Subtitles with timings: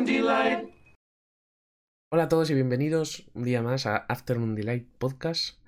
[0.00, 0.70] Afternoon Delight.
[2.10, 5.62] Hola a todos y bienvenidos un día más a Afternoon Delight Podcast.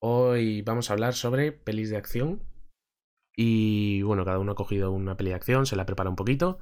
[0.00, 2.42] Hoy vamos a hablar sobre pelis de acción.
[3.34, 6.60] Y bueno, cada uno ha cogido una peli de acción, se la prepara un poquito.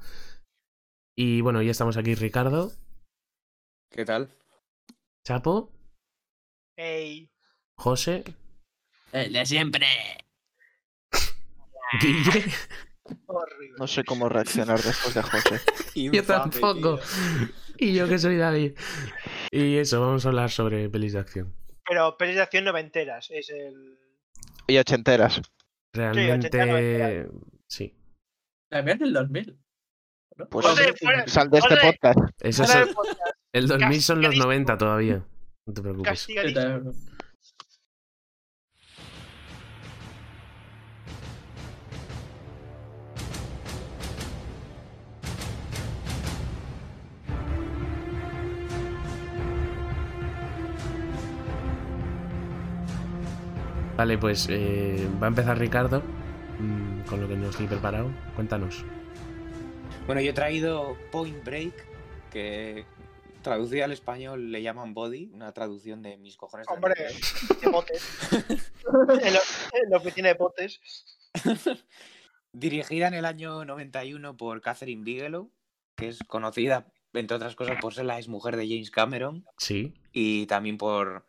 [1.15, 2.71] Y bueno, ya estamos aquí Ricardo,
[3.91, 4.35] ¿Qué tal?
[5.23, 5.71] Chapo,
[6.75, 7.29] Ey,
[7.77, 8.23] José,
[9.11, 9.85] El de siempre.
[12.01, 12.45] Guille.
[13.27, 13.75] Horrible.
[13.77, 15.61] No sé cómo reaccionar después de José.
[15.95, 16.99] Yo tampoco.
[17.77, 18.73] Y yo que soy David.
[19.51, 21.53] Y eso, vamos a hablar sobre pelis de acción.
[21.87, 23.97] Pero pelis de acción noventeras, es el...
[24.67, 25.41] Y ochenteras.
[25.93, 27.27] Realmente.
[27.67, 27.93] Sí.
[28.69, 29.59] También del 2000.
[30.37, 30.49] ¿no?
[30.49, 32.19] Pues José, fuera- sal de este podcast.
[32.41, 32.89] Eso podcast,
[33.53, 34.45] el 2000 son los Castigadísimo.
[34.45, 35.25] 90 todavía.
[35.67, 36.27] No te preocupes.
[53.97, 56.01] Vale, pues eh, va a empezar Ricardo
[56.59, 58.11] mm, con lo que nos estoy preparado.
[58.35, 58.83] Cuéntanos.
[60.05, 61.73] Bueno, yo he traído Point Break,
[62.31, 62.85] que
[63.41, 66.67] traducida al español le llaman Body, una traducción de mis cojones.
[66.67, 66.93] de Hombre,
[67.61, 68.03] de botes.
[68.33, 69.39] en, lo,
[69.83, 70.81] en lo que tiene de botes.
[72.51, 75.51] Dirigida en el año 91 por Catherine Bigelow,
[75.95, 79.93] que es conocida, entre otras cosas, por ser la exmujer de James Cameron Sí.
[80.13, 81.25] y también por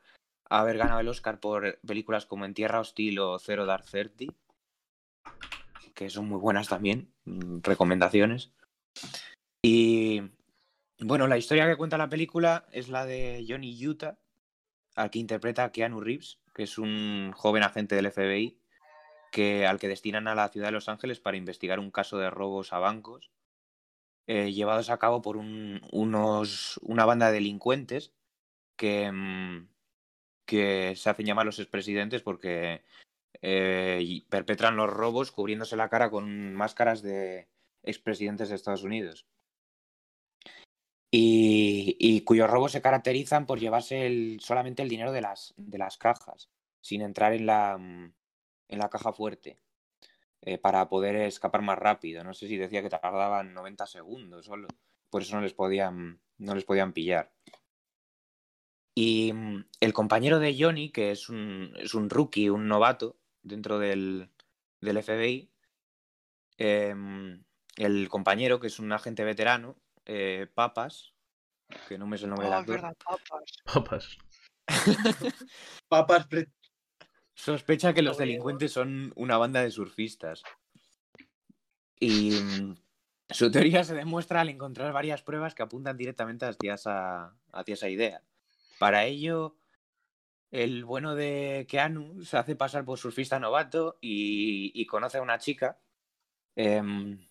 [0.48, 4.30] haber ganado el Oscar por películas como En Tierra Hostil o Zero Dark Thirty,
[5.94, 8.52] que son muy buenas también, mm, recomendaciones.
[9.62, 10.22] Y
[11.00, 14.18] bueno, la historia que cuenta la película es la de Johnny Utah,
[14.94, 18.58] al que interpreta Keanu Reeves, que es un joven agente del FBI
[19.32, 22.30] que, al que destinan a la ciudad de Los Ángeles para investigar un caso de
[22.30, 23.30] robos a bancos
[24.28, 28.12] eh, llevados a cabo por un- unos, una banda de delincuentes
[28.76, 29.68] que, mm,
[30.46, 32.82] que se hacen llamar los expresidentes porque
[33.42, 37.48] eh, perpetran los robos cubriéndose la cara con máscaras de
[37.82, 39.26] expresidentes de Estados Unidos.
[41.10, 46.50] Y, cuyos robos se caracterizan por llevarse solamente el dinero de las, de las cajas,
[46.80, 48.12] sin entrar en la, mm,
[48.68, 49.58] en la caja fuerte,
[50.42, 52.22] eh, para poder escapar más rápido.
[52.24, 54.68] No sé si decía que tardaban 90 segundos solo,
[55.08, 57.32] por eso no les podían, no les podían pillar.
[58.98, 63.78] Y mm, el compañero de Johnny, que es un, es un rookie, un novato dentro
[63.78, 64.30] del,
[64.80, 65.52] del FBI,
[66.56, 67.44] em,
[67.76, 69.76] el compañero, que es un agente veterano,
[70.06, 71.12] eh, Papas,
[71.88, 73.52] que no me sé el nombre Oh, es actor, verdad, papas.
[73.66, 74.18] Papas.
[75.88, 76.26] Papas
[77.34, 80.42] sospecha que los delincuentes son una banda de surfistas.
[82.00, 82.76] Y mm,
[83.28, 87.90] su teoría se demuestra al encontrar varias pruebas que apuntan directamente hacia esa, hacia esa
[87.90, 88.22] idea.
[88.78, 89.56] Para ello,
[90.50, 95.78] el bueno de Keanu se hace pasar por surfista novato y, conoce a una chica,
[96.54, 97.28] em,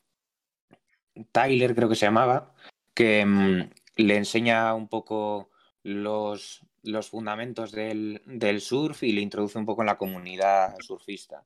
[1.31, 2.53] Tyler creo que se llamaba,
[2.93, 5.51] que em, le enseña un poco
[5.83, 11.45] los, los fundamentos del, del surf y le introduce un poco en la comunidad surfista.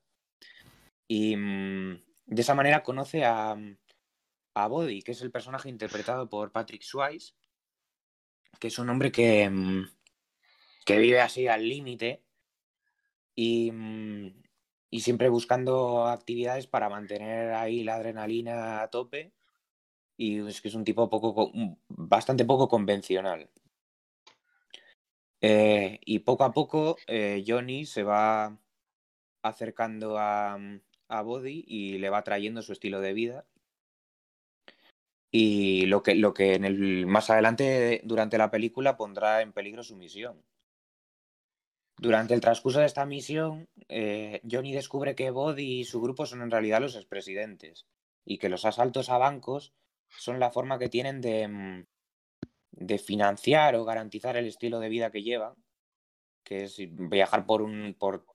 [1.07, 3.57] Y mm, de esa manera conoce a,
[4.53, 7.33] a Body, que es el personaje interpretado por Patrick Swayze,
[8.59, 9.85] que es un hombre que, mm,
[10.85, 12.23] que vive así al límite
[13.35, 14.43] y, mm,
[14.91, 19.31] y siempre buscando actividades para mantener ahí la adrenalina a tope.
[20.17, 21.51] Y es que es un tipo poco, co-
[21.89, 23.49] bastante poco convencional.
[25.41, 28.59] Eh, y poco a poco eh, Johnny se va
[29.43, 33.47] acercando a, mm, a Body y le va trayendo su estilo de vida.
[35.31, 39.83] Y lo que, lo que en el, más adelante, durante la película, pondrá en peligro
[39.83, 40.43] su misión.
[41.97, 46.41] Durante el transcurso de esta misión, eh, Johnny descubre que Body y su grupo son
[46.41, 47.85] en realidad los expresidentes
[48.25, 49.73] y que los asaltos a bancos
[50.07, 51.85] son la forma que tienen de, mm,
[52.71, 55.55] de financiar o garantizar el estilo de vida que llevan,
[56.43, 58.25] que es viajar por, un, por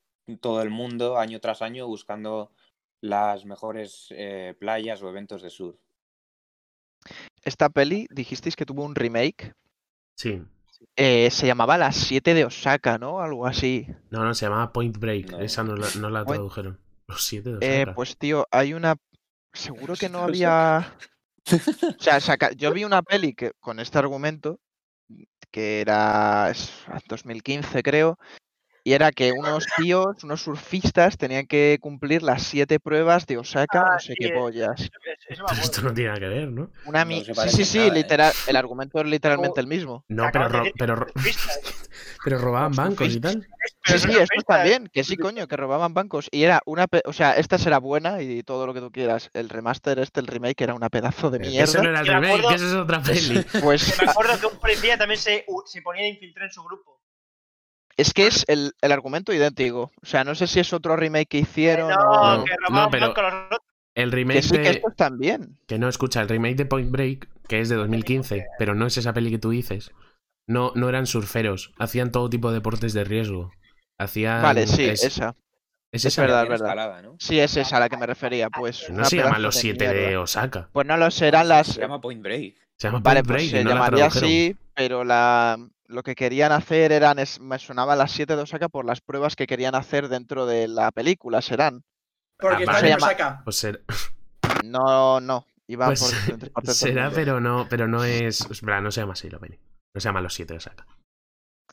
[0.41, 2.53] todo el mundo año tras año buscando
[3.01, 5.79] las mejores eh, playas o eventos de surf.
[7.45, 9.53] Esta peli, dijisteis que tuvo un remake.
[10.17, 10.43] Sí.
[10.97, 13.21] eh, se llamaba Las 7 de Osaka, ¿no?
[13.21, 13.87] Algo así.
[14.11, 15.31] No, no, se llamaba Point Break.
[15.33, 15.41] No.
[15.41, 16.79] Esa no la, no la Point- tradujeron.
[17.07, 17.95] Los siete de Eh, Osaka.
[17.95, 18.97] pues tío, hay una.
[19.53, 20.95] Seguro que no había.
[21.99, 24.61] O sea, saca- yo vi una peli que, con este argumento,
[25.51, 26.73] que era es
[27.07, 28.19] 2015 creo,
[28.87, 33.81] Y era que unos tíos, unos surfistas, tenían que cumplir las siete pruebas de Osaka,
[33.81, 34.91] Ah, no sé sí, qué pollas.
[35.29, 36.71] Eso esto no tiene nada que ver, ¿no?
[36.85, 37.95] Una sí, sí, sí, nada, ¿eh?
[37.95, 40.05] literal, el argumento es literalmente el mismo.
[40.09, 41.07] No, pero, ro- pero, ro-
[42.25, 43.47] pero robaban bancos y tal.
[43.87, 46.29] Sí, sí, estos también, que sí, coño, que robaban bancos.
[46.31, 49.31] Y era una, pe- o sea, esta será buena y todo lo que tú quieras.
[49.33, 51.89] El remaster este, el remake, era una pedazo de que Eso no mierda.
[51.89, 53.45] era el remake, acuerdo- que eso es otra peli.
[53.63, 57.01] Pues me acuerdo que un policía también se, se ponía a infiltrar en su grupo.
[57.97, 59.93] Es que es el, el argumento idéntico.
[60.03, 62.45] O sea, no sé si es otro remake que hicieron no, o...
[62.45, 63.15] que no, pero-.
[63.95, 65.57] El Que remake sí, que estos también.
[65.67, 68.97] Que no, escucha, el remake de Point Break, que es de 2015, pero no es
[68.97, 69.93] esa peli que tú dices.
[70.47, 73.53] No, no eran surferos, hacían todo tipo de deportes de riesgo.
[73.97, 74.43] Hacían...
[74.43, 75.37] Vale, sí, es, esa.
[75.93, 76.23] es es esa.
[76.23, 76.43] verdad.
[76.43, 76.67] Verdad.
[76.67, 77.17] escalada, ¿no?
[77.21, 78.51] Sí, es esa a la que me refería.
[78.51, 80.21] Pues No se llaman pedazo los de siete de mierda.
[80.21, 80.69] Osaka.
[80.73, 81.69] Pues no lo serán las...
[81.69, 82.57] Se llama Point Break.
[82.77, 86.03] Se llama Vale, Point pues Break se y no la llamaría así, pero la, lo
[86.03, 89.47] que querían hacer eran, es, me sonaban las 7 de Osaka por las pruebas que
[89.47, 91.83] querían hacer dentro de la película, serán.
[92.39, 93.41] Porque está en Osaka.
[93.45, 93.85] Pues ser-
[94.65, 98.41] No, no, iban Pues por diferentes partes del será, pero no, pero no es.
[98.51, 99.59] es verdad, no se llama así la peli.
[99.95, 100.87] No se llama Los Siete de Osaka.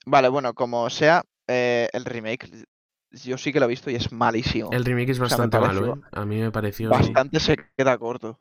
[0.06, 2.66] Vale, bueno, como sea, eh, el remake,
[3.12, 4.70] yo sí que lo he visto y es malísimo.
[4.72, 6.02] El remake es O sea, me bastante malo, ¿eh?
[6.12, 6.90] A mí me pareció.
[6.90, 8.40] Bastante se queda corto.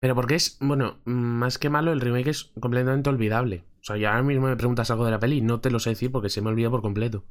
[0.00, 3.64] Pero porque es, bueno, más que malo, el remake es completamente olvidable.
[3.88, 5.78] O sea, ya ahora mismo me preguntas algo de la peli y no te lo
[5.80, 7.24] sé decir porque se me olvida por completo.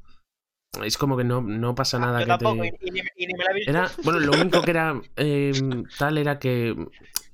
[0.82, 2.68] Es como que no, no pasa nada Yo que tampoco, te.
[2.82, 3.70] y, y ni, y ni me la he visto.
[3.70, 5.52] Era, bueno, lo único que era eh,
[5.98, 6.74] tal era que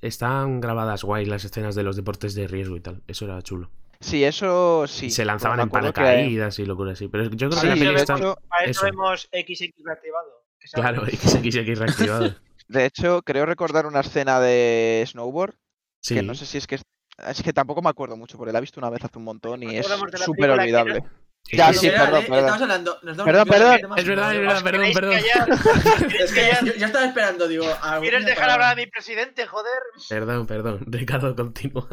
[0.01, 3.01] estaban grabadas guay las escenas de los deportes de riesgo y tal.
[3.07, 3.71] Eso era chulo.
[3.99, 5.09] Sí, eso sí.
[5.09, 7.07] se lanzaban me en que- paracaídas y locuras así.
[7.07, 8.15] Pero yo creo que la peli está.
[8.15, 8.85] hecho, Para eso, eso.
[8.85, 10.45] vemos XX reactivado.
[10.73, 12.35] Claro, XXX reactivado.
[12.67, 15.55] de hecho, creo recordar una escena de snowboard
[16.01, 16.13] Sí.
[16.15, 16.75] que no sé si es que
[17.17, 19.63] es, que tampoco me acuerdo mucho porque la he visto una vez hace un montón
[19.63, 19.87] y es
[20.23, 21.03] súper olvidable.
[21.47, 22.25] Sí, Ya, sí, perdón, ¿eh?
[22.27, 22.39] perdón.
[22.39, 22.99] Estamos hablando.
[23.03, 23.99] Nos damos Perdón, perdón.
[23.99, 25.13] Es verdad, es verdad, perdón, ¿Queréis perdón.
[25.13, 26.65] Es que callar?
[26.65, 27.65] yo, yo estaba esperando, digo.
[28.01, 28.53] ¿Quieres dejar palabra.
[28.53, 29.77] hablar a mi presidente, joder?
[30.09, 30.79] Perdón, perdón.
[30.87, 31.87] Ricardo, continúa.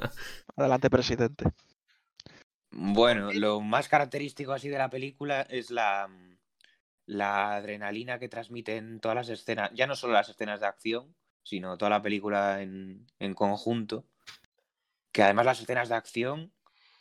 [0.57, 1.45] Adelante, presidente.
[2.71, 6.09] Bueno, lo más característico así de la película es la,
[7.05, 11.77] la adrenalina que transmiten todas las escenas, ya no solo las escenas de acción, sino
[11.77, 14.07] toda la película en, en conjunto.
[15.13, 16.53] Que además las escenas de acción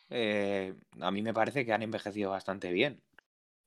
[0.10, 3.02] eh, a mí me parece que han envejecido bastante bien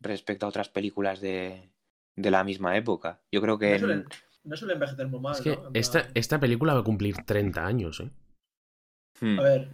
[0.00, 1.70] respecto a otras películas de,
[2.16, 3.22] de la misma época.
[3.32, 4.04] Yo creo que No en- suelen,
[4.44, 5.34] no suelen envejecer muy mal.
[5.34, 8.10] Es que esta, esta película va a cumplir 30 años, ¿eh?
[9.20, 9.38] Hmm.
[9.38, 9.68] A ver.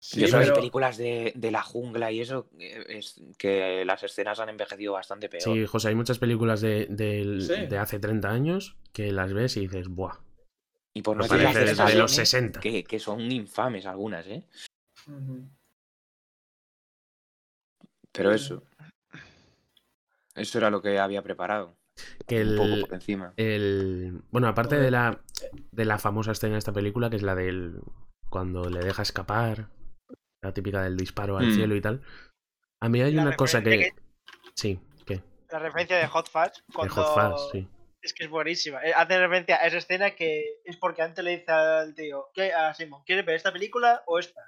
[0.00, 3.20] Sí, Yo sé que hay pero- películas de, de la jungla y eso, eh, es
[3.36, 5.42] que las escenas han envejecido bastante peor.
[5.42, 6.86] Sí, José, hay muchas películas de,
[7.40, 7.66] Sí.
[7.66, 10.20] de hace 30 años que las ves y dices, ¡buah!
[10.98, 12.58] Y por no decir las de de los Stallone, 60.
[12.60, 14.42] Que, que son infames algunas, ¿eh?
[18.12, 18.64] Pero eso.
[20.34, 21.76] Eso era lo que había preparado.
[22.26, 23.32] Que Un poco el, por encima.
[23.36, 25.20] el- Bueno, aparte de la,
[25.70, 27.80] de la famosa escena de esta película, que es la del.
[28.28, 29.68] cuando le deja escapar,
[30.42, 31.54] la típica del disparo al Mm.
[31.54, 32.02] cielo y tal.
[32.80, 33.92] A mí hay La una cosa que.
[34.54, 35.22] Sí, ¿qué?
[35.52, 36.52] La referencia de Hot Fuzz.
[36.66, 36.94] De Cuando...
[36.94, 37.68] Hot Fuzz, sí.
[38.08, 38.82] Es que es buenísima.
[38.82, 42.54] Eh, Hace referencia a esa escena que es porque antes le dice al tío, ¿qué?
[42.54, 44.40] A Simon, ¿quieres ver esta película o esta?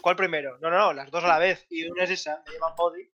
[0.00, 0.56] ¿Cuál primero?
[0.60, 1.66] No, no, no, las dos a la vez.
[1.68, 3.10] Y una es esa, me llaman Body.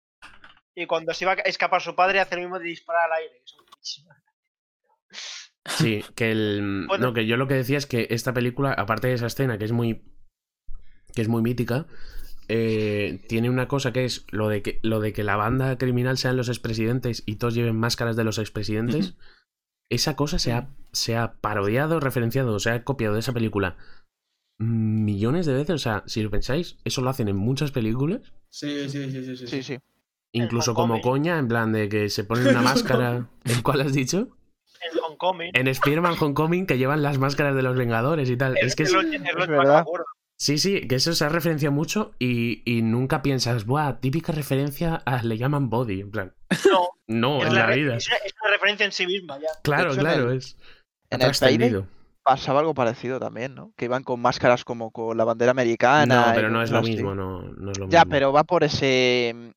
[0.75, 3.43] Y cuando se va a escapar su padre, hace lo mismo de disparar al aire.
[3.45, 4.11] Es buenísimo.
[5.67, 6.85] Sí, que el.
[6.89, 7.07] Bueno.
[7.07, 9.65] No, que yo lo que decía es que esta película, aparte de esa escena que
[9.67, 10.03] es muy.
[11.15, 11.87] que es muy mítica.
[12.49, 16.19] eh, tiene una cosa que es lo de que lo de que la banda criminal
[16.19, 19.15] sean los expresidentes y todos lleven máscaras de los expresidentes.
[19.95, 23.77] Esa cosa se ha, se ha parodiado, referenciado, se ha copiado de esa película
[24.59, 25.75] millones de veces.
[25.75, 28.33] O sea, si lo pensáis, eso lo hacen en muchas películas.
[28.51, 29.47] Sí, sí, sí, sí, sí.
[29.47, 29.79] Sí, sí.
[30.33, 33.29] Incluso como coña, en plan de que se ponen una máscara.
[33.45, 34.37] ¿En cuál has dicho?
[34.93, 35.51] En Homecoming.
[35.55, 38.57] En Spider-Man Homecoming que llevan las máscaras de los Vengadores y tal.
[38.59, 39.85] Es que es, es más verdad.
[40.39, 44.97] Sí, sí, que eso se ha referenciado mucho y, y nunca piensas, buah, típica referencia
[45.07, 46.01] a le llaman body.
[46.01, 46.35] En plan,
[46.73, 47.97] No, no, en la vida.
[47.97, 49.49] es una- es una referencia en sí misma ya.
[49.63, 50.57] Claro, hecho, claro, es.
[51.11, 51.85] En el
[52.25, 53.73] pasaba algo parecido también, ¿no?
[53.77, 56.29] Que iban con máscaras como con la bandera americana.
[56.29, 58.11] No, pero no es lo mismo, no, no es lo Ya, mismo.
[58.11, 59.53] pero va por ese.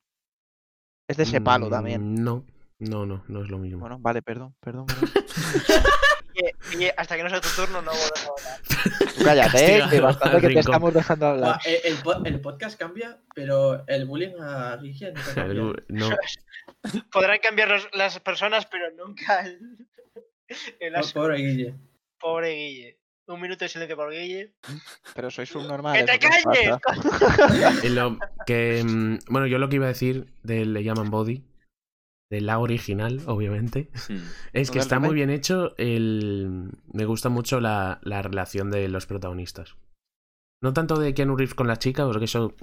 [1.10, 2.14] Es de ese palo también.
[2.14, 2.44] Mm, No,
[2.80, 3.80] no, no, no es lo mismo.
[3.80, 4.86] Bueno, vale, perdón, perdón.
[4.86, 5.10] perdón.
[6.98, 8.62] Hasta que no sea tu turno no volvemos a hablar.
[9.18, 11.60] Tú cállate, que bastante que te estamos dejando hablar.
[11.64, 15.74] Buah, el, el po- el podcast cambia, pero el bullying a Guille nunca cambia.
[15.90, 16.10] No,
[17.12, 19.60] Podrán cambiar los- las personas, pero nunca el,
[20.80, 21.74] el Oh, pobre Guille.
[22.20, 22.98] Pobre Guille.
[23.28, 24.54] Un minuto de silencio por Guille.
[25.14, 26.06] Pero sois un ¡Que normal.
[26.06, 26.78] te calles!
[28.46, 28.84] que.
[28.86, 31.44] mm, Bueno, yo lo que iba a decir de Le llaman body
[32.30, 34.16] de la original, obviamente, Mm.
[34.54, 36.72] es ¿No que está muy bien hecho el...
[36.92, 39.76] Me gusta mucho la, la relación de los protagonistas.
[40.62, 42.54] No tanto de Keanu Reeves con la chica, porque eso...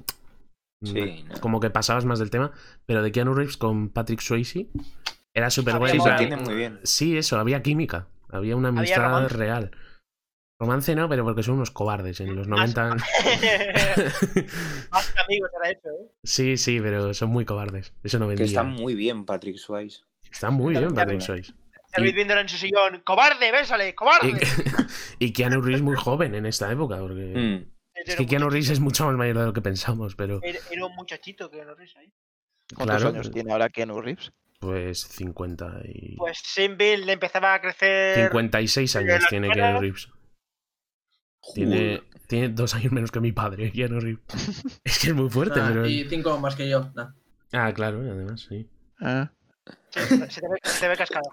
[0.83, 1.41] Sí, mm, no.
[1.41, 2.53] Como que pasabas más del tema,
[2.87, 4.69] pero de Keanu Reeves con Patrick Swayze
[5.33, 5.93] era súper guay.
[5.99, 6.81] Sí, muy bien.
[6.83, 8.07] Sí, eso, había química.
[8.29, 9.37] Había una Había amistad romance.
[9.37, 9.71] real.
[10.67, 12.21] Romance no, pero porque son unos cobardes.
[12.21, 12.97] En los Más- 90.
[14.91, 16.11] Más que amigos era eso, ¿eh?
[16.23, 17.93] sí, sí, pero son muy cobardes.
[18.03, 18.47] Eso no Que vendía.
[18.47, 20.03] está muy bien Patrick Swayze.
[20.31, 21.21] Está muy bien, Patrick.
[21.21, 21.53] Swayze.
[21.97, 23.03] David viéndolo en su sillón.
[23.05, 23.89] ¡Cobarde, bésale!
[23.91, 24.33] Y, ¡Cobarde!
[25.21, 27.23] y Keanu Reeves muy joven en esta época, porque.
[27.37, 27.71] Mm.
[28.07, 30.41] Es que Keanu Reeves es mucho más mayor de lo que pensamos, pero.
[30.43, 32.13] Era, un muchachito que no risa ahí.
[32.75, 34.33] ¿Cuántos Claro, años tiene ahora Keanu Reeves?
[34.59, 36.17] Pues 50 y.
[36.17, 38.27] Pues Simville le empezaba a crecer.
[38.27, 40.09] 56 años tiene Keanu Reeves.
[41.55, 44.23] Tiene, tiene dos años menos que mi padre, Keanu Reeves.
[44.85, 45.87] Es que es muy fuerte, Nah, pero.
[45.87, 46.91] Y cinco más que yo.
[46.95, 47.13] nah.
[47.53, 48.69] Ah, claro, además, sí.
[49.01, 49.31] Ah,
[49.91, 50.07] Se
[50.41, 51.25] te ve, se te ve cascado.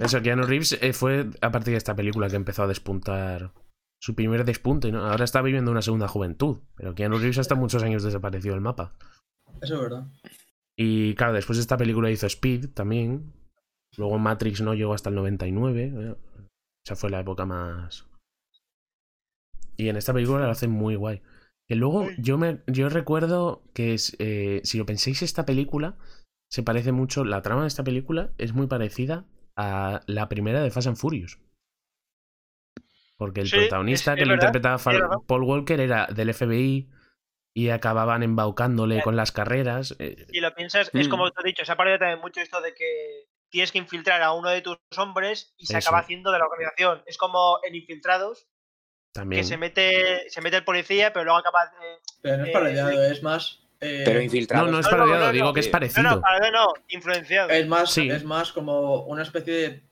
[0.00, 3.52] Eso, Keanu Reeves eh, fue a partir de esta película que empezó a despuntar
[4.00, 5.06] su primer despunte, ¿no?
[5.06, 8.94] Ahora está viviendo una segunda juventud, pero Keanu Reeves hasta muchos años desapareció del mapa.
[9.60, 10.06] Eso es verdad.
[10.76, 13.32] Y claro, después de esta película hizo Speed también.
[13.96, 15.92] Luego Matrix no llegó hasta el 99.
[15.94, 16.14] ¿eh?
[16.84, 18.06] Esa fue la época más...
[19.78, 21.22] Y en esta película lo hacen muy guay.
[21.66, 25.96] Que luego yo me yo recuerdo que es, eh, si lo pensáis esta película
[26.50, 30.70] se parece mucho la trama de esta película es muy parecida a la primera de
[30.70, 31.38] Fast and Furious.
[33.16, 35.16] Porque el Sí, protagonista es- que es lo verdad, interpretaba verdad.
[35.26, 36.88] Paul Walker era del FBI
[37.54, 39.02] y acababan embaucándole Eh.
[39.02, 39.94] con las carreras.
[39.98, 41.10] eh, Si lo piensas, es Mm.
[41.10, 44.22] como te he dicho, se ha parecido también mucho esto de que tienes que infiltrar
[44.22, 45.88] a uno de tus hombres y se Eso.
[45.88, 47.02] acaba haciendo de la organización.
[47.06, 48.47] Es como en Infiltrados,
[49.18, 49.42] también.
[49.42, 51.64] que se mete, se mete el policía, pero luego acaba.
[51.64, 53.60] eh, Pero no es Eh, parodiado, es más.
[53.80, 54.66] eh, Pero No, infiltrado.
[54.66, 55.70] no es No, no, parodiado, no, digo no, que es sí.
[55.70, 56.02] no, parecido.
[56.02, 57.50] no, para no, influenciado.
[57.50, 58.10] es más, Sí.
[58.10, 59.82] es más como una especie de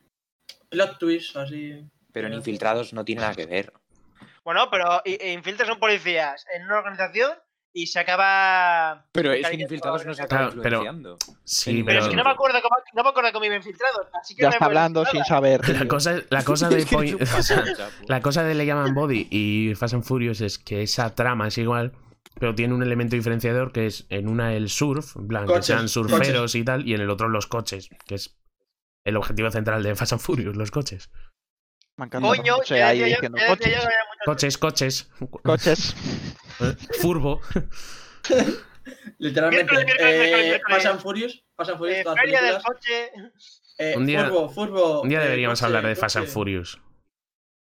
[0.70, 1.84] plot twist, así.
[2.12, 3.72] Pero en infiltrados no tiene nada que ver.
[4.44, 7.32] Bueno, pero e infiltras un policías en una organización
[7.76, 9.04] y se acaba.
[9.12, 11.18] Pero es que infiltrados no se claro, acaba pero-.
[11.44, 14.08] Sí, Pero es que no me acuerdo cómo, no me acuerdo cómo iba infiltrado.
[14.18, 15.68] Así que Ya no está hablando sin saber.
[15.68, 17.62] la cosa, la cosa de Point- o sea,
[18.08, 21.58] la cosa de Le llaman Body y Fast and Furious es que esa trama es
[21.58, 21.92] igual,
[22.40, 25.90] pero tiene un elemento diferenciador que es en una el surf, en plan, que sean
[25.90, 28.38] surferos y tal, y en el otro los coches, que es
[29.04, 31.10] el objetivo central de Fast and Furious, los coches.
[31.98, 33.88] Me encanta Coño, ya ahí yo- diciendo ya coches.
[34.24, 35.10] Coches, coches.
[35.42, 35.94] Coches.
[36.58, 37.40] Eh, Furbo.
[39.18, 39.74] Literalmente.
[39.98, 40.62] Eh, Furious.
[40.68, 41.00] Fast and
[41.78, 43.10] Furious, Eh, todas feria del coche.
[43.78, 46.32] eh, Un día- Furbo, Furbo, Un día eh, deberíamos coche, hablar de Fast and coche.
[46.32, 46.80] Furious.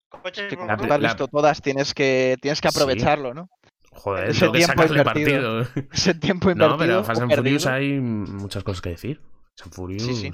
[0.08, 2.76] Coches La- la- visto todas, tienes que, tienes que Sí.
[2.76, 3.48] aprovecharlo, ¿no?
[3.92, 5.62] Joder, Ese tengo que tiempo sacarle invertido.
[5.64, 5.86] partido.
[5.92, 6.76] Ese tiempo invertido.
[6.76, 9.20] No, pero Fast and Furious hay muchas cosas que decir.
[9.56, 10.02] Fast and Furious.
[10.02, 10.30] Sí, sí.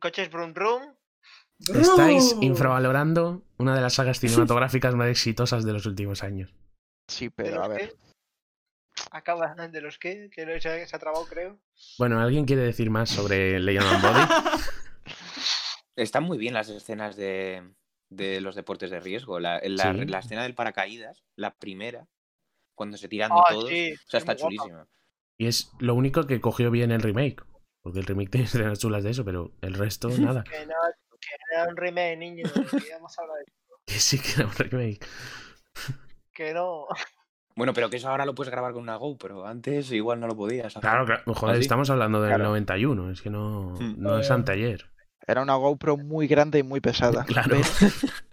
[0.00, 0.82] Coches Brum Brum.
[1.74, 6.54] Estáis infravalorando una de las sagas cinematográficas más exitosas de los últimos años.
[7.08, 7.90] Sí, ¿De pero a ver.
[7.90, 7.96] qué?
[9.12, 11.58] Acaba de los que, que no se, se ha trabado, creo.
[11.98, 14.20] Bueno, ¿alguien quiere decir más sobre Le llaman Body?
[15.96, 17.62] Están muy bien las escenas de,
[18.08, 19.40] de los deportes de riesgo.
[19.40, 20.04] La, la- Sí.
[20.06, 22.06] la escena del paracaídas, la primera,
[22.74, 23.68] cuando se tiran Ah, todos.
[23.68, 24.38] sí, o sea, es está guapa.
[24.38, 24.88] chulísima.
[25.38, 27.42] Y es lo único que cogió bien el remake.
[27.82, 30.44] Porque el remake tiene escenas chulas de eso, pero el resto nada.
[31.20, 32.44] Que no, era un remake, niño.
[32.96, 33.44] Hemos hablado de
[33.86, 35.06] Que sí que era un remake.
[36.32, 36.86] Que no.
[37.56, 39.46] Bueno, pero que eso ahora lo puedes grabar con una GoPro.
[39.46, 40.66] Antes igual no lo podías.
[40.66, 40.80] hacer.
[40.80, 41.22] Claro, claro.
[41.34, 42.44] Joder, ¿Ah, estamos hablando del Claro.
[42.44, 43.10] 91.
[43.10, 43.94] Es que no, Hmm.
[43.98, 44.90] no es Eh, anteayer.
[45.26, 47.24] Era una GoPro muy grande y muy pesada.
[47.26, 47.56] Claro.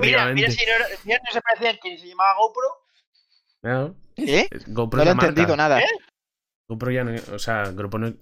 [0.00, 0.72] Mira, mira, si no,
[1.04, 2.62] mira, no se parecía que se llamaba GoPro.
[3.62, 4.48] No, ¿Eh?
[4.68, 5.80] GoPro No lo he entendido nada.
[5.80, 5.86] ¿Eh?
[6.68, 7.12] GoPro ya no.
[7.34, 8.14] O sea, GoPro no,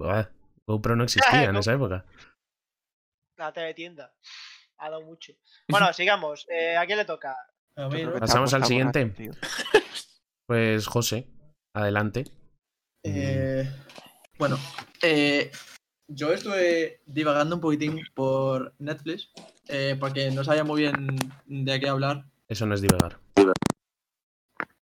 [0.00, 0.28] ah,
[0.66, 2.04] GoPro no existía en esa época.
[3.42, 4.14] La TV tienda.
[4.78, 5.32] Ha dado mucho.
[5.68, 6.46] Bueno, sigamos.
[6.48, 7.36] Eh, ¿A quién le toca?
[8.20, 9.10] Pasamos al siguiente.
[10.46, 11.28] Pues José,
[11.74, 12.24] adelante.
[13.04, 13.64] Eh,
[14.38, 14.58] bueno,
[15.00, 15.50] eh,
[16.08, 19.30] yo estuve divagando un poquitín por Netflix
[19.68, 22.26] eh, porque no sabía muy bien de qué hablar.
[22.48, 23.18] Eso no es divagar.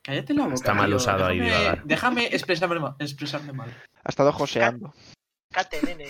[0.02, 0.56] Cállate la boca.
[0.56, 1.84] Está mal usado ahí Déjame- divagar.
[1.84, 3.70] Déjame expresarme, expresarme mal.
[4.04, 4.94] Ha estado joseando.
[5.52, 6.06] Cate, nene.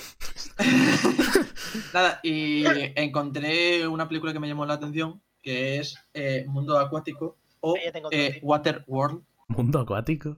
[1.93, 2.63] Nada, y
[2.95, 7.75] encontré una película que me llamó la atención que es eh, Mundo Acuático o
[8.11, 8.39] eh.
[8.43, 9.21] Water World.
[9.47, 10.37] Mundo acuático.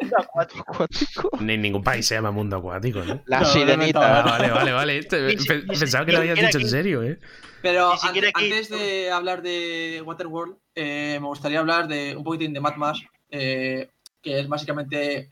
[0.00, 0.86] Mundo acuático.
[1.40, 3.22] Ni en ningún país se llama mundo acuático, ¿no?
[3.26, 4.18] La No, sirenita.
[4.18, 5.02] Ah, vale, vale, vale.
[5.04, 7.18] Te- Ni si- pe- ni si- Pensaba que lo habías dicho en serio, ¿eh?
[7.62, 8.20] Pero aquí.
[8.34, 13.00] antes de hablar de Waterworld, eh, me gustaría hablar de un poquitín de Mad Max,
[13.30, 13.88] eh,
[14.20, 15.30] que es básicamente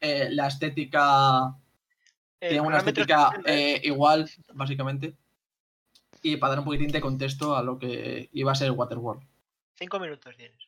[0.00, 1.54] eh, la estética
[2.48, 5.14] Tiene una estética eh, igual, básicamente.
[6.22, 9.22] Y para dar un poquitín de contexto a lo que iba a ser Waterworld.
[9.74, 10.58] Cinco minutos tienes.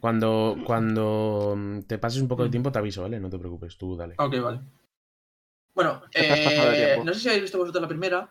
[0.00, 3.20] Cuando, cuando mm, te pases un poco de tiempo te aviso, ¿vale?
[3.20, 4.14] No te preocupes, tú dale.
[4.18, 4.60] Ok, vale.
[5.74, 8.30] Bueno, eh, no sé si habéis visto vosotros la primera,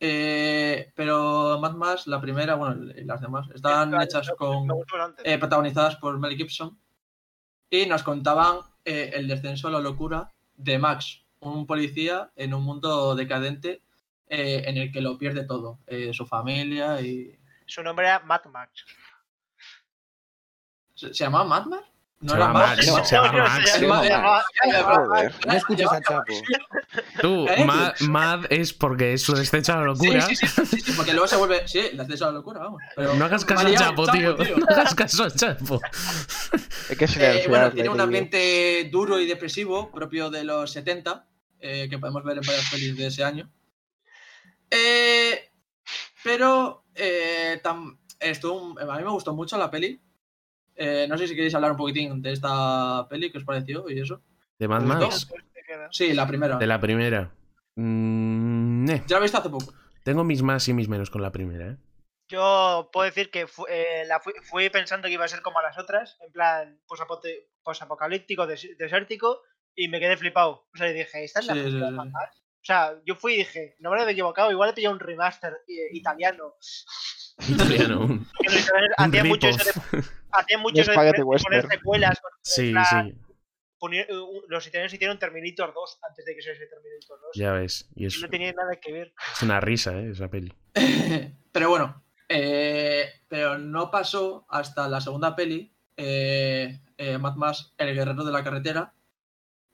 [0.00, 4.68] eh, pero Mad Max, la primera, bueno, y las demás, estaban Me- hechas con,
[5.22, 6.76] eh, protagonizadas por Mel Gibson
[7.70, 12.62] y nos contaban eh, el descenso a la locura de Max, un policía en un
[12.62, 13.82] mundo decadente
[14.28, 17.38] eh, en el que lo pierde todo, eh, su familia y...
[17.66, 18.84] Su nombre era Mad Max.
[20.94, 21.92] ¿Se, se llamaba Mad Max?
[22.22, 22.68] No Se era Max.
[22.68, 23.04] Max, no.
[23.04, 25.34] se llama no, Max.
[25.44, 26.32] No escuchas a Chapo.
[27.20, 27.64] Tú, ¿Eh?
[27.64, 30.20] mad, mad es porque es su descenso a la locura.
[30.22, 31.66] Sí, sí, sí, sí, sí, porque luego se vuelve...
[31.66, 32.80] Sí, el descenso a la locura, vamos.
[32.94, 34.36] Pero No hagas caso al chapo, tío.
[34.36, 34.56] tío.
[34.56, 35.80] No hagas caso al chapo.
[36.90, 41.26] Hay que Eh, bueno, tiene un ambiente duro y depresivo propio de los 70,
[41.62, 43.50] eh, que podemos ver en varias pelis de ese año.
[44.70, 45.50] Eh,
[46.24, 50.00] pero eh, tam- estuvo- a mí me gustó mucho la peli.
[50.74, 54.00] Eh, no sé si queréis hablar un poquitín de esta peli, ¿qué os pareció y
[54.00, 54.22] eso?
[54.58, 55.28] ¿De Mad ¿Los Max?
[55.90, 56.58] Sí, la primera.
[56.58, 57.30] De la primera.
[57.76, 59.02] Mm, eh.
[59.06, 59.72] Ya la he visto hace poco.
[60.04, 61.76] Tengo mis más y mis menos con la primera, ¿eh?
[62.28, 65.60] Yo puedo decir que fu- eh, la fui, fui pensando que iba a ser como
[65.60, 66.80] las otras, en plan
[67.62, 69.42] posapocalíptico, des- desértico,
[69.74, 70.66] y me quedé flipado.
[70.72, 72.38] O sea, y dije, ¿esta es la Sí, película de sí, sí.
[72.62, 75.00] O sea, yo fui y dije, no me lo he equivocado, igual he pillado un
[75.00, 76.54] remaster eh, italiano.
[77.48, 78.00] Italiano.
[78.02, 78.26] un-
[78.98, 81.12] hacían mucho eso de, hacían mucho eso de
[81.42, 82.20] poner, secuelas.
[82.20, 83.18] con- Sí, plan, sí,
[83.78, 84.14] poner- eh,
[84.48, 87.30] los italianos hicieron Terminator 2 antes de que se Terminator 2.
[87.34, 87.88] ya ves.
[87.96, 89.14] Y es, No tenía nada que ver.
[89.34, 90.10] es una risa, ¿eh?
[90.12, 90.52] Esa peli.
[91.52, 97.94] pero bueno, eh, pero no pasó hasta la segunda peli, eh, eh, Mad Max, El
[97.94, 98.94] Guerrero de la Carretera,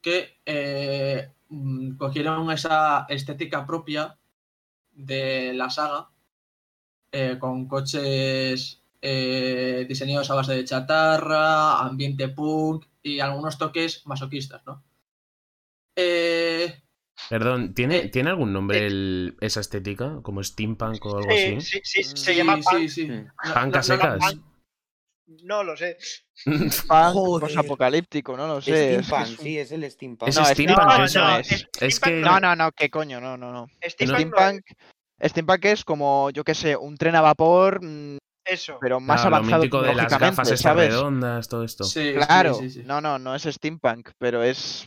[0.09, 4.19] que eh, mm, cogieron esa estética propia
[4.93, 6.11] de la saga,
[7.13, 14.63] eh, con coches eh, diseñados a base de chatarra, ambiente punk y algunos toques masoquistas,
[14.67, 14.85] ¿no?
[15.97, 16.83] Eh,
[17.27, 20.21] Perdón, ¿tiene, Eh, ¿tiene algún nombre eh, el- esa estética?
[20.23, 21.59] ¿Como steampunk o algo Sí, así?
[21.61, 22.89] sí, sí, se sí, llama sí, punk.
[22.89, 23.09] sí.
[23.43, 24.41] No- ¿Punk a no- no- secas?
[25.45, 25.97] No lo sé.
[26.45, 28.97] Punk apocalíptico, no lo sé.
[28.97, 30.29] es- Steampunk, es un- sí, es el steampunk.
[30.29, 31.53] Es No, steampunk, steampunk eso no es.
[31.53, 31.69] es.
[31.81, 33.67] Es que- No, no, no, qué coño, no, no, no.
[33.87, 38.79] Steampunk no Steampunk, es como, yo qué sé, un tren a vapor, mm, es eso.
[38.81, 40.89] pero más Claro, lo avanzado mítico de las gafas estas ¿sabes?
[40.91, 41.85] redondas, todo esto.
[41.85, 42.83] Sí, sí, Claro, sí, sí.
[42.87, 44.87] no, no, no es steampunk, pero es,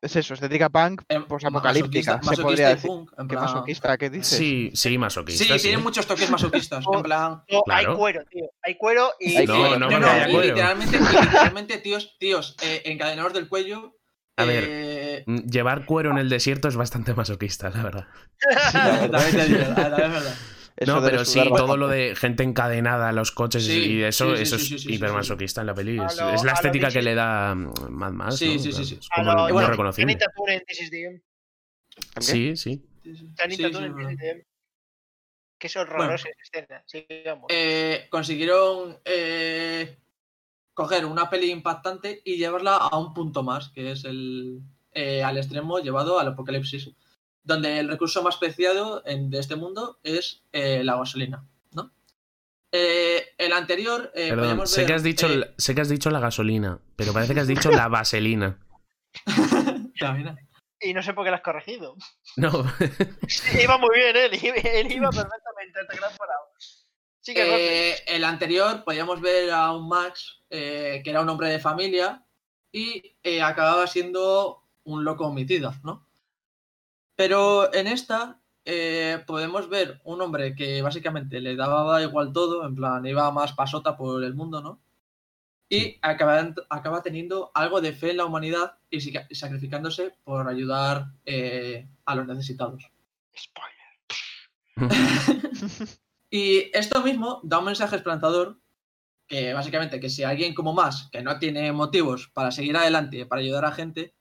[0.00, 2.86] es eso, estética punk Em, posapocalíptica, masoquista- se podría decir.
[2.88, 3.98] punk, en ¿Qué plan- masoquista?
[3.98, 4.38] ¿Qué dices?
[4.38, 5.44] Sí, sí, Sí, masoquista.
[5.56, 6.84] Sí, tiene muchos toques masoquistas.
[6.92, 7.42] en plan.
[7.50, 7.90] No, claro.
[7.92, 8.44] hay cuero, tío.
[8.62, 9.36] Hay cuero y.
[9.36, 9.78] Hay No, cuero.
[9.78, 10.40] no, No, cuero.
[10.42, 13.94] literalmente, literalmente, tíos, tíos, eh, encadenados del cuello.
[14.36, 14.64] A ver.
[14.68, 18.06] eh, Mm, Llevar cuero en el desierto es bastante masoquista, la verdad.
[19.10, 20.34] también te digo, la verdad.
[20.80, 24.30] Eso no, pero sí, todo lo de gente encadenada a los coches Sí, y eso,
[24.30, 25.14] sí, sí, eso sí, es sí, sí, sí, hiper sí.
[25.16, 25.98] masoquista en la peli.
[25.98, 28.36] Es, lo- es la estética que le da Mad Max.
[28.36, 28.58] Sí, ¿no?
[28.62, 29.00] sí, sí, sí.
[29.14, 30.16] Como lo- bueno, reconocible.
[32.20, 32.82] Sí, sí.
[35.58, 36.84] Que es horrorosa escena.
[37.48, 39.96] Eh, consiguieron eh,
[40.74, 44.60] coger una peli impactante y llevarla a un punto más, que es el
[44.92, 46.90] eh, al extremo llevado al apocalipsis,
[47.48, 51.90] donde el recurso más preciado en- de este mundo es eh, la gasolina, ¿no?
[52.70, 55.88] Eh, el anterior, eh, Perdón, sé ver, que, has dicho, eh, la- sé que has
[55.88, 58.58] dicho la gasolina, pero parece que has dicho la vaselina.
[60.80, 61.96] Y no sé por qué lo has corregido.
[62.36, 62.50] No,
[63.60, 64.32] iba muy bien él.
[64.40, 66.44] Iba, él iba perfectamente hasta que lo has parado.
[67.20, 71.48] Sí que Eh, el anterior podíamos ver a un Max eh, que era un hombre
[71.48, 72.24] de familia
[72.70, 76.06] y eh, acababa siendo un loco homicida, ¿no?
[77.18, 82.76] Pero en esta eh, podemos ver un hombre que básicamente le daba igual todo, en
[82.76, 84.80] plan iba más pasota por el mundo, ¿no?
[85.68, 89.00] Y acaba, acaba teniendo algo de fe en la humanidad y
[89.34, 92.88] sacrificándose por ayudar eh, a los necesitados.
[93.36, 93.88] Spoiler.
[96.30, 98.60] Y esto mismo da un mensaje esperanzador
[99.26, 103.40] que básicamente que si alguien como más, que no tiene motivos para seguir adelante, para
[103.40, 104.14] ayudar a gente,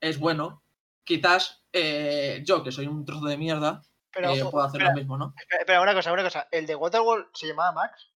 [0.00, 0.63] es bueno,
[1.04, 5.00] quizás eh, yo, que soy un trozo de mierda, Pero, eh, puedo hacer espera, lo
[5.00, 5.34] mismo, ¿no?
[5.38, 6.48] espera, espera, una cosa, una cosa.
[6.50, 8.10] El de Waterworld se llamaba Max.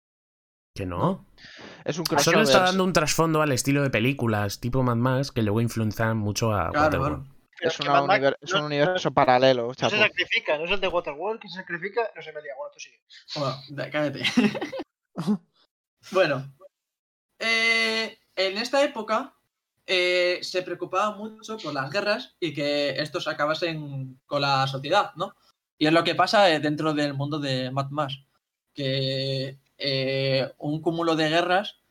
[0.73, 1.25] que no.
[1.85, 2.41] Es un Solo crossover.
[2.43, 6.53] está dando un trasfondo al estilo de películas tipo Mad Max que luego influencian mucho
[6.53, 7.23] a Claro, Waterworld.
[7.23, 7.35] claro.
[7.57, 9.95] Pero Es, que una Mad Max univer- es no- un universo paralelo, No se chapo.
[9.95, 12.79] sacrifica, no es el de Waterworld que se sacrifica, no se me diga, bueno, tú
[12.81, 13.01] sigue.
[13.35, 14.23] Bueno, cállate.
[16.11, 16.53] bueno,
[17.39, 19.33] eh, en esta época
[19.87, 25.35] eh, se preocupaba mucho por las guerras y que estos acabasen con la sociedad, ¿no?
[25.77, 28.19] Y es lo que pasa eh, dentro del mundo de Mad Max,
[28.73, 31.81] que eh, un cúmulo de guerras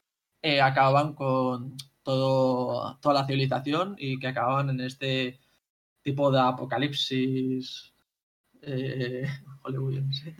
[0.42, 5.40] eh, acababan con todo, toda la civilización y que acababan en este
[6.02, 7.92] tipo de apocalipsis
[8.62, 9.26] eh,
[9.62, 10.36] hollywoodiense.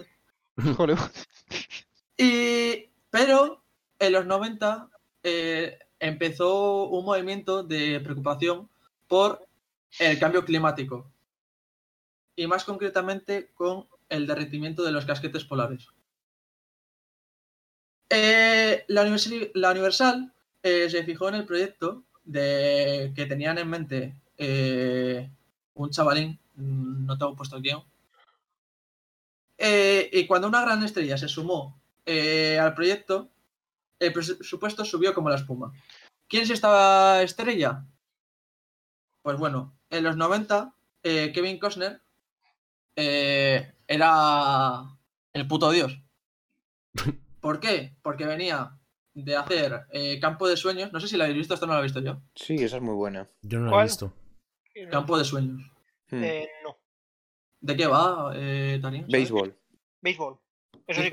[0.79, 1.11] Hollywood.
[2.17, 3.65] Y, pero
[3.99, 4.89] en los 90
[5.23, 8.69] eh, empezó un movimiento de preocupación
[9.09, 9.47] por
[9.99, 11.11] el cambio climático.
[12.37, 15.87] Y más concretamente con el derretimiento de los casquetes polares.
[18.11, 19.05] Eh, la,
[19.55, 25.31] la Universal eh, se fijó en el proyecto de que tenían en mente eh,
[25.75, 27.83] un chavalín, mm, no tengo puesto el guion,
[30.13, 33.31] y cuando una gran estrella se sumó al proyecto,
[34.07, 35.73] el presupuesto subió como la espuma.
[36.29, 37.85] ¿Quién es esta estrella?
[39.23, 42.03] Pues bueno, en los 90, eh, Kevin Costner
[42.97, 44.85] eh, era
[45.33, 46.01] el puto dios.
[47.41, 47.97] ¿Por qué?
[48.03, 48.79] Porque venía
[49.15, 50.93] de hacer eh, Campo de Sueños.
[50.93, 52.21] No sé si la habéis visto, esto no lo he visto yo.
[52.35, 53.29] Sí, esa es muy buena.
[53.43, 54.13] Yo no lo he visto.
[54.91, 55.63] Campo de Sueños.
[56.11, 56.25] Hmm.
[56.25, 56.77] Eh, no.
[57.61, 58.81] ¿De qué va, eh.
[59.09, 59.57] Béisbol.
[60.01, 60.39] Béisbol.
[60.87, 61.11] Eso sí.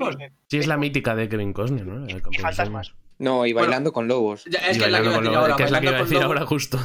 [0.48, 2.06] Sí, es la mítica de Kevin Costner, ¿no?
[2.06, 2.94] Campo de fantasmas.
[3.18, 3.66] No, y Bueno.
[3.68, 4.44] bailando con lobos.
[4.46, 5.56] Ya, es Y que es la que iba a bailando decir ahora.
[5.56, 6.78] que es la que iba a decir ahora justo.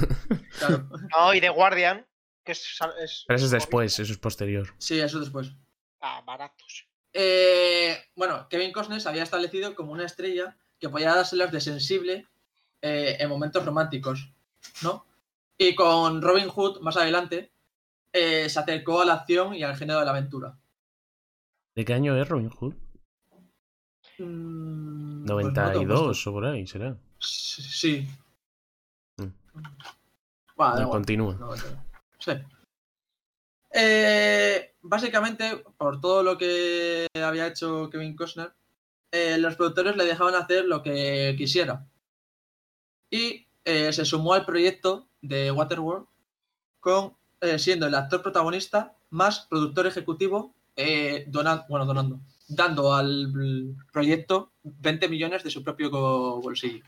[0.59, 0.89] Claro.
[1.17, 2.05] No, y The Guardian,
[2.43, 2.79] que es.
[3.03, 4.67] es- Pero eso es después, eso es posterior.
[4.77, 5.51] Sí, eso después.
[6.01, 6.87] Ah, baratos.
[7.13, 12.27] Eh, bueno, Kevin Costner se había establecido como una estrella que podía dárselas de sensible
[12.83, 14.31] eh, en momentos románticos,
[14.83, 15.05] ¿no?
[15.57, 17.51] Y con Robin Hood, más adelante,
[18.13, 20.55] eh, se acercó a la acción y al género de la aventura.
[21.77, 22.73] ¿De qué año es Robin Hood?
[24.17, 26.97] Mm, pues no 92 o por ahí, será.
[27.19, 27.61] Sí.
[27.61, 28.07] sí.
[29.17, 29.27] Mm.
[30.55, 31.35] Bueno, No, continúa.
[31.35, 31.51] No,
[32.17, 32.31] Sí.
[33.69, 38.55] Eh, básicamente, por todo lo que había hecho Kevin Costner,
[39.11, 41.87] eh, los productores le dejaban hacer lo que quisiera.
[43.11, 46.07] Y eh, se sumó al proyecto de Waterworld
[46.79, 47.15] con
[47.59, 55.09] siendo el actor protagonista más productor ejecutivo, eh, dona- bueno, donando, dando al proyecto 20
[55.09, 56.85] millones de su propio bolsillo.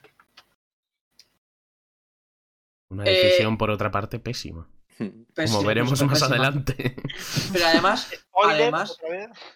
[2.90, 4.68] Una Eh, decisión, por otra parte, pésima.
[4.98, 6.28] Como veremos más pésima.
[6.28, 6.96] adelante.
[7.54, 8.10] Pero además,
[8.44, 8.98] Además-.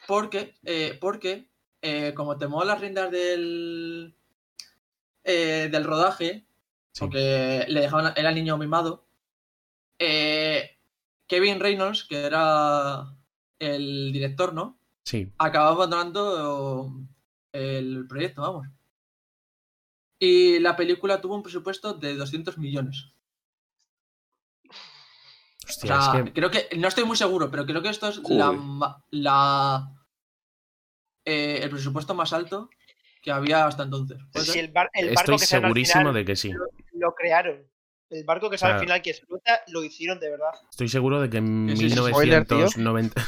[0.08, 1.48] Porque, eh, porque
[1.82, 4.16] eh, como tomó las riendas del,
[5.24, 6.46] eh, del rodaje,
[6.94, 7.00] Sí.
[7.00, 9.04] porque le dejaban, era el niño mimado,
[9.98, 10.78] eh,
[11.28, 13.16] Kevin Reynolds, que era
[13.64, 14.78] el director, ¿no?
[15.04, 15.32] Sí.
[15.38, 16.94] Acabó abandonando
[17.52, 18.68] el proyecto, vamos.
[20.20, 23.08] Y la película tuvo un presupuesto de 200 millones.
[24.70, 26.34] O Hostia, sea, es que.
[26.34, 28.22] creo que, no estoy muy seguro, pero creo que esto es
[29.12, 29.92] la,
[31.26, 32.70] eh, el presupuesto más alto
[33.22, 34.18] que había hasta entonces.
[34.32, 34.66] ¿Puede Si ser?
[34.66, 36.52] el, bar- el barco Estoy que sale al segurísimo final de que sí.
[36.52, 37.66] lo, lo crearon.
[38.10, 40.52] El barco que sale O sea, al final que explota lo hicieron de verdad.
[40.70, 41.96] Estoy seguro de que en Sí, sí, sí.
[42.10, 42.58] Spoiler, tío.
[42.58, 43.22] 1990.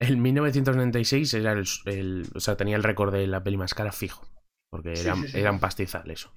[0.00, 3.92] En 1996 era el, el- O sea, tenía el récord de la peli más cara
[3.92, 4.26] fijo.
[4.70, 5.38] Porque Sí, era, sí, sí.
[5.38, 6.32] era un pastizal eso.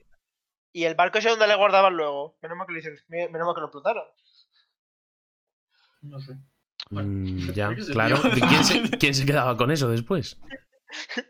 [0.74, 2.38] Y el barco ese donde le guardaban luego.
[2.42, 3.00] Menos mal que lo hicieron.
[3.10, 4.04] Menos mal que lo explotaron.
[6.02, 6.38] No sé.
[6.90, 8.18] Mm, ya, ¿qué se claro.
[8.22, 10.40] ¿Quién se, quién se quedaba con eso después?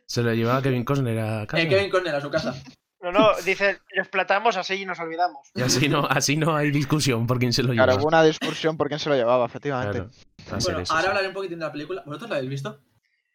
[0.08, 1.62] Se lo llevaba Kevin Costner a casa.
[1.64, 2.56] Eh, Kevin Conner a su casa.
[3.02, 5.50] No, no, dice, lo explotamos así y nos olvidamos.
[5.56, 7.86] Y así no, así no hay discusión por quién se lo lleva.
[7.86, 10.04] Claro, hubo una discusión por quién se lo llevaba, efectivamente.
[10.46, 11.08] Claro, Bueno, eso, ahora sí.
[11.10, 12.04] hablaré un poquitín de la película.
[12.06, 12.80] ¿Vosotros la habéis visto?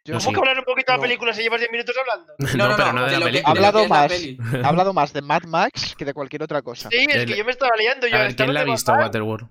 [0.05, 0.35] Yo No, ¿Cómo sí.
[0.35, 1.03] que hablar un poquito de No.
[1.03, 2.33] la película si llevas 10 minutos hablando?
[2.39, 3.33] No, pero no de la lo que- película.
[3.33, 4.65] de que Hablado la más.
[4.65, 6.89] hablado más de Mad Max que de cualquier otra cosa.
[6.91, 8.07] Sí, es El- que yo me estaba liando.
[8.07, 8.93] Yo, A ver, ¿quién no la ha visto.
[8.93, 9.49] Waterworld?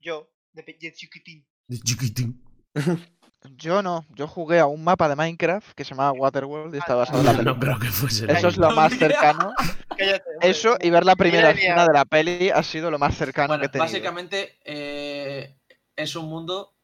[0.00, 1.44] Yo, de, de chiquitín.
[1.66, 2.40] De chiquitín.
[3.56, 7.00] Yo no, yo jugué a un mapa de Minecraft que se llamaba Waterworld y estaba
[7.00, 7.60] basado en la No película.
[7.60, 9.52] creo que fuese Eso es lo No más cercano.
[10.42, 13.62] Eso y ver la primera escena de la peli ha sido lo más cercano Bueno,
[13.62, 13.84] que he tenido.
[13.86, 15.56] básicamente eh,
[15.96, 16.74] es un mundo,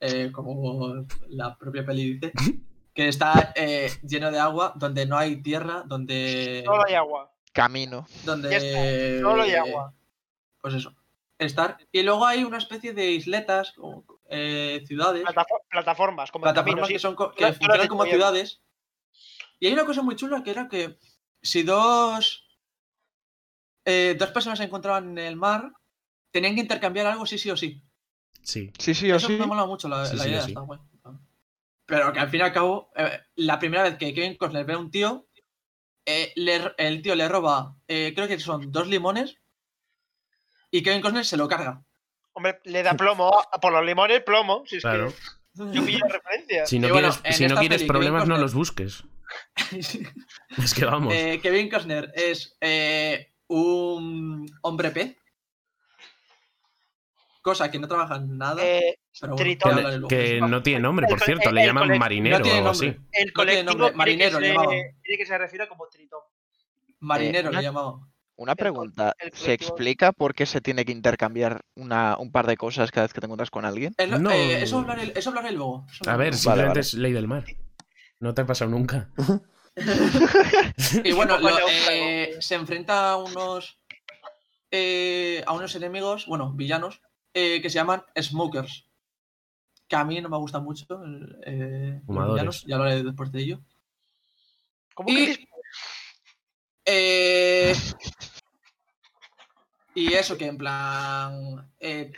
[0.00, 2.32] eh, como la propia peli dice,
[2.94, 6.62] que está eh, lleno de agua, donde no hay tierra, donde...
[6.64, 7.32] Solo hay agua.
[7.52, 8.06] Camino.
[8.24, 9.94] donde solo hay agua.
[10.60, 10.94] Pues eso,
[11.38, 11.76] estar.
[11.92, 14.04] Y luego hay una especie de isletas, como,
[14.34, 18.16] eh, ciudades, Platafor- plataformas, como plataformas camino, que, son, que funcionan como bien.
[18.16, 18.60] ciudades.
[19.60, 20.98] Y hay una cosa muy chula que era que
[21.42, 22.48] si dos,
[23.84, 25.70] eh, dos personas se encontraban en el mar,
[26.30, 27.82] tenían que intercambiar algo sí, sí o sí.
[28.42, 28.72] Sí.
[28.78, 29.36] Sí, sí o Eso sí.
[29.36, 30.50] me mola mucho la, Sí, la sí, idea, sí.
[30.50, 30.80] está guay.
[31.86, 34.72] Pero que al fin y al cabo, eh, la primera vez que Kevin Costner ve
[34.72, 35.26] a un tío,
[36.06, 39.36] eh, le- el tío le roba, eh, creo que son dos limones,
[40.70, 41.84] y Kevin Costner se lo carga.
[42.34, 43.30] Hombre, le da plomo.
[43.60, 44.64] Por los limones, plomo.
[44.66, 45.12] Si es Claro.
[45.56, 46.66] que yo pillo referencia.
[46.66, 49.04] Si no bueno, quieres, si no problemas, no los busques.
[50.62, 51.14] Es que vamos.
[51.14, 55.16] Eh, Kevin Costner es eh, un hombre pez.
[57.42, 58.62] Cosa que no trabaja en nada.
[58.64, 62.36] Eh, pero bueno, que no tiene nombre, por el- cierto, el- le el llaman marinero
[62.38, 62.88] no o tiene algo nombre.
[62.88, 62.96] así.
[62.96, 64.76] el no tiene colectivo nombre, quiere, marinero que le se, llamaban.
[65.02, 66.20] quiere que se refiera como tritón.
[66.88, 67.62] Eh, Marinero le
[68.36, 72.46] una- El pregunta, el ¿se explica por qué se tiene que intercambiar una, un par
[72.46, 73.94] de cosas cada vez que te encuentras con alguien?
[73.98, 74.30] Es lo- No.
[74.30, 75.86] eh, eso, hablaré, eso hablaré luego.
[75.90, 76.80] eso A ver, simplemente vale.
[76.80, 77.44] es ley del mar.
[78.20, 79.10] No te ha pasado nunca.
[81.04, 81.58] Y bueno, lo-
[81.90, 83.78] eh, se enfrenta a unos
[84.70, 87.00] eh, a unos enemigos, bueno, villanos,
[87.34, 88.86] eh, que se llaman Smokers.
[89.88, 90.84] Que a mí no me gustan mucho.
[91.46, 92.34] eh, los Fumadores.
[92.34, 93.60] villanos, ya hablaré después de ello.
[94.94, 95.48] ¿Cómo Y- que?
[96.84, 97.72] Eh,
[99.94, 101.68] y eso que en plan.
[101.80, 102.12] eh,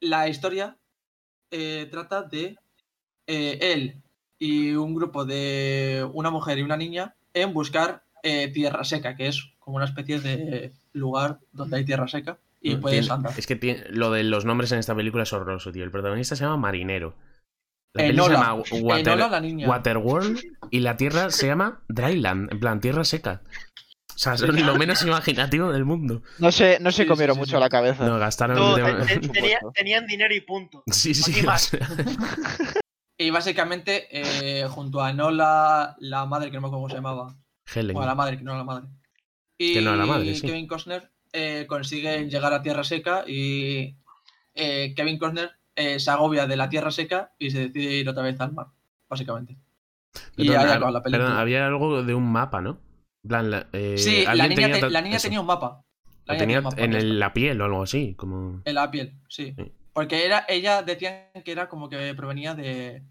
[0.00, 0.76] la historia
[1.50, 2.56] eh, trata de
[3.26, 4.02] eh, él
[4.38, 9.28] y un grupo de una mujer y una niña en buscar eh, tierra seca, que
[9.28, 13.32] es como una especie de lugar donde hay tierra seca y puedes tiene- andar.
[13.38, 15.84] Es que tiene- lo de los nombres en esta película es horroroso, tío.
[15.84, 17.14] El protagonista se llama Marinero.
[17.92, 19.68] La peli se llama Water, Enola, la niña.
[19.68, 23.42] Waterworld y la tierra se llama Dryland, en plan tierra seca.
[24.20, 26.22] O sea, son lo menos imaginativo del mundo.
[26.38, 27.60] No se, no se Sí, comieron sí, sí, mucho sí.
[27.60, 28.06] la cabeza.
[28.06, 28.74] No, gastaron No,
[29.32, 30.82] tenía- tenían dinero y punto.
[30.88, 31.62] Sí, sí, o más.
[31.70, 31.88] sea,
[33.16, 37.34] Y básicamente, eh, junto a Enola, la madre, que no me acuerdo cómo se llamaba,
[37.74, 37.94] Helen.
[37.94, 38.88] Bueno, la madre, que no era la madre.
[39.56, 40.42] Y Que no era la madre, sí.
[40.46, 43.96] Kevin Costner eh, consigue llegar a Tierra Seca y
[44.54, 48.22] eh, Kevin Costner eh, se agobia de la Tierra Seca y se decide ir otra
[48.22, 48.66] vez al mar,
[49.08, 49.56] básicamente.
[50.36, 51.24] Y ahí acaba la película.
[51.26, 52.78] perdón, había algo de un mapa, ¿no?
[53.24, 55.24] En plan, la- eh, sí, la niña, tenía te- ta- la niña eso.
[55.28, 55.84] tenía un mapa.
[56.26, 58.62] La tenía un mapa, en el- la piel o algo así, como...
[58.64, 59.54] En la piel, sí.
[59.58, 59.72] Sí.
[59.92, 63.02] Porque era, ella decía que era como que provenía de,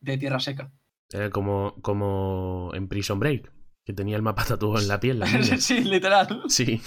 [0.00, 0.72] de Tierra Seca.
[1.10, 3.52] Era como, como en Prison Break,
[3.84, 5.56] que tenía el mapa tatuado en la piel, la niña.
[5.58, 6.42] sí, literal.
[6.48, 6.80] Sí,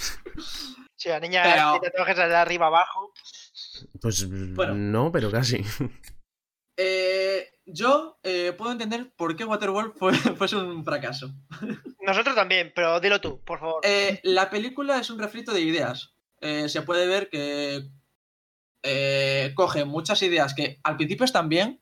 [0.95, 3.13] Si la niña Pero- tiene tatuajes de arriba abajo.
[4.01, 4.73] pues Bueno.
[4.75, 5.63] no, pero casi.
[6.77, 11.29] Eh, yo eh, puedo entender por qué Waterworld fue, fue un fracaso.
[12.01, 13.81] Nosotros también, pero dilo tú, por favor.
[13.85, 16.15] Eh, la película es un refrito de ideas.
[16.41, 17.89] Eh, se puede ver que
[19.55, 21.81] coge muchas ideas que al principio están bien,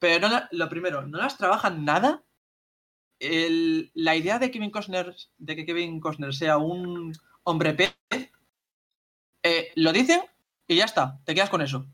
[0.00, 2.24] pero no lo primero, no las trabajan nada.
[3.20, 7.12] El- la idea de Kevin Costner, de que Kevin Costner sea un
[7.44, 7.96] hombre pez,
[9.76, 10.20] lo dicen
[10.66, 11.86] y ya está, te quedas con eso.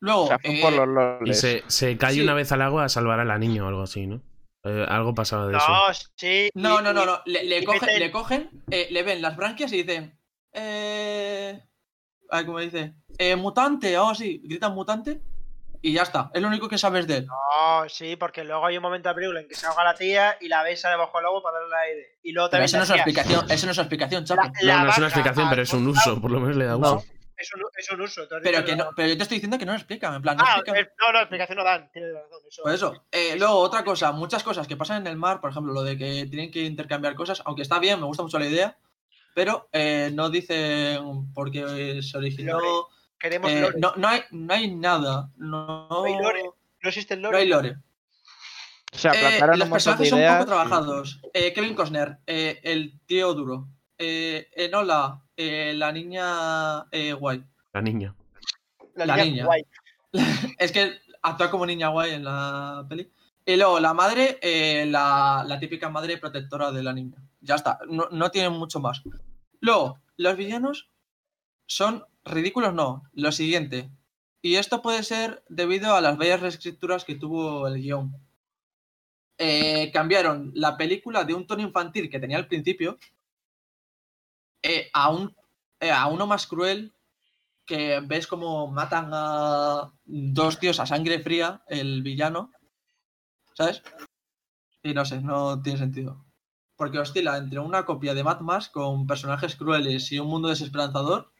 [0.00, 2.20] Luego, O sea, fue eh, por los Y se, se cae Sí.
[2.20, 4.20] una vez al agua a salvar a la niña o algo así, ¿no?
[4.64, 5.66] Eh, algo pasaba de eso.
[5.68, 5.82] no,
[6.16, 6.50] sí.
[6.54, 7.20] No, no, no, no.
[7.26, 10.18] Le, le cogen, le cogen, eh, le ven las branquias y dicen.
[10.52, 11.60] Eh.
[12.30, 12.94] Ay, ¿cómo dice?
[13.16, 14.40] Eh, mutante, o así.
[14.44, 15.20] Gritan mutante.
[15.80, 16.30] Y ya está.
[16.34, 17.26] Es lo único que sabes de él.
[17.26, 20.36] No, sí, porque luego hay un momento de película en que se ahoga la tía
[20.40, 22.18] y la besa debajo del agua para darle aire.
[22.24, 23.50] Y luego Pero también eso no es explicación.
[23.50, 24.42] Eso no es una explicación, chapo.
[24.62, 26.76] La- No, no es una explicación, pero es un uso, por lo menos le da
[26.76, 27.02] No.
[27.38, 28.22] Es un, es un uso.
[28.42, 30.12] Pero que no, pero yo te estoy diciendo que no lo explican.
[30.14, 30.76] En plan, no Ah, explican.
[30.82, 31.88] es- no, no, explicación no dan.
[31.92, 32.40] Tienes razón.
[32.48, 33.04] Eso, Por eso.
[33.12, 35.96] Eh, luego, otra cosa, muchas cosas que pasan en el mar, por ejemplo, lo de
[35.96, 38.76] que tienen que intercambiar cosas, aunque está bien, me gusta mucho la idea,
[39.34, 42.58] pero eh, no dicen por qué se originó.
[42.58, 42.88] Lore.
[43.20, 43.78] Queremos Eh, lore.
[43.78, 45.30] no, no, hay, no hay nada.
[45.36, 46.42] No, No hay lore.
[46.82, 47.38] No existe el no lore.
[47.42, 47.76] hay lore.
[48.92, 50.34] O sea, Eh, plantaron los un personajes son ideas.
[50.38, 51.20] poco trabajados.
[51.34, 53.68] Eh, Kevin Costner, eh, el tío duro.
[53.98, 57.44] Eh, Enola, eh, la niña eh, guay.
[57.72, 58.14] La niña.
[58.96, 59.44] la niña.
[59.44, 59.62] guay.
[60.58, 63.08] Es que actúa como niña guay en la peli.
[63.46, 67.16] Y luego la madre, eh, la, la típica madre protectora de la niña.
[67.40, 69.02] Ya está, no, no tienen mucho más.
[69.60, 70.90] Luego, los villanos
[71.66, 73.04] son ridículos, no.
[73.12, 73.90] Lo siguiente.
[74.42, 78.12] Y esto puede ser debido a las bellas reescrituras que tuvo el guion.
[79.38, 82.98] Eh, cambiaron la película de un tono infantil que tenía al principio
[84.62, 85.34] eh, a, un,
[85.80, 86.92] eh, a uno más cruel
[87.66, 92.50] que ves como matan a dos tíos a sangre fría, el villano,
[93.54, 93.82] ¿sabes?
[94.82, 96.24] Y no sé, no tiene sentido.
[96.76, 101.30] Porque oscila entre una copia de Mad Max con personajes crueles y un mundo desesperanzador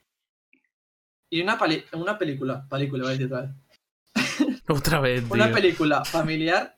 [1.31, 5.33] y una, pali- una película, película, voy a decir otra vez, Otra vez, tío.
[5.35, 6.76] una película familiar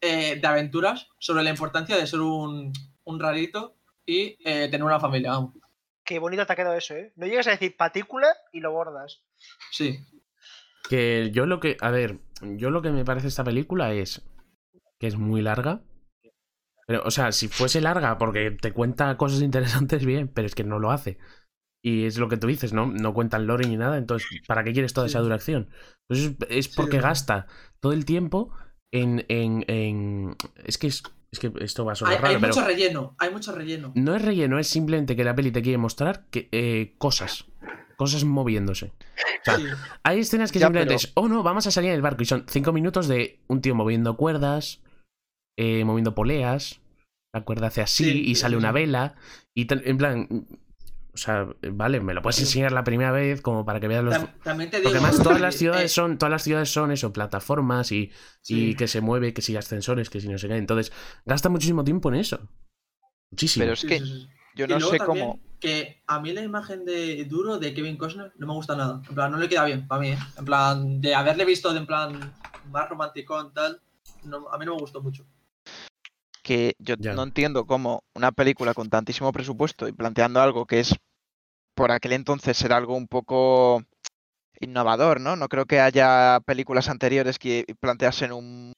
[0.00, 2.72] eh, de aventuras sobre la importancia de ser un,
[3.04, 5.54] un rarito y eh, tener una familia, vamos.
[6.08, 7.12] Qué bonito te ha quedado eso, ¿eh?
[7.16, 9.22] No llegas a decir patícula y lo bordas.
[9.70, 9.98] Sí.
[10.88, 11.76] Que yo lo que.
[11.82, 14.22] A ver, yo lo que me parece esta película es.
[14.98, 15.82] que es muy larga.
[16.86, 20.64] Pero, o sea, si fuese larga porque te cuenta cosas interesantes, bien, pero es que
[20.64, 21.18] no lo hace.
[21.84, 22.86] Y es lo que tú dices, ¿no?
[22.86, 25.12] No cuentan lore ni nada, entonces, ¿para qué quieres toda Sí.
[25.12, 25.68] esa duración?
[26.08, 27.46] Entonces es porque gasta
[27.80, 28.52] todo el tiempo
[28.90, 29.26] en.
[29.28, 32.54] en, en- Es que es, es que esto va a sonar Hay, raro, hay pero
[32.54, 33.92] mucho relleno, hay mucho relleno.
[33.94, 37.44] no es relleno, es simplemente que la peli te quiere mostrar que, eh, cosas.
[37.96, 38.92] Cosas moviéndose.
[39.40, 39.64] O sea, Sí.
[40.04, 42.22] hay escenas que Ya, simplemente pero- es, oh no, vamos a salir en el barco.
[42.22, 44.82] Y son cinco minutos de un tío moviendo cuerdas,
[45.58, 46.80] eh, moviendo poleas,
[47.34, 49.16] la cuerda hace así Sí, y sí, sale sí, una vela.
[49.56, 50.46] Y en plan,
[51.18, 54.14] o sea, vale, me lo puedes enseñar la primera vez como para que veas los...
[54.14, 54.88] Tam- También te digo.
[54.90, 58.12] Porque además todas las ciudades son, todas las ciudades son eso, plataformas y,
[58.46, 60.56] y que se mueve, que si ascensores, que si no sé qué.
[60.56, 60.92] Entonces,
[61.26, 62.38] gasta muchísimo tiempo en eso.
[63.32, 63.64] Muchísimo.
[63.64, 63.98] Pero es que
[64.54, 65.40] yo Y no luego sé también cómo.
[65.58, 69.02] Que a mí la imagen de Duro de Kevin Costner no me gusta nada.
[69.08, 70.18] En plan, no le queda bien para mí, ¿eh?
[70.38, 72.32] En plan, de haberle visto de en plan
[72.70, 73.80] más romanticón tal,
[74.22, 75.26] no, a mí no me gustó mucho.
[76.42, 77.12] que yo Ya.
[77.14, 80.94] no entiendo cómo una película con tantísimo presupuesto y planteando algo que es
[81.78, 83.82] por aquel entonces era algo un poco
[84.60, 85.36] innovador, ¿no?
[85.36, 88.72] No creo que haya películas anteriores que planteasen un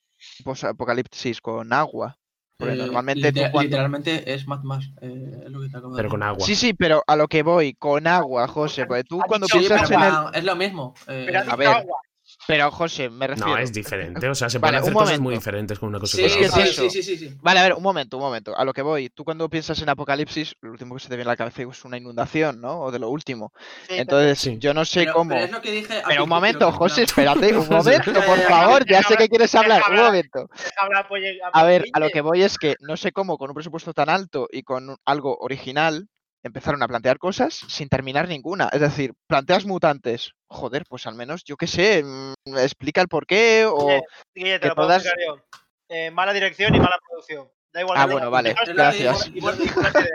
[0.63, 2.19] apocalipsis con agua.
[2.59, 5.79] Porque Eh, normalmente tú liter- cuando- Literalmente es Mad Max, eh, es lo que te
[5.79, 6.45] acabo de pero con agua.
[6.47, 9.67] Sí, sí, pero a lo que voy, con agua, José, porque tú cuando dicho- Sí,
[9.67, 10.35] piensas pero en el...
[10.35, 10.95] es lo mismo.
[11.07, 11.99] eh, Pero a ver, agua.
[12.47, 13.51] Pero, José, me refiero...
[13.51, 14.29] No, es diferente.
[14.29, 16.47] O sea, se Vale, pueden hacer cosas muy diferentes con una cosa sí, con la
[16.49, 16.63] otra.
[16.65, 16.83] sí, eso.
[16.83, 17.35] sí, sí, sí, sí.
[17.41, 18.57] Vale, a ver, un momento, un momento.
[18.57, 19.11] A lo que voy.
[19.11, 21.85] Tú cuando piensas en apocalipsis, lo último que se te viene a la cabeza es
[21.85, 22.81] una inundación, ¿no?
[22.81, 23.53] O de lo último.
[23.89, 24.57] Sí, Entonces, Sí.
[24.59, 25.31] yo no sé Pero, cómo...
[25.31, 26.03] pero es lo que dije.
[26.07, 29.97] Pero un momento, José, espérate, un momento, por favor, ya sé que quieres hablar, un
[29.97, 30.49] momento.
[31.09, 33.93] pues, A ver, a lo que voy es que no sé cómo con un presupuesto
[33.93, 36.09] tan alto y con algo original
[36.43, 38.69] empezaron a plantear cosas sin terminar ninguna.
[38.73, 40.33] Es decir, planteas mutantes.
[40.47, 43.87] Joder, pues al menos, yo qué sé, mm, explica el porqué o...
[43.87, 44.03] Guille,
[44.35, 45.45] Guille, te que lo puedo todas- explicar yo.
[45.89, 47.49] Eh, mala dirección y mala producción.
[47.73, 47.99] Da igual.
[48.01, 49.29] Ah, que bueno, diga- vale, que gracias.
[49.29, 50.09] igual- igual- igual que-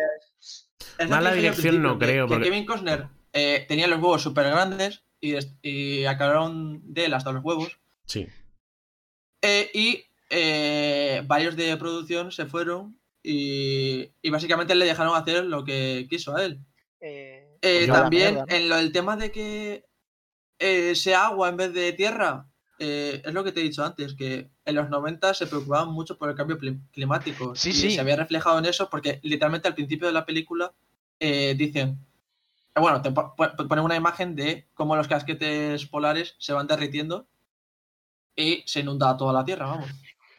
[0.98, 4.46] que Mala dirección no que- creo, que porque- Kevin Costner eh, tenía los huevos súper
[4.50, 7.80] grandes y, des- y acabaron de él hasta los huevos.
[8.06, 8.28] Sí.
[9.42, 15.64] Eh, y eh, varios de producción se fueron y, y básicamente le dejaron hacer lo
[15.66, 16.60] que quiso a él.
[17.02, 18.56] eh, Eh, Pues también mierda, ¿no?
[18.56, 19.86] en lo del tema de que
[20.60, 22.48] eh, sea agua en vez de tierra,
[22.80, 26.18] eh, es lo que te he dicho antes, que en los 90 se preocupaban mucho
[26.18, 26.58] por el cambio
[26.92, 27.56] climático.
[27.56, 27.92] Sí, y sí.
[27.92, 30.74] se había reflejado en eso porque literalmente al principio de la película
[31.20, 32.00] eh, dicen,
[32.76, 36.68] eh, bueno, te po- po- ponen una imagen de cómo los casquetes polares se van
[36.68, 37.28] derritiendo
[38.36, 39.90] y se inunda toda la tierra, vamos.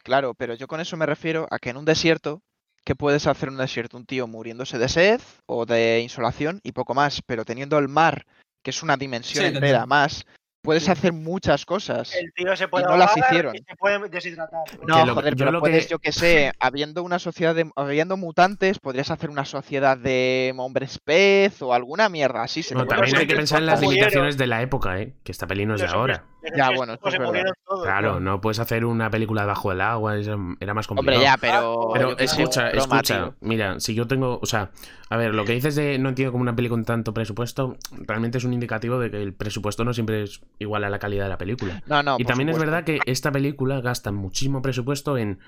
[0.04, 2.42] Claro, pero yo con eso me refiero a que en un desierto,
[2.86, 3.96] ¿qué puedes hacer en un desierto?
[3.96, 8.26] Un tío muriéndose de sed o de insolación y poco más, pero teniendo el mar,
[8.62, 10.24] que es una dimensión Sí, te entera más,
[10.66, 12.14] puedes hacer muchas cosas.
[12.14, 13.54] el tío se puede no las hicieron.
[13.56, 14.60] y se puede deshidratar.
[14.86, 17.54] No, Que lo- joder, yo pero lo puedes, que- yo que sé, habiendo una sociedad
[17.54, 22.62] de, habiendo mutantes, podrías hacer una sociedad de hombres pez o alguna mierda así.
[22.62, 25.14] Se también hay que pensar en las limitaciones de la época, ¿eh?
[25.24, 26.24] Que esta peli no es de ahora.
[26.56, 27.42] Ya, bueno, esto es verdad.
[27.82, 31.16] Claro, no puedes hacer una película debajo del agua, era más complicado.
[31.16, 31.90] Hombre, ya, pero.
[31.92, 33.34] Pero qué sé, escucha, broma, escucha, tío.
[33.40, 34.70] mira, si yo tengo, o sea,
[35.10, 38.38] a ver, lo que dices de no entiendo como una peli con tanto presupuesto, realmente
[38.38, 41.30] es un indicativo de que el presupuesto no siempre es igual a la calidad de
[41.30, 41.82] la película.
[41.86, 45.38] No, no, y también es verdad que esta película gasta muchísimo presupuesto en,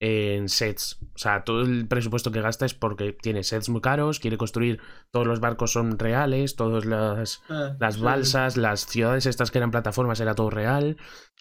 [0.00, 0.98] en sets.
[1.14, 4.80] O sea, todo el presupuesto que gasta es porque tiene sets muy caros, quiere construir,
[5.10, 9.58] todos los barcos son reales, todas las, Eh, las sí, balsas, las ciudades estas que
[9.58, 10.96] eran plataformas, era todo real.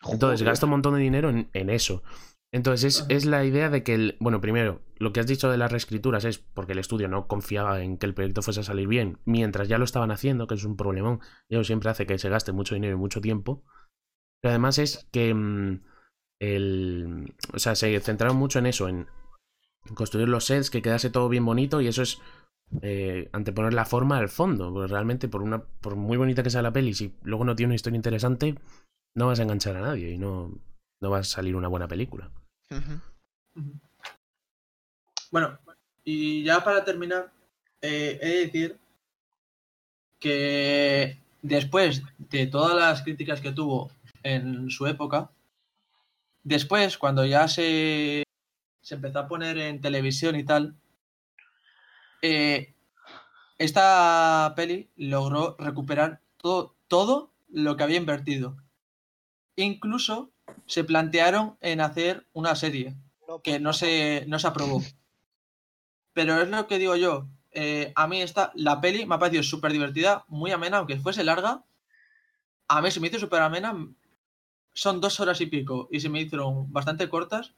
[0.09, 0.45] Entonces Joder.
[0.45, 2.03] gasta un montón de dinero en, en eso.
[2.53, 3.07] Entonces es, Ajá.
[3.09, 6.23] es la idea de que, el, bueno, primero, lo que has dicho de las reescrituras
[6.23, 9.67] es porque el estudio no confiaba en que el proyecto fuese a salir bien, mientras
[9.67, 11.19] ya lo estaban haciendo, que es un problemón.
[11.49, 13.63] Y eso siempre hace que se gaste mucho dinero y mucho tiempo.
[14.39, 15.83] Pero además es que mm,
[16.39, 19.07] el, o sea, se centraron mucho en eso, en
[19.95, 22.21] construir los sets, que quedase todo bien bonito y eso es
[22.83, 24.71] eh, anteponer la forma al fondo.
[24.71, 27.69] Porque realmente, por una por muy bonita que sea la peli, si luego no tiene
[27.69, 28.59] una historia interesante,
[29.15, 30.51] no vas a enganchar a nadie y no,
[31.01, 32.31] no va a salir una buena película.
[35.31, 35.57] Bueno,
[36.03, 37.31] y ya para terminar,
[37.81, 38.79] eh, he de decir
[40.19, 43.91] que después de todas las críticas que tuvo
[44.23, 45.31] en su época,
[46.43, 48.23] después, cuando ya se,
[48.81, 50.75] se empezó a poner en televisión y tal,
[52.21, 52.73] eh,
[53.57, 58.57] esta peli logró recuperar todo, todo lo que había invertido.
[59.55, 60.32] Incluso
[60.65, 62.95] se plantearon en hacer una serie
[63.43, 64.81] que no se, no se aprobó.
[66.13, 67.27] Pero es lo que digo yo.
[67.51, 71.23] eh, a mí esta, la peli me ha parecido súper divertida, muy amena, aunque fuese
[71.23, 71.63] larga.
[72.67, 73.75] A mí se me hizo súper amena.
[74.73, 77.53] Son dos horas y pico y se me hicieron bastante cortas.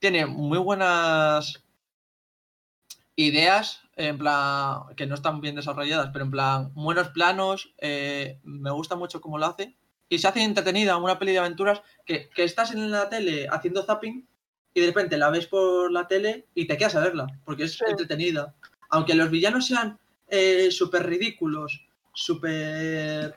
[0.00, 1.62] Tiene muy buenas
[3.14, 8.70] ideas, en plan, que no están bien desarrolladas, pero en plan, buenos planos, eh, me
[8.70, 9.76] gusta mucho cómo lo hace.
[10.12, 13.82] Y se hace entretenida una peli de aventuras que, que estás en la tele haciendo
[13.82, 14.26] zapping
[14.74, 17.72] y de repente la ves por la tele y te quedas a verla, porque es
[17.78, 17.84] Sí.
[17.88, 18.54] entretenida.
[18.90, 19.98] Aunque los villanos sean
[20.28, 23.34] eh, súper ridículos, súper...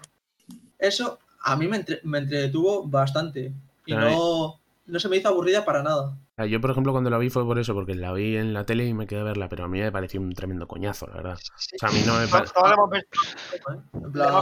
[0.77, 3.53] Eso a mí me, entre- me entretuvo bastante.
[3.85, 6.17] Y no, no se me hizo aburrida para nada.
[6.37, 8.53] O sea, Yo, por ejemplo, cuando la vi fue por eso, porque la vi en
[8.53, 11.07] la tele y me quedé a verla, pero a mí me pareció un tremendo coñazo,
[11.07, 11.37] la verdad.
[11.37, 12.53] O sea, a mí no me parece...
[12.93, 13.05] ¿eh?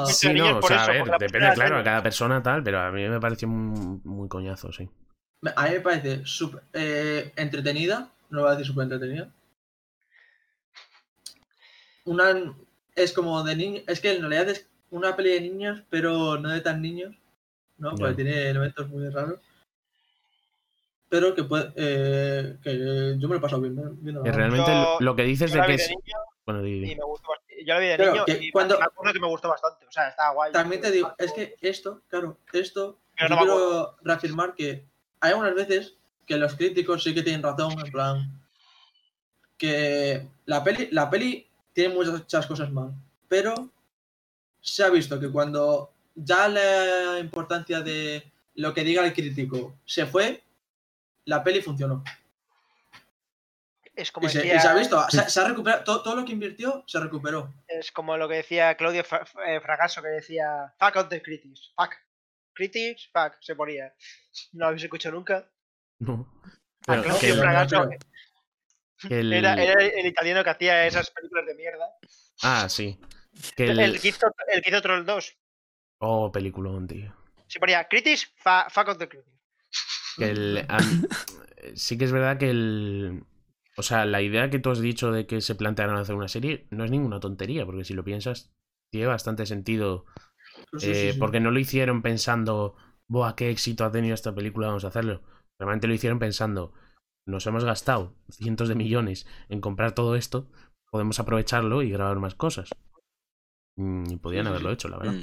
[0.07, 3.07] Sí, no, o sea, a ver, depende, claro, a cada persona tal, pero a mí
[3.07, 4.89] me pareció muy, muy coñazo, sí.
[5.55, 9.31] a mí me parece súper eh, entretenida, no voy a decir súper entretenida.
[12.05, 12.55] Una
[12.95, 16.49] es como de niños, es que en realidad es una peli de niños, pero no
[16.49, 17.15] de tan niños,
[17.77, 17.93] ¿no?
[17.93, 19.39] Porque tiene elementos muy raros.
[21.13, 24.97] Pero que puede, eh, que yo me lo he pasado bien, viendo Que realmente Yo-
[24.99, 25.87] lo, que dices de que es...
[25.87, 27.27] niño Bueno, y me gustó.
[27.63, 29.85] Yo la vi de Claro, niño que y cuando- me acuerdo que me gustó bastante.
[29.85, 30.51] O sea, estaba guay.
[30.51, 34.85] También te digo, es que esto, claro, esto, Pero yo no me quiero reafirmar que
[35.19, 35.93] hay algunas veces
[36.25, 38.41] que los críticos sí que tienen razón, en plan,
[39.55, 42.91] que la peli, la peli tiene muchas cosas mal,
[43.27, 43.69] pero
[44.61, 50.07] se ha visto que cuando ya la importancia de lo que diga el crítico se
[50.07, 50.42] fue,
[51.25, 52.03] la peli funcionó.
[53.95, 56.15] Es como, Y se, decía, y se ha visto, se, se ha recuperado, todo, todo
[56.15, 57.53] lo que invirtió se recuperó.
[57.67, 61.71] es como lo que decía Claudio Fra- eh, Fragasso, que decía fuck out the critics.
[61.77, 61.93] Fuck.
[62.53, 63.93] Critics, fuck, se ponía.
[64.53, 65.47] No lo habéis escuchado nunca.
[65.99, 66.27] No.
[66.87, 67.89] A Pero Claudio que Fragasso
[68.99, 71.85] pero- el- era, era el italiano que hacía esas películas de mierda.
[72.41, 72.99] Ah, sí.
[73.55, 74.01] Que El, el...
[74.01, 75.37] que hizo, el que hizo Troll 2.
[75.99, 77.15] Oh, peliculón, tío.
[77.47, 79.29] Se ponía critics, fa- fuck out the critics.
[80.17, 81.07] Que el, am-
[81.75, 83.23] sí que es verdad que el...
[83.75, 86.67] O sea, la idea que tú has dicho de que se plantearon hacer una serie
[86.69, 88.53] no es ninguna tontería, porque si lo piensas,
[88.91, 90.05] tiene bastante sentido.
[90.77, 91.19] Sí, eh, sí.
[91.19, 92.75] Porque no lo hicieron pensando,
[93.07, 95.23] ¡buah, qué éxito ha tenido esta película, vamos a hacerlo!
[95.59, 96.73] Realmente lo hicieron pensando,
[97.27, 100.49] nos hemos gastado cientos de millones en comprar todo esto,
[100.91, 102.69] podemos aprovecharlo y grabar más cosas.
[103.75, 105.15] Mm, Y podían haberlo hecho, la verdad.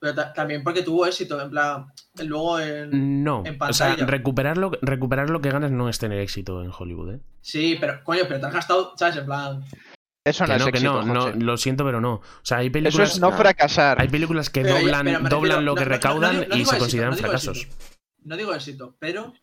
[0.00, 1.86] Pero ta- también porque tuvo éxito, en plan,
[2.24, 3.22] luego en...
[3.22, 4.06] No, en o sea, pantalla.
[4.10, 7.20] recuperar lo, recuperar lo que ganas no es tener éxito en Hollywood, ¿eh?
[7.42, 9.16] Sí, pero, coño, pero te has gastado, ¿sabes?
[9.16, 9.62] En plan,
[10.24, 11.38] Eso no Que es no, que éxito, no, no, José.
[11.40, 12.14] lo siento, pero no.
[12.14, 14.00] O sea, hay Eso películas, es no fracasar.
[14.00, 16.50] hay películas que Pero, doblan, pero doblan lo que no- no- no recaudan digo- y
[16.56, 17.56] se éxito, consideran fracasos.
[17.58, 17.76] éxito.
[18.24, 19.34] no digo éxito, pero,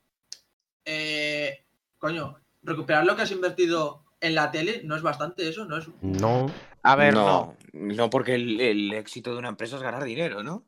[0.85, 1.65] eh,
[1.99, 5.87] coño, recuperar lo que has invertido en la tele no es bastante eso, no es...
[6.01, 6.47] No,
[6.83, 7.25] A ver, no.
[7.25, 10.65] no, no, porque el, el éxito de una empresa es ganar dinero, ¿no?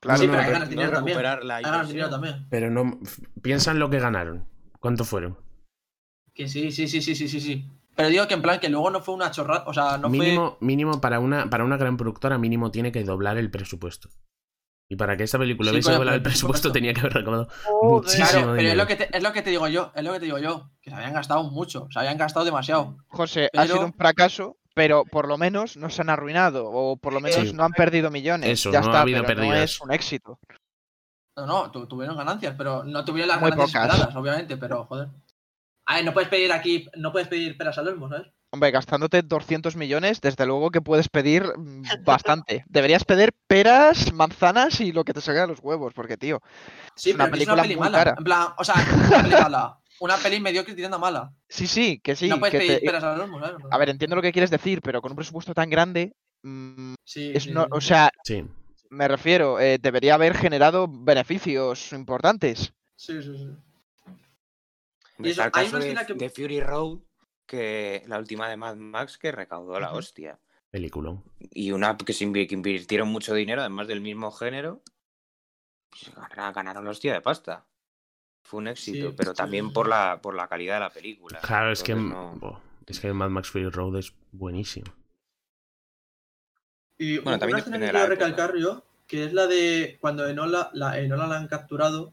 [0.00, 1.16] Claro, sí, no, pero hay ganas no dinero también.
[1.18, 2.46] recuperar la Hay ganas dinero también.
[2.48, 2.98] pero no.
[3.02, 4.46] f- Piensa en lo que ganaron.
[4.80, 5.36] ¿Cuánto fueron?
[6.34, 7.66] Que sí, sí, sí, sí, sí, sí, sí.
[7.94, 10.56] Pero digo que en plan que luego no fue una chorrada, o sea, no mínimo,
[10.60, 14.08] mínimo para una, para una gran productora, mínimo tiene que doblar el presupuesto.
[14.92, 16.72] Y para que esta película Sí, hubiese pero el presupuesto supuesto.
[16.72, 17.72] tenía que haber recaudado fue...
[17.90, 20.12] muchísimo Claro, pero es lo, que te, es lo que te digo yo, es lo
[20.12, 22.96] que te digo yo, que se habían gastado mucho, se habían gastado demasiado.
[23.08, 27.12] José, ha sido un fracaso, pero por lo menos no se han arruinado o por
[27.12, 27.52] lo menos Sí.
[27.54, 28.50] no han perdido millones.
[28.50, 30.40] Eso, ya no ha está, habido pero no es un éxito.
[31.36, 33.90] No, no, tu- tuvieron ganancias, pero no tuvieron las Muy ganancias pocas.
[33.94, 35.08] esperadas, obviamente, pero joder.
[35.86, 38.26] Ay, no puedes pedir aquí, no puedes pedir peras al olmo, ¿sabes?
[38.52, 42.64] Hombre, gastándote 200 millones, desde luego que puedes pedir mm, bastante.
[42.68, 46.40] Deberías pedir peras, manzanas y lo que te salga de los huevos, porque, tío,
[46.96, 47.98] Sí, Es una pero que es película una peli muy mala.
[47.98, 48.14] cara.
[48.18, 48.74] En plan, o sea,
[49.08, 49.76] una peli mala.
[50.00, 51.32] Una peli mediocre tirando a mala.
[51.48, 52.28] sí, sí, que sí.
[52.28, 53.56] no puedes que pedir te- peras al olmo, ¿sabes?
[53.70, 57.30] A ver, entiendo lo que quieres decir, pero con un presupuesto tan grande, mm, Sí,
[57.34, 57.68] es sí, no- sí.
[57.72, 58.44] o sea, Sí.
[58.88, 62.72] me refiero, eh, debería haber generado beneficios importantes.
[62.96, 63.48] Sí, sí, sí.
[65.18, 66.98] Y eso- hay una de, escena que- de Fury Road,
[67.50, 70.38] que la última de Mad Max, que recaudó la hostia.
[70.70, 71.24] Peliculón.
[71.40, 74.82] Y una que, se invi- que invirtieron mucho dinero, además del mismo género,
[75.90, 76.12] pues
[76.54, 77.66] ganaron, la hostia de pasta.
[78.44, 80.90] Fue un éxito, Sí, pero sí, también sí, por la, por la calidad de la
[80.90, 81.40] película.
[81.40, 84.86] Claro, es que, no- es que Mad Max Fury Road es buenísimo.
[86.98, 90.70] Y Bueno, también una escena que quiero recalcar yo, que es la de cuando Enola
[90.72, 92.12] la, Enola la han capturado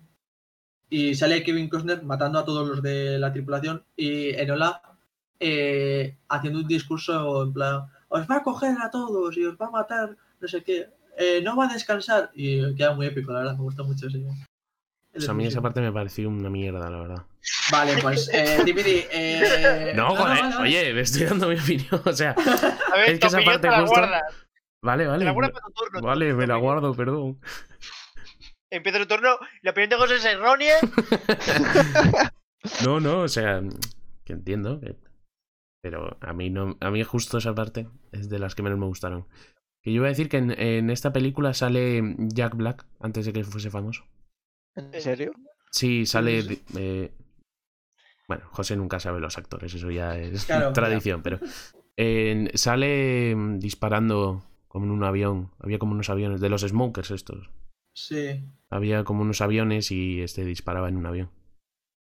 [0.90, 4.97] y sale Kevin Costner matando a todos los de la tripulación y Enola
[5.40, 9.68] eh, haciendo un discurso en plan, os va a coger a todos y os va
[9.68, 13.40] a matar, no sé qué, eh, no va a descansar y queda muy épico, la
[13.40, 14.24] verdad, me gusta mucho ese.
[15.16, 17.26] O sea, a mí esa parte me pareció una mierda, la verdad.
[17.72, 20.10] Vale, pues eh, DVD, eh, No,
[20.60, 22.02] oye, me estoy dando mi opinión.
[22.06, 22.32] O sea,
[22.94, 24.22] A ver, Es que esa parte te la justo- guardas.
[24.84, 25.26] vale, vale.
[25.26, 26.02] la guardas para tu turno.
[26.02, 27.40] Vale, me la guardo, perdón.
[28.70, 30.76] Empieza tu turno, la opinión de José es errónea.
[32.84, 33.62] No, no, o sea,
[34.26, 34.80] que entiendo.
[34.82, 34.96] que-
[35.82, 38.86] Pero a mí no, a mí justo esa parte es de las que menos me
[38.88, 39.28] gustaron.
[39.82, 43.34] Que yo iba a decir que en, en esta película sale Jack Black antes de
[43.34, 44.06] que fuese famoso.
[44.76, 45.32] ¿En serio?
[45.72, 46.44] Sí, sale.
[46.78, 47.12] eh,
[48.28, 51.40] bueno, José nunca sabe los actores, eso ya es Claro, tradición, pero
[52.56, 55.52] sale mm, disparando como en un avión.
[55.60, 57.50] Había como unos aviones de los smokers estos.
[57.94, 58.44] Sí.
[58.70, 61.32] Había como unos aviones y este disparaba en un avión.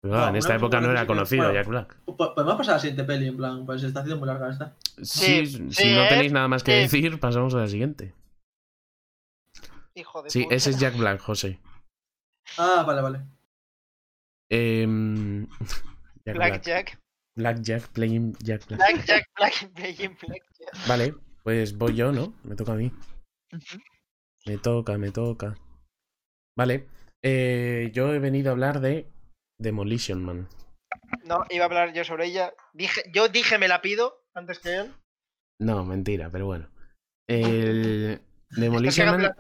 [0.06, 1.56] Pero No, claro, en esta época no era conocido bueno.
[1.60, 1.96] Jack Black.
[2.06, 4.52] Po- Podemos pasar a la siguiente peli, en plan, pues se está haciendo muy larga
[4.52, 4.76] esta.
[5.02, 6.08] Sí, Sí, si no ¿eh?
[6.10, 8.14] tenéis nada más que decir, pasamos a la siguiente.
[9.96, 10.56] Hijo de Sí, puta.
[10.56, 11.60] ese es Jack Black, José.
[12.60, 13.22] Ah, vale, vale.
[14.52, 15.48] Em,
[16.26, 16.62] Jack Black Black.
[16.64, 17.00] Jack.
[17.36, 18.80] Black Jack playing Jack Black.
[18.80, 20.88] Black Jack, Black playing Black Jack.
[20.88, 22.34] Vale, pues voy yo, ¿no?
[22.44, 22.92] Me toca a mí.
[24.46, 25.56] Me toca, me toca.
[26.56, 26.88] Vale,
[27.24, 29.08] eh, yo he venido a hablar de
[29.60, 30.48] Demolition Man.
[31.24, 32.54] No, iba a hablar yo sobre ella.
[32.74, 34.94] Dije, yo dije me la pido antes que él.
[35.60, 36.70] No, mentira, pero bueno.
[37.28, 39.32] El Demolition Man,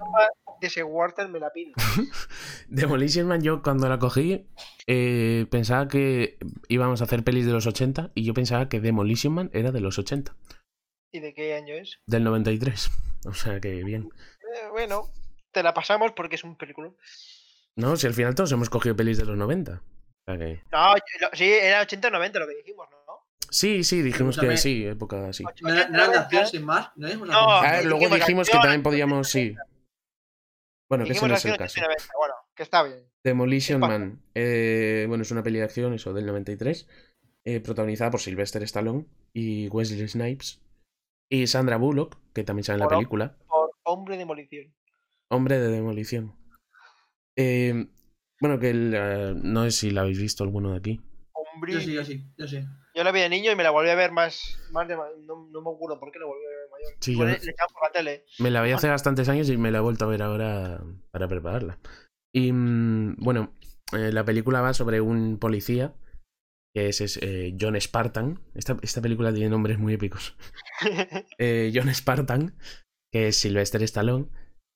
[0.62, 1.74] de ese Walter me la pido.
[2.68, 4.48] Demolition Man, yo cuando la cogí
[4.88, 6.38] eh, pensaba que
[6.68, 9.82] íbamos a hacer pelis de los 80 y yo pensaba que Demolition Man era de
[9.82, 10.36] los 80,
[11.12, 12.00] ¿Y de qué año es?
[12.06, 12.92] del 93.
[13.28, 14.12] O sea que bien.
[14.42, 15.10] Eh, bueno,
[15.52, 16.92] te la pasamos porque es un película.
[17.76, 19.82] No, si al final todos hemos cogido pelis de los 90.
[20.28, 20.94] No,
[21.34, 22.96] sí, era 80 o 90 lo que dijimos, ¿no?
[23.50, 25.44] Sí, sí, dijimos que sí, época así.
[25.62, 26.92] No era, no era de acción sin más.
[26.96, 27.64] No, más.
[27.64, 29.56] Ah, luego dijimos que también podíamos, sí.
[30.90, 31.80] Bueno, que ese no es el caso.
[31.80, 32.14] 80 90.
[32.18, 33.08] Bueno, que está bien.
[33.24, 33.80] Demolition.
[33.80, 34.22] Man.
[34.34, 36.88] eh, bueno, es una peli de acción, eso, del 93.
[37.46, 40.62] eh, protagonizada por Sylvester Stallone y Wesley Snipes.
[41.30, 43.38] Y Sandra Bullock, que también sale en la película.
[43.48, 44.74] Por Hombre Demolición.
[45.30, 46.36] Hombre de demolición.
[47.36, 47.88] Eh,
[48.40, 51.02] bueno, que el, eh, no sé si la habéis visto alguno de aquí.
[51.34, 51.74] Hombre.
[51.74, 52.60] Yo sí, yo sí, yo sí.
[52.94, 55.50] Yo la vi de niño y me la volví a ver más, más de no,
[55.52, 56.98] no me acuerdo por qué la volví a ver mayor.
[57.02, 58.26] Sí, yo- le, le echaba por la tele.
[58.40, 60.82] Me la vi hace bastantes años y me la he vuelto a ver ahora
[61.12, 61.78] para prepararla.
[62.34, 63.54] Y mm, bueno,
[63.94, 65.94] eh, la película va sobre un policía
[66.74, 68.42] que es, es, eh, John Spartan.
[68.54, 70.36] Esta, esta película tiene nombres muy épicos.
[71.38, 72.58] Eh, John Spartan,
[73.12, 74.28] que es Sylvester Stallone,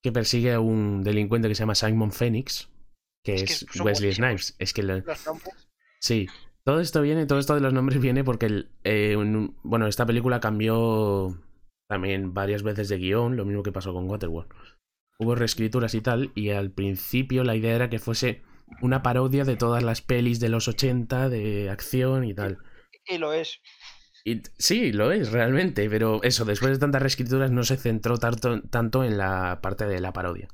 [0.01, 2.69] que persigue a un delincuente que se llama Simon Phoenix,
[3.23, 4.13] que Es es, que son Wesley.
[4.13, 4.55] Snipes.
[4.59, 5.25] Es que le- Los.
[6.01, 6.27] Sí,
[6.63, 10.05] todo esto viene, todo esto de los nombres viene porque, el, eh, un- bueno, esta
[10.05, 11.37] película cambió
[11.89, 14.49] también varias veces de guion, lo mismo que pasó con Waterworld.
[15.19, 18.43] Hubo reescrituras y tal, y al principio la idea era que fuese
[18.81, 22.59] una parodia de todas las pelis de los 80, de acción y tal.
[23.05, 23.59] Y lo es.
[24.23, 28.61] Y sí, lo es realmente, pero eso, después de tantas reescrituras no se centró tanto,
[28.69, 30.47] tanto en la parte de la parodia.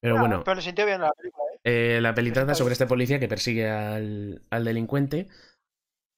[0.00, 1.96] Pero Ah, bueno, Pero le sintió bien la película, ¿eh?
[1.96, 5.28] eh, la peli Eso trata sobre este policía que persigue al, al delincuente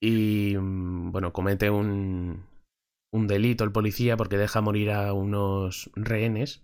[0.01, 2.45] y, mm, bueno, comete un,
[3.13, 6.61] un delito el policía porque deja morir a unos rehenes.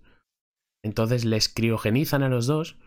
[0.83, 2.77] Entonces les criogenizan a los dos.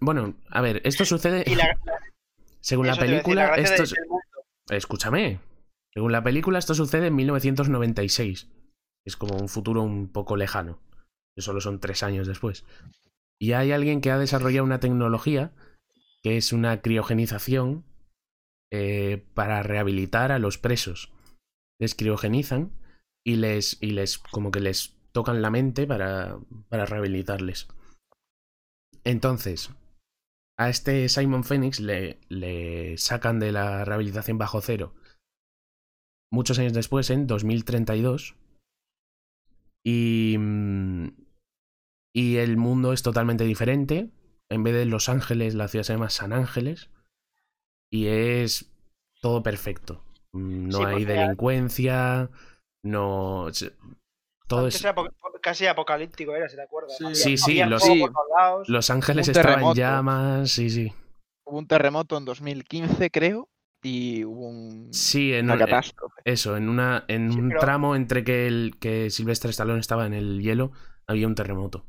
[0.00, 1.44] Bueno, a ver, esto sucede...
[1.46, 1.98] Y la, la-
[2.60, 3.82] Según la decir, película, la esto...
[3.84, 4.22] de- mundo.
[4.70, 5.40] Escúchame.
[5.94, 8.50] Según la película, esto sucede en 1996.
[9.06, 10.78] Es como un futuro un poco lejano.
[11.34, 12.64] Que solo son tres años después.
[13.40, 15.52] Y hay alguien que ha desarrollado una tecnología
[16.22, 17.84] que es una criogenización
[18.72, 21.12] eh, para rehabilitar a los presos.
[21.80, 22.72] Les criogenizan
[23.24, 27.68] y les, y les como que les tocan la mente para, para rehabilitarles.
[29.04, 29.70] Entonces,
[30.58, 34.94] a este Simon Phoenix le, le sacan de la rehabilitación bajo cero
[36.30, 38.36] muchos años después, en 2032.
[39.84, 41.08] Y, mm,
[42.12, 44.10] y el mundo es totalmente diferente.
[44.50, 46.90] En vez de Los Ángeles, la ciudad se llama San Ángeles.
[47.90, 48.70] Y es
[49.20, 50.04] todo perfecto.
[50.32, 52.30] Mm, No Sí, hay delincuencia.
[52.82, 53.48] No.
[54.46, 54.82] Todo es.
[54.82, 54.94] era
[55.42, 56.96] casi apocalíptico, era, si te acuerdas.
[56.96, 57.04] Sí.
[57.04, 58.02] Había- Sí, sí, había los- Sí.
[58.66, 59.78] Los Ángeles estaban en terremoto.
[59.78, 60.50] llamas.
[60.50, 60.92] Sí, sí.
[61.44, 63.48] Hubo un terremoto en 2015, creo,
[63.82, 66.20] y hubo un- Sí, en, una un- catástrofe.
[66.24, 70.06] Eso, en, una, en Sí, un pero- tramo entre que, el, que Sylvester Stallone estaba
[70.06, 70.72] en el hielo,
[71.06, 71.84] había un terremoto.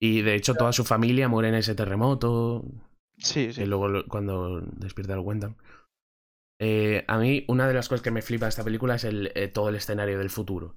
[0.00, 2.64] Y de hecho toda su familia muere en ese terremoto.
[3.18, 3.62] Sí, sí.
[3.62, 5.56] Y luego cuando despierta lo cuentan.
[6.60, 9.32] Eh, a mí, una de las cosas que me flipa de esta película es el,
[9.34, 10.68] eh, todo el escenario del futuro.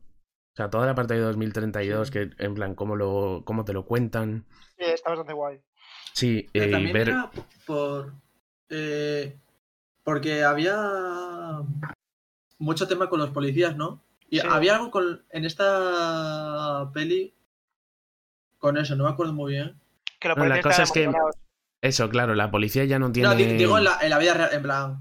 [0.54, 2.14] O sea, toda la parte de 2032, Sí.
[2.14, 4.46] que en plan, cómo, lo, cómo te lo cuentan.
[4.78, 5.60] Sí, está bastante guay.
[6.14, 7.10] Sí, Pero eh, y también ver.
[7.10, 7.32] era
[7.66, 8.14] por.
[8.70, 9.38] eh,
[10.04, 11.62] porque había
[12.58, 14.04] mucho tema con los policías, ¿no?
[14.30, 14.48] Y Sí.
[14.50, 17.34] había algo con, en esta peli
[18.62, 19.78] con eso, no me acuerdo muy bien.
[20.20, 21.12] Que No, la cosa es que-.
[21.82, 23.28] Eso, claro, la policía ya no tiene.
[23.28, 25.00] No, di- digo en la, en la vida real, en plan.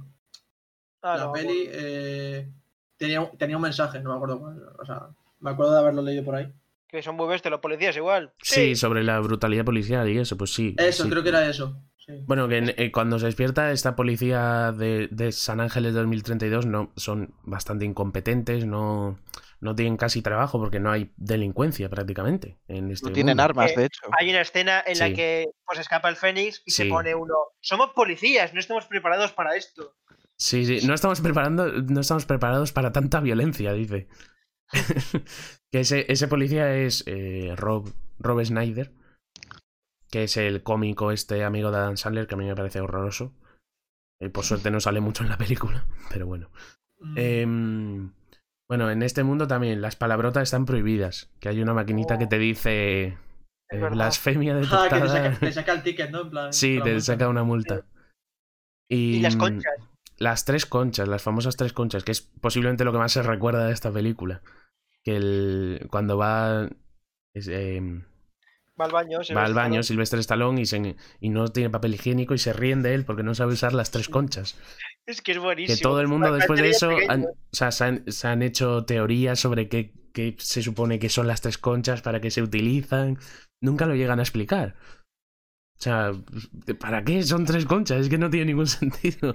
[1.03, 1.71] Ah, la no, peli bueno.
[1.75, 2.49] eh,
[2.97, 4.63] tenía, un- tenía un mensaje, no me acuerdo cuál.
[4.81, 5.09] O sea,
[5.41, 6.53] me acuerdo de haberlo leído por ahí.
[6.89, 8.33] Que son muy bestias los policías igual.
[8.43, 10.75] Sí, sobre la brutalidad policial y eso, pues sí.
[10.79, 11.11] Eso, sí.
[11.11, 11.81] creo que era eso.
[11.99, 12.15] Sí.
[12.27, 16.91] Bueno, que en- eh, cuando se despierta esta policía de, de San Ángeles 2032 no,
[16.97, 19.19] son bastante incompetentes, no,
[19.61, 23.43] no tienen casi trabajo porque no hay delincuencia prácticamente en este No tienen mundo.
[23.45, 24.03] armas, Eh, de hecho.
[24.19, 25.01] Hay una escena en Sí.
[25.03, 27.35] la que pues escapa el Fénix y se pone uno.
[27.61, 29.95] Somos policías, no estamos preparados para esto.
[30.37, 34.09] Sí, sí, no estamos preparando, no estamos preparados para tanta violencia, dice.
[35.71, 38.93] que ese, ese policía es eh, Rob, Rob Snyder,
[40.11, 43.35] que es el cómico este amigo de Adam Sandler, que a mí me parece horroroso.
[44.21, 46.51] Eh, por suerte no sale mucho en la película, pero bueno.
[47.01, 48.13] Mm, Em,
[48.71, 51.29] bueno, en este mundo también las palabrotas están prohibidas.
[51.41, 53.19] Que hay una maquinita que te dice
[53.69, 55.39] eh, blasfemia Ah, que te saca, detectada.
[55.41, 56.21] te saca el ticket, ¿no?
[56.21, 57.05] En plan, Sí, la te multa.
[57.05, 57.85] saca una multa.
[58.89, 59.73] Y, Y las mm, conchas.
[60.19, 63.67] Las tres conchas, las famosas tres conchas, que es posiblemente lo que más se recuerda
[63.67, 64.41] de esta película.
[65.03, 66.69] Que el, cuando va.
[67.35, 68.05] es, em,
[68.81, 69.23] Va al baño.
[69.23, 72.83] se va al baño Stallone y, se- y no tiene papel higiénico y se ríen
[72.83, 74.57] de él porque no sabe usar las tres conchas.
[75.07, 75.77] Es que es buenísimo.
[75.77, 78.85] Que todo el mundo después de eso han, o sea, se, han, se han hecho
[78.85, 83.19] teorías sobre qué, qué se supone que son las tres conchas, para qué se utilizan.
[83.63, 84.77] Nunca lo llegan a explicar.
[85.79, 86.13] O sea,
[86.79, 88.03] ¿para qué son tres conchas?
[88.03, 89.33] Es que no tiene ningún sentido.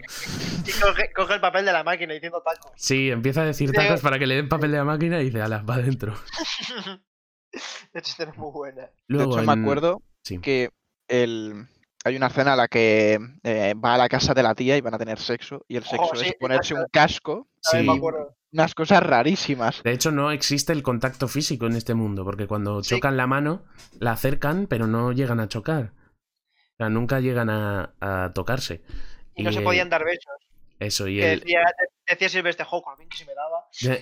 [0.67, 2.71] Y coge, coge el papel de la máquina diciendo taco.
[2.75, 5.41] Sí, empieza a decir tacos para que le den papel de la máquina y dice,
[5.41, 6.13] ala, va adentro.
[7.93, 8.89] Esta escena es muy buena.
[9.07, 10.39] De hecho, me acuerdo Sí.
[10.39, 10.69] que
[11.07, 11.67] el...
[12.03, 14.81] hay una escena en la que eh, va a la casa de la tía y
[14.81, 15.63] van a tener sexo.
[15.67, 17.47] Y el sexo Oh, sí, es ponerse un casco.
[17.71, 17.89] A ver, Sí.
[17.89, 18.35] me acuerdo.
[18.51, 19.83] Unas cosas rarísimas.
[19.83, 22.95] De hecho, no existe el contacto físico en este mundo, porque cuando Sí.
[22.95, 23.65] chocan la mano,
[23.99, 25.91] la acercan, pero no llegan a chocar.
[26.73, 28.81] O sea, nunca llegan a, a tocarse.
[29.35, 30.33] Y no se eh, podían dar besos.
[30.79, 31.59] Eso, y Que el, decía,
[32.07, 33.54] decía Silvestre, jo, bien que se me daba.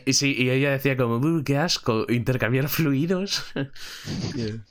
[0.06, 3.44] Y sí, y ella decía como, "Uh, qué asco, intercambiar fluidos.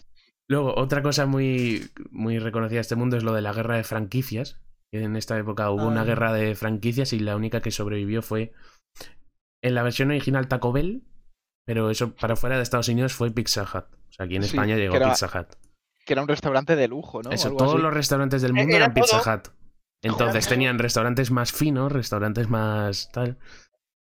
[0.48, 3.84] Luego, otra cosa muy, muy reconocida de este mundo es lo de la guerra de
[3.84, 4.58] franquicias.
[4.92, 6.04] En esta época hubo una Ah.
[6.04, 8.52] guerra de franquicias y la única que sobrevivió fue
[9.62, 11.02] en la versión original Taco Bell,
[11.66, 13.84] pero eso para fuera de Estados Unidos fue Pizza Hut.
[14.10, 15.48] O sea, aquí en Sí, España llegó era- Pizza Hut.
[16.04, 17.30] Que era un restaurante de lujo, ¿no?
[17.30, 17.82] Eso, algo todos así.
[17.82, 19.18] los restaurantes del Eh, mundo era eran Pizza.
[19.18, 19.48] Hut.
[20.04, 20.48] Entonces Joder.
[20.48, 23.38] tenían restaurantes más finos, restaurantes más tal.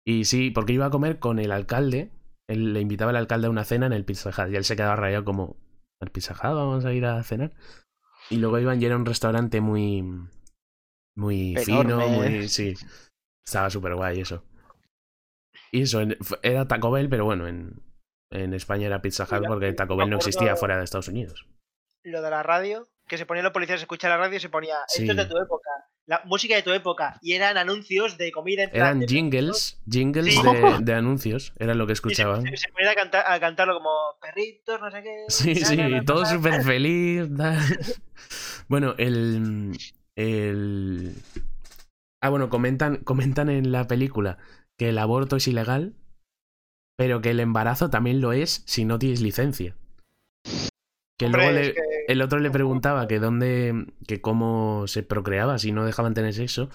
[0.05, 2.11] Y sí, porque iba a comer con el alcalde.
[2.47, 4.51] Él le invitaba al alcalde a una cena en el Pizza Hut.
[4.51, 5.57] Y él se quedaba rayado como,
[6.01, 7.53] ¿al Pizza Hut vamos a ir a cenar?
[8.29, 10.03] Y luego iban y era un restaurante muy...
[11.15, 12.47] Muy fino, muy...
[12.47, 12.73] Sí.
[13.45, 14.43] Estaba súper guay eso.
[15.71, 15.99] Y eso,
[16.41, 17.81] era Taco Bell, pero bueno, en,
[18.31, 21.47] en España era Pizza Hut porque Taco Bell no existía fuera de Estados Unidos.
[22.03, 24.49] Lo de la radio, que se ponían los policías a escuchar la radio y se
[24.49, 25.03] ponía, Sí.
[25.03, 25.69] esto es de tu época,
[26.09, 27.19] la música de tu época.
[27.21, 30.41] Y eran anuncios de comida en plan Eran de- jingles, jingles Sí.
[30.41, 32.41] de, de anuncios, era lo que y se, escuchaban.
[32.43, 33.89] se- se ponían a, cantar, a cantarlo como
[34.19, 35.25] perritos, no sé qué.
[35.29, 37.27] Sí, sí, todo súper feliz.
[38.67, 39.75] Bueno, el,
[40.15, 41.15] el...
[42.21, 44.37] Ah, bueno, comentan, comentan en la película
[44.77, 45.95] que el aborto es ilegal,
[46.97, 49.75] pero que el embarazo también lo es si no tienes licencia.
[51.17, 55.03] Que Hombre, luego es le- que- el otro le preguntaba que dónde, que cómo se
[55.03, 56.69] procreaba si no dejaban tener sexo.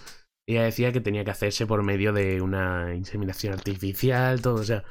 [0.46, 4.84] Ella decía que tenía que hacerse por medio de una inseminación artificial, todo, o sea,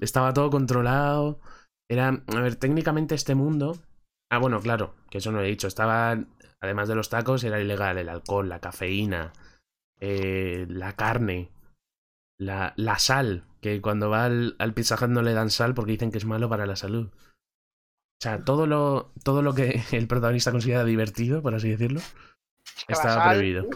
[0.00, 1.40] estaba todo controlado.
[1.88, 3.76] Era, a ver, técnicamente este mundo.
[4.30, 5.66] Ah, bueno, claro, que eso no he dicho.
[5.66, 6.16] Estaba,
[6.60, 9.32] además de los tacos, era ilegal el alcohol, la cafeína,
[9.98, 11.50] eh, la carne,
[12.38, 14.74] la, la sal, que cuando va al, al
[15.08, 17.10] no le dan sal porque dicen que es malo para la salud.
[18.18, 22.00] O sea, todo lo, todo lo que el protagonista considera divertido, por así decirlo,
[22.88, 23.68] estaba prohibido.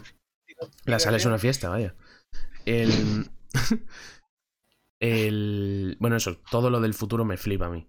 [0.84, 1.94] La sal es una fiesta, vaya.
[2.66, 3.30] El...
[5.00, 5.96] el...
[6.00, 7.86] Bueno, eso, todo lo del futuro me flipa a mí.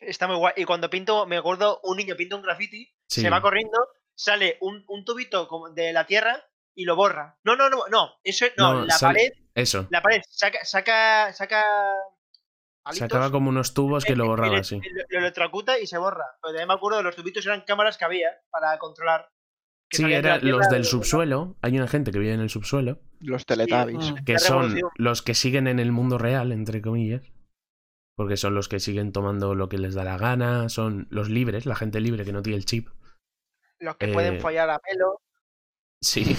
[0.00, 0.54] Está muy guay.
[0.56, 3.20] Y cuando pinto, me acuerdo, un niño pinta un graffiti, Sí.
[3.22, 3.78] se va corriendo,
[4.14, 7.38] sale un, un tubito de la tierra y lo borra.
[7.44, 8.10] No, no, no, no.
[8.24, 9.86] Eso no, No, la sale- pared, Eso.
[9.90, 11.64] la pared saca, saca, saca.
[12.86, 14.80] Palitos Sacaba como unos tubos que lo borraba y
[15.10, 16.24] Lo, electrocuta y se borra.
[16.40, 19.28] Pero también me acuerdo de los tubitos eran cámaras que había para controlar.
[19.90, 21.56] Sí, de eran los del subsuelo.
[21.62, 23.00] Hay una gente que vive en el subsuelo.
[23.20, 24.14] Los Teletubbies.
[24.24, 27.22] Que son los que siguen en el mundo real, entre comillas.
[28.16, 30.68] Porque son los que siguen tomando lo que les da la gana.
[30.68, 32.88] Son los libres, la gente libre que no tiene el chip.
[33.78, 35.20] Los que Eh, pueden follar a pelo.
[36.00, 36.36] Sí.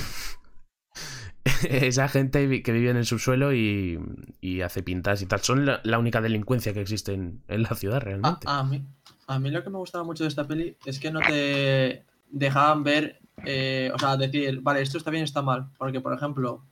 [1.70, 4.00] Esa gente que vive en el subsuelo y,
[4.42, 5.40] y hace pintas y tal.
[5.42, 8.46] Son la, la única delincuencia que existe en, en la ciudad realmente.
[8.46, 8.84] a mí,
[9.28, 12.84] a mí lo que me gustaba mucho de esta peli es que no te dejaban
[12.84, 15.70] ver, eh, o sea, decir, vale, esto está bien, está mal.
[15.78, 16.64] Porque, por ejemplo,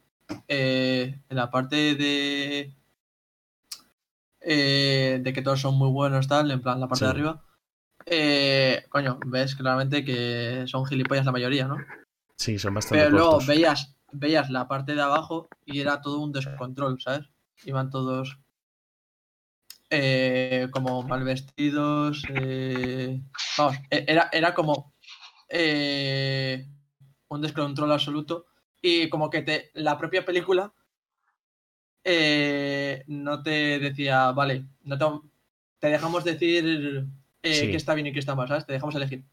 [0.47, 2.73] eh, en la parte de.
[4.41, 7.41] eh, de que todos son muy buenos, tal, en plan, la parte de arriba.
[8.05, 11.77] eh, coño, ves claramente que son gilipollas la mayoría, ¿no?
[12.37, 16.31] Sí, son bastante Pero luego veías, veías la parte de abajo y era todo un
[16.31, 17.29] descontrol, ¿sabes?
[17.63, 18.39] Iban todos
[19.89, 22.25] eh, como mal vestidos.
[22.29, 23.21] eh,
[23.57, 24.93] vamos, e- era, era como
[25.49, 26.67] eh,
[27.29, 28.47] un descontrol absoluto.
[28.81, 30.73] Y como que te, la propia película
[32.03, 35.05] eh, no te decía, vale, no te,
[35.79, 37.05] te dejamos decir
[37.43, 37.71] eh, Sí.
[37.71, 38.65] qué está bien y qué está mal, ¿sabes?
[38.65, 39.25] Te dejamos elegir.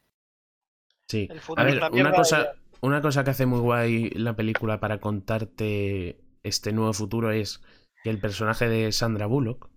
[1.09, 1.29] Sí.
[1.29, 6.21] El A ver, una cosa, una cosa que hace muy guay la película para contarte
[6.43, 7.63] este nuevo futuro es
[8.03, 9.71] que el personaje de Sandra Bullock,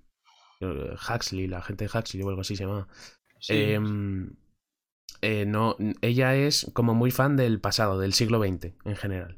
[0.62, 2.88] eh, Huxley, la gente de Huxley o algo así se llama,
[3.40, 4.36] Sí, em,
[5.22, 9.38] eh, no, ella es como muy fan del pasado, del siglo XX en general.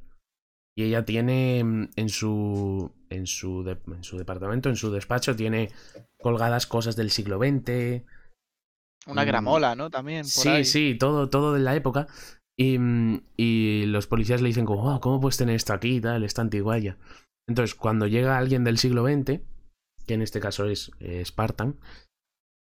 [0.76, 5.36] Y ella tiene mm, en su, en su, de- en su departamento, en su despacho,
[5.36, 5.72] tiene
[6.20, 8.06] colgadas cosas del siglo XX,
[9.08, 9.28] Una Mm.
[9.28, 9.90] gramola, ¿no?
[9.90, 10.24] También.
[10.24, 10.66] Por Sí, ahí.
[10.66, 12.08] sí, todo, todo de la época.
[12.60, 16.02] Y, mm, y los policías le dicen como, "Oh, ¿cómo puedes tener esto aquí y
[16.02, 16.24] tal?
[16.24, 16.98] Está antiguaya.
[17.48, 19.42] Entonces, cuando llega alguien del siglo XX,
[20.06, 21.80] que en este caso es eh, Spartan,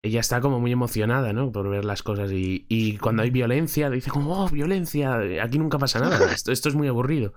[0.03, 1.51] ella está como muy emocionada, ¿no?
[1.51, 2.31] Por ver las cosas.
[2.31, 6.69] Y, y cuando hay violencia, dice como, oh, violencia, aquí nunca pasa nada, esto, esto
[6.69, 7.33] es muy aburrido.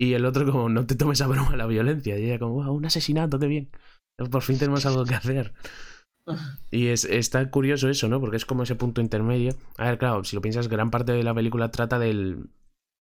[0.00, 2.18] Y el otro como, no te tomes a broma la violencia.
[2.18, 3.70] Y ella como, wow, un asesinato, qué bien.
[4.30, 5.52] Por fin tenemos algo que hacer.
[6.70, 8.20] Y es, está curioso eso, ¿no?
[8.20, 9.54] Porque es como ese punto intermedio.
[9.76, 12.50] A ver, claro, si lo piensas, gran parte de la película trata del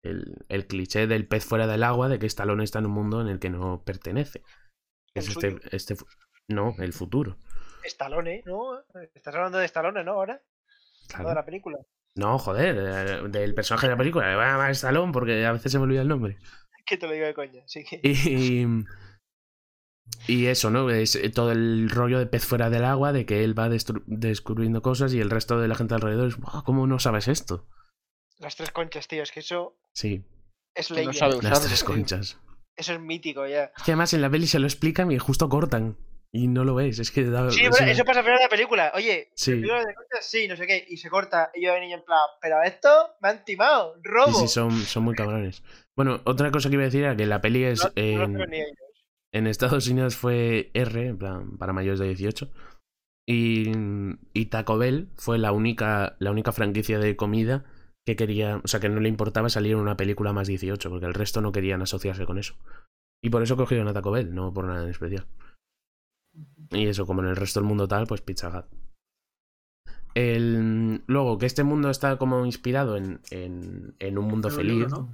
[0.03, 3.21] el, el cliché del pez fuera del agua, de que Stallone está en un mundo
[3.21, 4.43] en el que no pertenece.
[5.13, 5.95] Es este, este,
[6.47, 7.37] no, el futuro.
[7.83, 8.79] Stallone, ¿no?
[9.13, 10.13] Estás hablando de Stallone, ¿no?
[10.13, 10.41] Ahora,
[11.07, 11.29] Claro.
[11.29, 11.79] de la película.
[12.15, 14.35] No, joder, del personaje de la película.
[14.35, 16.37] Va a Stallone porque a veces se me olvida el nombre.
[16.85, 17.63] Que te lo digo de coña.
[17.65, 18.01] Sí que...
[18.03, 18.67] Y,
[20.27, 20.89] y eso, ¿no?
[20.89, 24.81] Es eh, todo el rollo de pez fuera del agua, de que él va descubriendo
[24.81, 27.67] cosas y el resto de la gente alrededor es, "Buah, ¿cómo no sabes esto?
[28.39, 29.23] Las tres conchas, tío.
[29.23, 30.23] Es que eso Sí,
[30.75, 31.13] es No ley.
[31.13, 32.37] sabe las tres conchas.
[32.75, 33.71] Eso es mítico ya.
[33.77, 35.97] Es que además en la peli se lo explican y justo cortan.
[36.35, 36.97] Y no lo ves.
[36.97, 38.91] Es que da- Sí, es bueno, una- eso pasa al final de la película.
[38.95, 39.51] Oye, Sí.
[39.51, 40.83] película de conchas, sí, no sé qué.
[40.89, 41.51] Y se corta.
[41.53, 42.89] Y yo de niño en plan, pero esto
[43.21, 43.95] me han timado.
[44.01, 44.33] Robo.
[44.39, 45.61] sí, son, son muy cabrones.
[45.95, 47.83] Bueno, otra cosa que iba a decir era que la peli es.
[47.83, 48.45] No- no lo
[49.33, 52.49] en, Estados Unidos fue R, en plan, para mayores de 18.
[53.27, 53.71] Y,
[54.33, 57.65] y Taco Bell fue la única, la única franquicia de comida
[58.05, 58.61] que quería.
[58.63, 61.41] O sea, que no le importaba salir en una película más 18, porque el resto
[61.41, 62.55] no querían asociarse con eso.
[63.23, 65.25] Y por eso cogieron a Taco Bell, no por nada en especial.
[66.71, 68.65] Y eso, como en el resto del mundo tal, pues Pizza Hut.
[70.15, 74.89] El, luego, que este mundo está como inspirado en, en, en un mundo feliz, libro,
[74.89, 75.09] ¿no?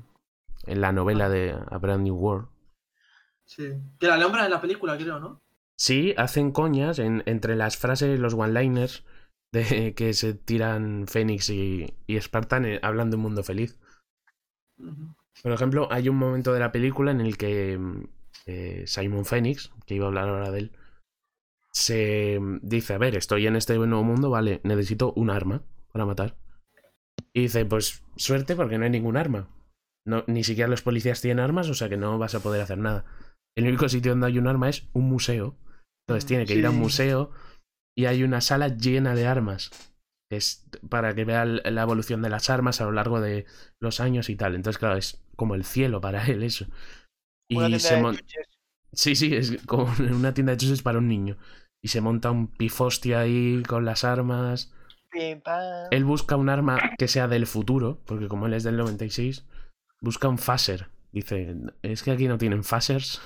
[0.66, 2.48] en la novela de A Brand New World.
[3.54, 3.68] Sí.
[4.00, 5.42] Que la nombran en la película, creo, ¿no?
[5.78, 9.04] Sí, hacen coñas en- entre las frases, los one-liners
[9.52, 9.62] de
[9.96, 13.78] que se tiran Fénix y, y Spartan eh, hablando de un mundo feliz.
[15.42, 18.04] Por ejemplo, hay un momento de la película en el que mm,
[18.46, 20.72] eh, Simon Phoenix, que iba a hablar ahora de él,
[21.72, 26.06] se mm, dice, a ver, estoy en este nuevo mundo, vale, necesito un arma para
[26.06, 26.36] matar.
[27.34, 29.50] Y dice, pues suerte porque no hay ningún arma.
[30.06, 32.78] No, ni siquiera los policías tienen armas, o sea que no vas a poder hacer
[32.78, 33.06] nada.
[33.60, 35.58] El único sitio donde hay un arma es un museo.
[36.08, 37.32] Entonces tiene que ir a un museo
[37.96, 39.70] y hay una sala llena de armas.
[40.32, 43.46] Es para que vea la evolución de las armas a lo largo de
[43.82, 44.56] los años y tal.
[44.56, 46.68] Entonces, claro, es como el cielo para él eso.
[47.52, 48.18] Una Y se mon-.
[48.94, 51.38] Sí, sí, es como una tienda de chuches para un niño.
[51.84, 54.74] Y se monta un pifostia ahí con las armas.
[55.12, 55.42] Pim.
[55.92, 59.46] Él busca un arma que sea del futuro, porque como él es del 96,
[60.02, 60.88] busca un phaser.
[61.12, 63.22] Dice, es que aquí no tienen phasers.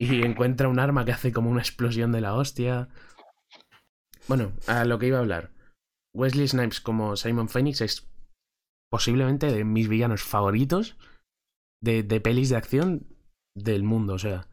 [0.00, 2.88] Y encuentra un arma que hace como una explosión de la hostia.
[4.28, 5.52] Bueno, a lo que iba a hablar.
[6.14, 8.10] Wesley Snipes como Simon Phoenix es
[8.90, 10.96] posiblemente de mis villanos favoritos
[11.82, 13.06] de, de pelis de acción
[13.54, 14.14] del mundo.
[14.14, 14.48] O sea,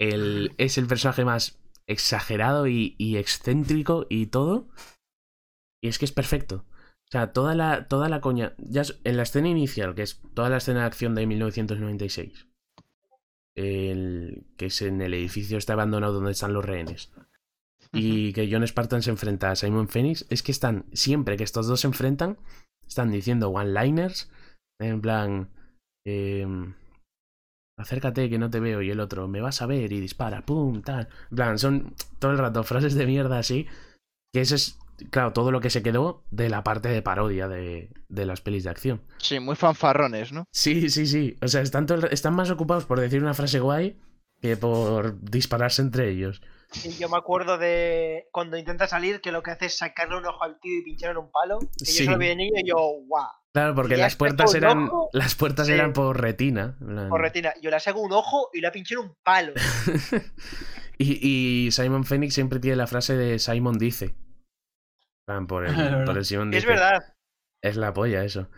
[0.00, 4.68] el, es el personaje más exagerado y, excéntrico y todo.
[5.82, 6.64] Y es que es perfecto.
[7.08, 8.54] O sea, toda la, toda la coña.
[8.58, 12.48] Ya en la escena inicial, que es toda la escena de acción de 1996.
[13.56, 17.10] El, que es en el edificio está abandonado donde están los rehenes.
[17.92, 20.26] Y que John Spartan se enfrenta a Simon Phoenix.
[20.28, 22.36] Es que están, siempre que estos dos se enfrentan,
[22.86, 24.30] están diciendo one-liners.
[24.78, 25.48] En plan.
[26.06, 26.74] em,
[27.78, 28.82] acércate que no te veo.
[28.82, 30.44] Y el otro, me vas a ver y dispara.
[30.44, 31.08] Pum, tal.
[31.30, 33.66] En plan, son todo el rato frases de mierda así.
[34.34, 34.78] Que eso es
[35.10, 38.64] claro, todo lo que se quedó de la parte de parodia de, de las pelis
[38.64, 39.02] de acción.
[39.18, 40.44] Sí, muy fanfarrones, ¿no?
[40.52, 41.36] Sí, sí, sí.
[41.42, 43.98] O sea, están, todo están más ocupados por decir una frase guay
[44.40, 46.42] que por dispararse entre ellos.
[46.84, 50.26] Y yo me acuerdo de cuando intenta salir que lo que hace es sacarle un
[50.26, 51.58] ojo al tío y pincharle un palo.
[51.60, 51.98] Que Sí.
[52.00, 52.76] yo se lo vi de niño y yo,
[53.06, 53.28] guau.
[53.54, 54.88] Claro, porque Y las puertas eran.
[54.88, 55.08] ojo.
[55.12, 55.72] Las puertas Sí.
[55.72, 56.76] eran por retina.
[57.08, 57.54] Por retina.
[57.62, 59.54] Yo le saco un ojo y le pinché un palo.
[60.98, 64.14] y, y Simon Phoenix siempre tiene la frase de Simon dice.
[65.48, 66.04] Por el, Es verdad.
[66.06, 66.66] por el Simon es dice.
[66.66, 67.14] verdad.
[67.62, 68.48] Es la polla eso.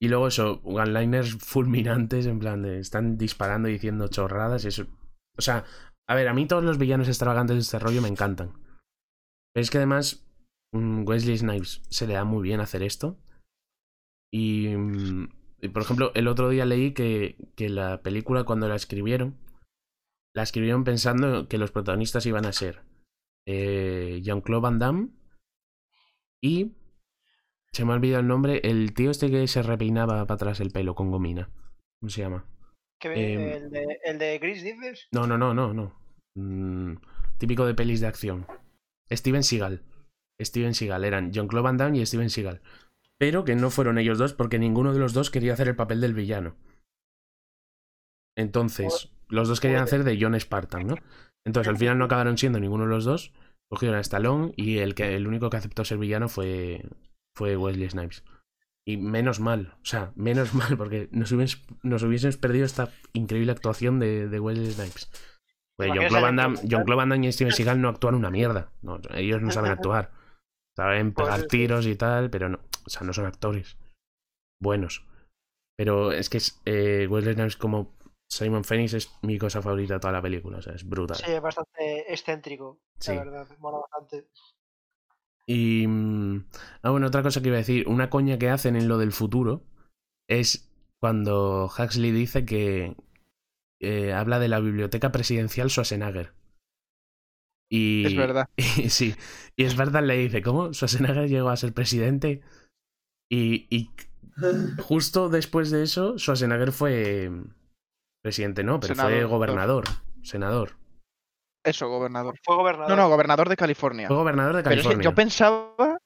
[0.00, 4.86] Y luego eso, one-liners fulminantes, en plan de están disparando y diciendo chorradas y eso.
[5.38, 5.64] O sea,
[6.08, 8.52] a ver, a mí todos los villanos extravagantes de este rollo me encantan.
[9.54, 10.26] Pero es que además
[10.74, 13.18] mm, Wesley Snipes se le da muy bien hacer esto.
[14.32, 15.28] Y, mm,
[15.62, 19.38] y, por ejemplo, el otro día leí que, que la película cuando la escribieron,
[20.34, 22.82] la escribieron pensando que los protagonistas iban a ser
[23.46, 25.08] eh, Jean-Claude Van Damme
[26.40, 26.72] y
[27.72, 28.60] se me ha olvidado el nombre.
[28.64, 31.50] El tío este que se repeinaba para atrás el pelo con gomina.
[32.00, 32.46] ¿Cómo se llama?
[32.98, 33.40] Que, Em.
[33.40, 35.08] el, de, el de Chris dices.
[35.12, 35.98] No, no, no, no, no.
[36.34, 36.96] Mm,
[37.38, 38.46] típico de pelis de acción.
[39.10, 39.82] Steven Seagal.
[40.40, 41.04] Steven Seagal.
[41.04, 42.62] Eran John-Claude Van Damme y Steven Seagal.
[43.18, 46.00] Pero que no fueron ellos dos porque ninguno de los dos quería hacer el papel
[46.00, 46.56] del villano.
[48.36, 50.96] Entonces, los dos querían hacer de John Spartan, ¿no?
[51.44, 53.32] Entonces, al final no acabaron siendo ninguno de los dos.
[53.70, 56.84] Cogieron a Stallone y el, que, el único que aceptó ser villano fue,
[57.34, 58.24] fue Wesley Snipes.
[58.86, 63.52] Y menos mal, o sea, menos mal, porque nos hubiésemos, nos hubiésemos perdido esta increíble
[63.52, 65.10] actuación de, de Wesley Snipes.
[65.76, 68.72] Pues imaginas John-Claude a Van Damme, Van Damme y Steven Seagal no actúan una mierda.
[68.82, 70.12] No, ellos no saben actuar.
[70.76, 73.76] Saben Pues pegar tiros y tal, pero no, o sea, no son actores
[74.60, 75.06] buenos.
[75.76, 77.95] Pero es que es, eh, Wesley Snipes como
[78.28, 81.16] Simon Phoenix es mi cosa favorita de toda la película, o sea, es brutal.
[81.16, 82.80] Sí, es bastante excéntrico.
[82.98, 83.12] Sí.
[83.12, 84.28] La verdad, mola bastante.
[85.46, 85.86] Y.
[85.86, 86.46] mm,
[86.82, 87.88] Ah, bueno, otra cosa que iba a decir.
[87.88, 89.64] Una coña que hacen en lo del futuro
[90.28, 90.70] es
[91.00, 92.96] cuando Huxley dice que.
[93.80, 96.32] eh, habla de la biblioteca presidencial Schwarzenegger.
[97.70, 98.06] Y.
[98.06, 98.46] Es verdad.
[98.56, 99.14] y sí.
[99.56, 100.72] Y Spartan le dice: ¿Cómo?
[100.72, 102.42] Schwarzenegger llegó a ser presidente.
[103.30, 103.90] Y, y
[104.82, 107.30] justo después de eso, Schwarzenegger fue.
[108.26, 109.84] Presidente, no, pero fue gobernador.
[110.24, 110.72] Senador.
[111.64, 112.34] Eso, gobernador.
[112.42, 112.90] Fue gobernador.
[112.90, 114.08] No, no, gobernador de California.
[114.08, 115.04] Fue gobernador de Pero es que California.
[115.10, 115.98] yo pensaba.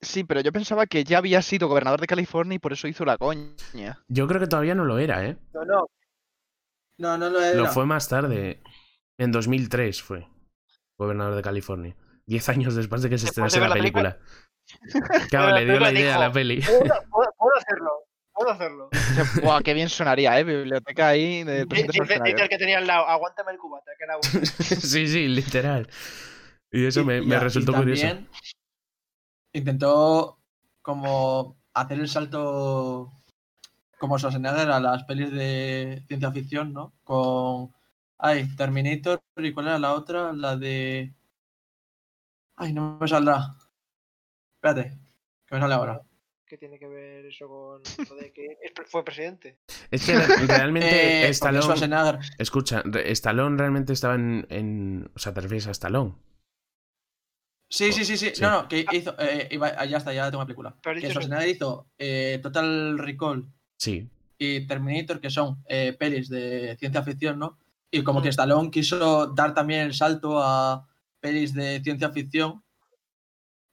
[0.00, 3.04] Sí, pero yo pensaba que ya había sido gobernador de California y por eso hizo
[3.04, 4.02] la coña.
[4.08, 5.36] Yo creo que todavía no lo era, ¿eh?
[5.52, 5.86] No, no.
[6.96, 7.54] No, no lo era.
[7.54, 8.62] Lo fue más tarde.
[9.18, 10.26] En 2003 fue
[10.96, 11.94] gobernador de California.
[12.26, 14.18] Diez años después de que se estrenase la película.
[15.30, 16.60] Claro, la le dio la idea a la peli.
[16.62, 17.90] Puedo, puedo- puedo hacerlo.
[18.38, 18.88] Puedo hacerlo.
[19.42, 20.44] Buah, qué bien sonaría, ¿eh?
[20.44, 24.46] Biblioteca ahí de Dice el que tenía al lado, aguántame el cubata, que era bueno.
[24.46, 25.88] sí, sí, literal.
[26.70, 28.02] Y eso Y- me, me y resultó curioso.
[28.02, 28.28] también
[29.52, 30.38] Intentó
[30.82, 33.12] como hacer el salto
[33.98, 36.92] como Schwarzenegger a las pelis de ciencia ficción, ¿no?
[37.02, 37.72] Con
[38.18, 41.12] ay, Terminator y cuál era la otra, la de
[42.56, 43.56] ay, no me saldrá.
[44.56, 44.96] Espérate,
[45.46, 46.02] que me sale ahora.
[46.48, 49.58] ¿Qué tiene que ver eso con lo de que es- fue presidente?
[49.90, 50.88] Es que re- realmente
[51.26, 52.18] Eh, Stallone.
[52.38, 56.14] Escucha, Stallone realmente estaba en, en- O sea, te refieres a Stallone.
[57.70, 58.30] Sí, sí, sí, sí.
[58.34, 58.40] Sí.
[58.40, 59.14] No, no, que hizo.
[59.18, 60.74] eh, iba- ah, ya está, ya tengo la película.
[60.82, 63.46] Pero Que Schwarzenegger hizo eh, Total Recall
[63.76, 64.08] Sí.
[64.38, 67.58] y Terminator, que son eh, pelis de ciencia ficción, ¿no?
[67.90, 68.30] Y como que Mm.
[68.30, 70.88] Stallone quiso dar también el salto a
[71.20, 72.62] pelis de ciencia ficción,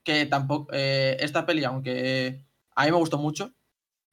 [0.03, 0.71] que tampoco.
[0.73, 2.43] eh, esta peli, aunque
[2.75, 3.51] a mí me gustó mucho,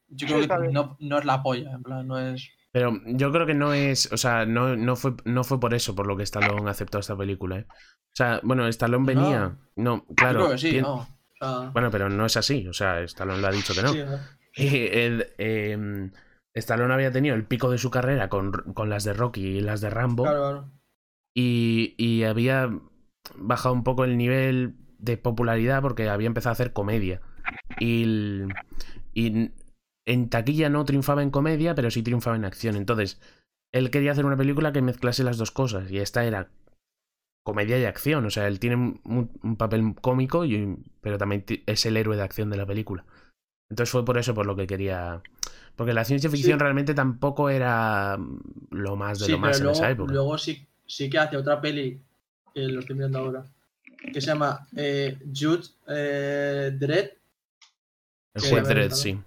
[0.08, 2.48] yo creo que no, no es la polla, en plan, no es.
[2.72, 4.10] Pero yo creo que no es.
[4.12, 7.16] O sea, no, no, fue, no fue por eso por lo que Stallone aceptó esta
[7.16, 7.66] película, ¿eh?
[7.68, 9.58] O sea, bueno, Stallone venía.
[9.76, 10.38] No, yo claro.
[10.40, 11.06] creo que sí, ¿no?
[11.72, 12.66] Bueno, pero no es así.
[12.68, 13.92] O sea, Stallone lo ha dicho que no.
[13.92, 14.18] sí, ¿no?
[14.54, 16.10] Y el, eh,
[16.54, 19.80] Stallone había tenido el pico de su carrera con, con las de Rocky y las
[19.80, 20.24] de Rambo.
[20.24, 20.70] Claro, claro.
[21.34, 22.70] Y, y había
[23.34, 27.22] bajado un poco el nivel de popularidad porque había empezado a hacer comedia.
[27.78, 28.43] Y,
[29.14, 29.51] y
[30.07, 32.76] en taquilla no triunfaba en comedia, pero sí triunfaba en acción.
[32.76, 33.20] Entonces,
[33.72, 35.90] él quería hacer una película que mezclase las dos cosas.
[35.90, 36.51] Y esta era
[37.45, 38.24] comedia y acción.
[38.26, 42.22] O sea, él tiene un, un papel cómico, y, pero también es el héroe de
[42.22, 43.05] acción de la película.
[43.70, 45.22] Entonces fue por eso por lo que quería.
[45.76, 46.62] Porque la ciencia ficción Sí.
[46.62, 48.18] realmente tampoco era
[48.70, 50.12] lo más de Sí, lo más pero en esa luego, época.
[50.12, 51.99] luego sí, sí que hace otra peli,
[52.55, 53.45] que lo estoy viendo ahora,
[54.12, 57.12] que se llama eh, Jude eh, Dredd,
[58.35, 59.18] El Sí, juez Dredd, sí.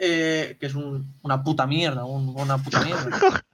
[0.00, 3.10] Eh, que es un- una puta mierda, un- una puta mierda.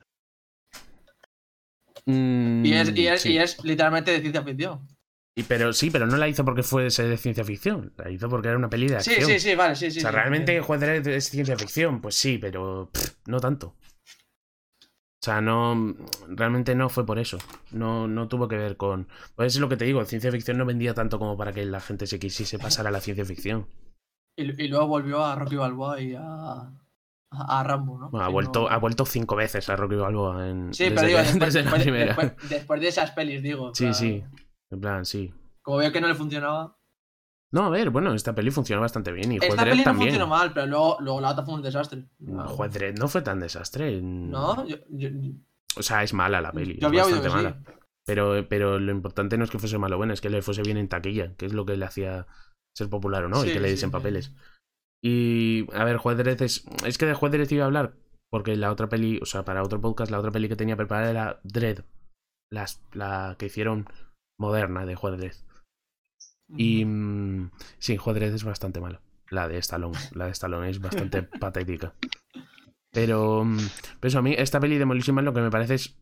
[2.06, 3.32] Y es, y, es, Mm, Sí.
[3.32, 4.86] y es literalmente de ciencia ficción.
[5.36, 7.92] Y, pero sí, pero no la hizo porque fuese de ciencia ficción.
[7.96, 9.30] La hizo porque era una peli de Sí, acción.
[9.30, 9.98] sí, sí, vale, sí, sí.
[9.98, 10.66] o sea, sí, realmente entiendo.
[10.66, 13.68] Juez Dredd es ciencia ficción, pues sí, pero pff, no tanto.
[13.68, 15.96] O sea, no.
[16.28, 17.38] Realmente no fue por eso.
[17.70, 19.08] No, no tuvo que ver con.
[19.34, 21.80] Pues es lo que te digo, ciencia ficción no vendía tanto como para que la
[21.80, 23.66] gente se quisiese pasar a la ciencia ficción.
[24.36, 26.70] Y, y luego volvió a Rocky Balboa y a, a,
[27.30, 28.10] a Rambo, ¿no?
[28.10, 30.72] Bueno, ha vuelto, no- ha vuelto cinco veces a Rocky Balboa en.
[30.74, 32.06] Sí, desde pero digo, después, desde la después- primera.
[32.16, 33.74] después- después de esas pelis, digo.
[33.74, 34.24] Sí, sí.
[34.70, 35.32] En plan, sí.
[35.62, 36.76] Como veo que no le funcionaba.
[37.52, 40.08] No, a ver, bueno, esta peli funcionó bastante bien y Esta peli no también.
[40.10, 42.08] funcionó mal, pero luego, luego la otra fue un desastre.
[42.18, 44.00] No, Juez no fue tan desastre.
[44.02, 45.08] No, yo, yo-
[45.76, 46.74] O sea, es mala la peli.
[46.74, 47.62] yo es había bastante mala.
[47.64, 47.72] sí.
[48.06, 50.76] Pero, pero lo importante no es que fuese malo bueno, es que le fuese bien
[50.78, 52.26] en taquilla, que es lo que le hacía
[52.74, 53.86] ser popular o no, y que le sí.
[53.86, 54.32] papeles.
[55.02, 56.64] Y, a ver, Juez Dredd es...
[56.86, 57.94] Es que de Juez Dredd iba a hablar,
[58.30, 61.10] porque la otra peli, o sea, para otro podcast, la otra peli que tenía preparada
[61.10, 61.80] era Dredd,
[62.50, 63.86] las, la que hicieron
[64.38, 65.34] moderna de Juez Dredd.
[66.56, 69.00] Y mm, sí, Juez Dredd es bastante mala.
[69.30, 69.98] La de Stallone.
[70.12, 71.94] La de Stallone es bastante patética.
[72.92, 73.58] Pero, mm,
[74.00, 75.96] pero eso, a mí esta peli de Demolition Man lo que me parece es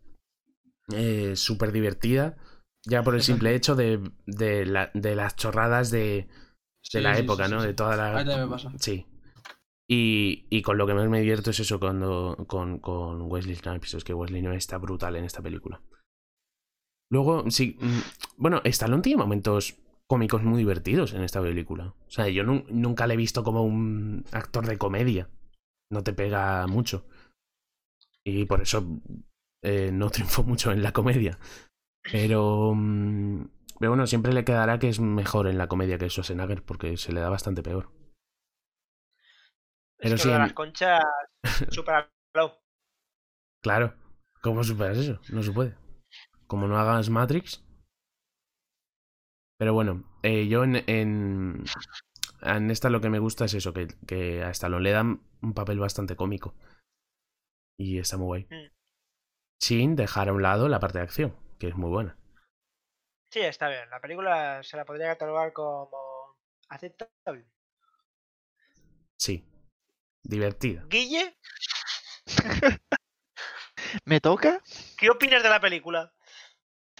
[0.93, 2.37] eh, súper divertida.
[2.85, 6.27] Ya por el simple hecho de, de, la- de las chorradas de,
[6.91, 7.61] de Sí, la sí, época, sí, ¿no?
[7.61, 8.25] sí, De toda la...
[8.25, 8.73] me pasa.
[8.79, 9.07] Sí.
[9.89, 13.95] Y, y con lo que más me divierto es eso cuando con, con Wesley Snipes.
[13.95, 15.83] Es que Wesley no está brutal en esta película.
[17.11, 17.77] Luego, sí.
[17.81, 17.99] mm,
[18.39, 19.77] Bueno, Stallone tiene momentos
[20.09, 21.95] cómicos muy divertidos en esta película.
[22.07, 25.29] O sea, yo nu- nunca le he visto como un actor de comedia.
[25.91, 27.07] No te pega mucho.
[28.25, 28.87] Y por eso
[29.63, 31.39] eh, no triunfó mucho en la comedia.
[32.11, 32.73] Pero.
[32.75, 33.45] mm,
[33.83, 37.13] Pero bueno, siempre le quedará que es mejor en la comedia que Schwarzenegger porque se
[37.13, 37.91] le da bastante peor.
[39.99, 41.03] Pero es que sí, lo de en- las conchas,
[41.73, 42.09] super
[43.61, 43.95] Claro.
[44.41, 45.19] ¿Cómo superas eso?
[45.31, 45.75] No se puede.
[46.47, 47.65] Como no hagas Matrix.
[49.59, 51.65] Pero bueno, eh, yo en, en,
[52.43, 55.55] en esta lo que me gusta es eso, que, que a Stallone le dan un
[55.55, 56.55] papel bastante cómico.
[57.77, 58.47] Y está muy guay.
[58.49, 58.71] Mm.
[59.61, 62.17] Sin dejar a un lado la parte de acción, que es muy buena.
[63.33, 63.89] Sí, está bien.
[63.89, 65.89] La película se la podría catalogar como
[66.69, 67.47] aceptable.
[69.17, 69.43] Sí.
[70.23, 70.85] Divertida.
[70.89, 71.35] Guille,
[74.05, 74.61] ¿Me toca?
[74.99, 76.13] ¿qué opinas de la película?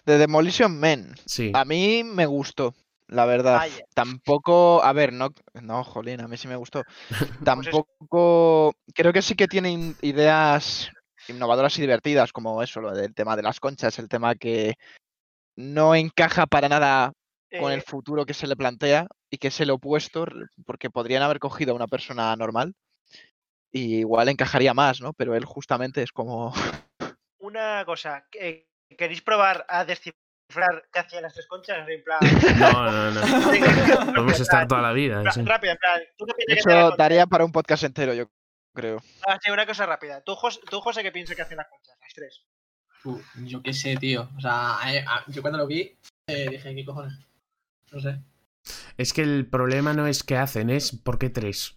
[0.07, 1.15] De Demolition Man.
[1.27, 1.53] Sí.
[1.55, 2.75] A mí me gustó,
[3.09, 3.59] la verdad.
[3.59, 3.85] Vaya.
[3.95, 6.83] Tampoco, a ver, no, no, jolín, a mí sí me gustó.
[7.09, 10.91] Pues Tampoco, creo que sí que tienen ideas
[11.29, 14.77] innovadoras y divertidas, como eso, lo del tema de las conchas, el tema que
[15.57, 17.13] no encaja para nada
[17.61, 20.25] con el Eh, futuro que se le plantea y que es el opuesto,
[20.65, 22.75] porque podrían haber cogido a una persona normal
[23.71, 25.13] y igual encajaría más, ¿no?
[25.13, 26.53] Pero él justamente es como,
[27.39, 31.87] una cosa, ¿que- ¿queréis probar a descifrar qué hacían las tres conchas?
[31.89, 32.21] En plan,
[32.59, 33.21] No, no, no.
[34.15, 35.31] Podemos estar toda la vida.
[35.33, 35.43] sí.
[35.43, 38.27] rápido, en plan, ¿tú qué eso daría para un podcast entero, yo
[38.75, 39.03] creo.
[39.27, 40.23] Ah, sí, una cosa rápida.
[40.23, 41.97] ¿Tú, Jos- tú José, qué piensas que hacían las conchas?
[42.01, 42.47] Las tres.
[43.45, 44.29] Yo qué sé, tío.
[44.37, 45.97] O sea, eh, yo cuando lo vi
[46.29, 47.15] eh, dije, ¿qué cojones?
[47.93, 48.21] No sé.
[48.97, 51.77] Es que el problema no es qué hacen, es por qué tres.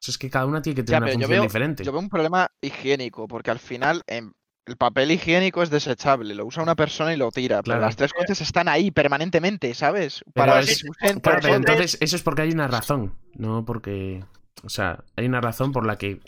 [0.00, 1.84] Eso es que cada una tiene que Ya, tener una yo función veo- diferente.
[1.84, 4.32] Yo veo un problema higiénico, porque al final em,
[4.66, 7.78] el papel higiénico es desechable, lo usa una persona y lo tira, Claro.
[7.78, 10.22] pero las tres conchas están ahí permanentemente, ¿sabes?
[10.34, 10.88] Pero Para es- que
[11.20, 14.24] Claro, pero entonces eso es porque hay una razón, no porque...
[14.64, 16.20] O sea, hay una razón por la que...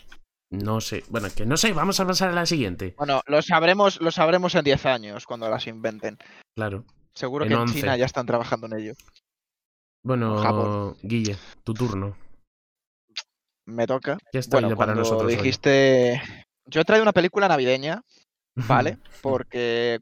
[0.51, 1.03] No sé.
[1.09, 2.93] Bueno, que no sé, vamos a pasar a la siguiente.
[2.97, 6.17] Bueno, lo sabremos, lo sabremos en 10 años cuando las inventen.
[6.55, 6.83] Claro.
[7.13, 7.79] Seguro En que en 11.
[7.79, 8.93] China ya están trabajando en ello.
[10.03, 10.97] Bueno, Japón.
[11.01, 12.17] Guille, tu turno.
[13.65, 14.17] Me toca.
[14.33, 15.23] Ya está Bueno, para nosotros.
[15.23, 15.37] hoy.
[15.37, 16.21] dijiste...
[16.65, 18.03] Yo he traído una película navideña,
[18.55, 18.97] ¿vale?
[19.21, 19.99] Porque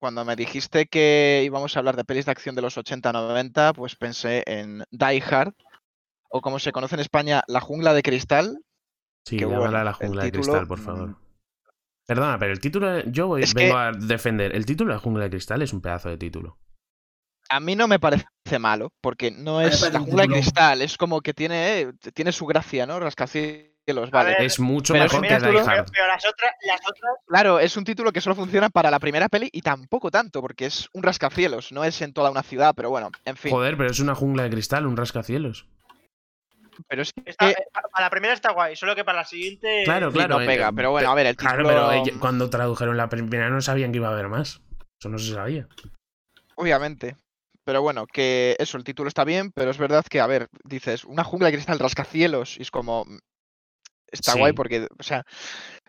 [0.00, 3.96] cuando me dijiste que íbamos a hablar de pelis de acción de los 80-90, pues
[3.96, 5.52] pensé en Die Hard,
[6.30, 8.62] o como se conoce en España, La Jungla de Cristal.
[9.30, 10.82] Sí, llámala bueno, a la jungla de título, cristal, por mm.
[10.84, 11.16] favor.
[12.06, 13.04] Perdona, pero el título...
[13.04, 14.54] Yo voy- vengo que- a defender.
[14.54, 16.58] El título de la jungla de cristal es un pedazo de título.
[17.48, 18.26] A mí no me parece
[18.60, 20.28] malo, porque no es La un Jungla de.
[20.28, 23.00] Cristal, es como que tiene, tiene su gracia, ¿no?
[23.00, 24.30] Rascacielos, vale.
[24.30, 25.90] ver, Es mucho pero mejor que título- Die Pero, Hard.
[25.90, 29.28] pero las otras, las otras, Claro, es un título que solo funciona para la primera
[29.28, 32.88] peli y tampoco tanto, porque es un rascacielos, no es en toda una ciudad, pero
[32.90, 33.50] bueno, en fin.
[33.50, 35.66] Joder, pero es una jungla de cristal, un rascacielos.
[36.88, 39.24] Pero es que está- Eh, pa- para la primera está guay, solo que para la
[39.24, 39.82] siguiente.
[39.84, 40.38] Claro, sí, claro.
[40.40, 43.08] no pega, eh, pero bueno, a ver, el Claro, título, pero ella- cuando tradujeron la
[43.08, 44.60] primera no sabían que iba a haber más.
[45.00, 45.66] Eso no se sabía.
[46.56, 47.16] obviamente.
[47.64, 51.04] Pero bueno, que eso, el título está bien, pero es verdad que, a ver, dices,
[51.04, 53.04] una jungla de cristal rascacielos, y es como...
[53.04, 53.18] mm,
[54.12, 54.38] Está Sí.
[54.40, 55.22] guay porque, o sea,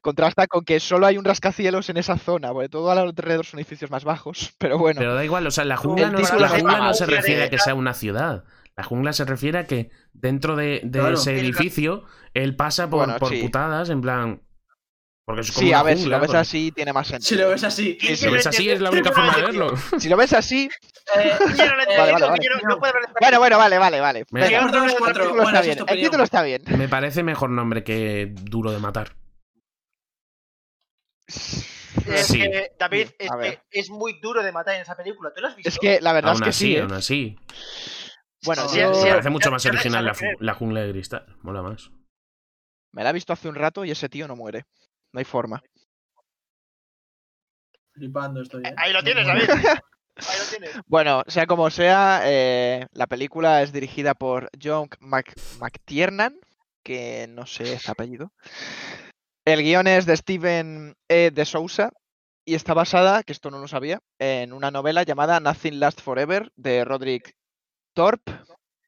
[0.01, 3.89] contrasta con que solo hay un rascacielos en esa zona, porque todo alrededor son edificios
[3.89, 4.99] más bajos, pero bueno.
[4.99, 7.57] Pero da igual, o sea, la jungla, no, la jungla no se refiere a que
[7.57, 8.43] sea una ciudad.
[8.77, 11.13] La jungla se refiere a que dentro de, de Claro.
[11.15, 12.03] ese edificio
[12.33, 13.41] él pasa por, Bueno, por sí.
[13.41, 14.41] putadas, en plan.
[15.25, 17.27] Porque es como Sí, una a ver, si lo ves porque- así tiene más sentido.
[17.29, 17.97] Si lo ves así.
[18.01, 19.73] Sí, Si lo ves así, es la única forma de verlo.
[19.99, 20.69] Si lo ves así,
[21.15, 22.39] Eh, yo no lo entiendo, Vale, vale, vale.
[22.43, 24.25] yo no- no puedo ver esta bueno, bueno, vale, vale, vale.
[24.31, 25.77] Los el título bueno, está bien.
[25.87, 26.61] El título está bien.
[26.77, 29.15] Me parece mejor nombre que duro de matar.
[31.27, 32.39] Es Sí.
[32.39, 35.31] que, David, es que es muy duro de matar en esa película.
[35.33, 35.69] ¿Tú lo has visto?
[35.69, 36.75] Es que la verdad Aún es que así, sí.
[36.75, 36.81] ¿eh?
[36.81, 37.37] aún así.
[38.45, 41.37] Bueno, Sí, yo sí, Me parece mucho más original la, jungla de cristal.
[41.43, 41.91] Mola más.
[42.93, 44.65] me la he visto hace un rato y ese tío no muere.
[45.13, 45.61] No hay forma.
[47.93, 48.63] Flipando estoy.
[48.65, 48.73] ¿eh?
[48.77, 49.49] Ahí lo tienes, David.
[49.49, 50.71] Ahí lo tienes.
[50.87, 56.39] Bueno, sea como sea, eh, la película es dirigida por John Mac- McTiernan,
[56.83, 58.31] que no sé este apellido.
[59.45, 61.31] El guion es de Steven E.
[61.31, 61.91] de Sousa
[62.45, 66.51] y está basada, que esto no lo sabía, en una novela llamada Nothing Lasts Forever
[66.55, 67.35] de Roderick
[67.93, 68.31] Thorpe.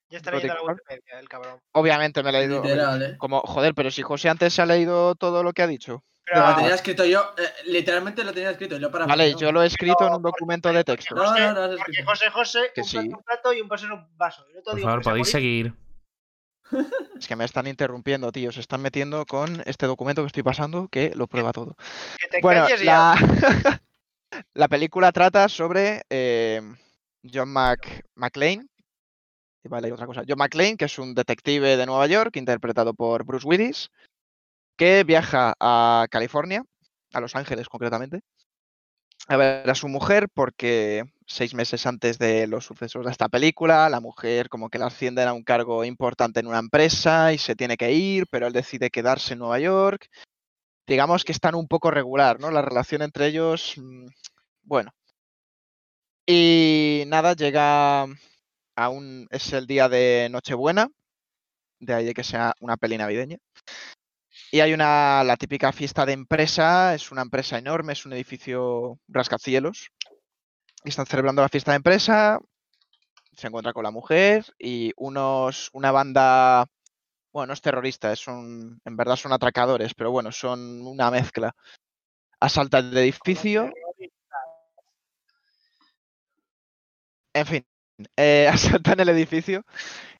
[0.10, 1.60] Ya está leyendo la Wikipedia, el cabrón.
[1.72, 2.62] Obviamente me la he leído.
[2.62, 3.18] Literal, ¿eh?
[3.18, 6.04] Como, joder, pero si José antes se ha leído todo lo que ha dicho.
[6.26, 9.06] Pero, Lo tenía escrito yo, eh, literalmente lo tenía escrito yo para.
[9.08, 9.40] Vale, ¿no?
[9.40, 11.16] yo lo he escrito en un documento de texto.
[11.16, 12.04] No, no, no, porque.
[12.04, 12.98] José José, Que un sí.
[12.98, 14.46] plato, un plato y un vaso en un vaso.
[14.54, 15.74] Yo te Por digo favor, podéis seguir.
[17.20, 18.52] Es que me están interrumpiendo, tío.
[18.52, 21.76] Se están metiendo con este documento que estoy pasando que lo prueba todo.
[22.20, 23.16] Que te Bueno, calles ya.
[23.16, 23.82] la...
[24.54, 26.62] la película trata sobre eh,
[27.32, 28.06] John Mc...
[28.16, 28.66] McClane.
[29.66, 30.24] Vale, hay otra cosa.
[30.28, 33.92] John McClane, que es un detective de Nueva York, interpretado por Bruce Willis,
[34.78, 36.64] que viaja a California,
[37.14, 38.22] a Los Ángeles concretamente,
[39.28, 43.90] a ver a su mujer porque seis meses antes de los sucesos de esta película,
[43.90, 47.56] la mujer como que la ascienden a un cargo importante en una empresa y se
[47.56, 50.10] tiene que ir, pero él decide quedarse en Nueva York.
[50.86, 52.52] Digamos que están un poco regular, ¿no?
[52.52, 54.08] La relación entre ellos, mm,
[54.64, 54.92] bueno.
[56.26, 58.06] Y nada, llega
[58.76, 59.28] a un...
[59.32, 60.90] es el día de Nochebuena,
[61.80, 63.38] de ahí que sea una peli navideña.
[64.52, 69.00] Y hay una, la típica fiesta de empresa, es una empresa enorme, es un edificio
[69.08, 69.90] rascacielos.
[70.84, 72.40] Y están celebrando la fiesta de empresa,
[73.36, 76.68] se encuentra con la mujer y unos, una banda,
[77.32, 81.56] bueno, no es terrorista, son, en verdad son atracadores, pero bueno, son una mezcla.
[82.40, 83.72] Asaltan el edificio,
[87.34, 87.66] en fin,
[88.18, 88.48] eh,
[88.84, 89.64] asaltan el edificio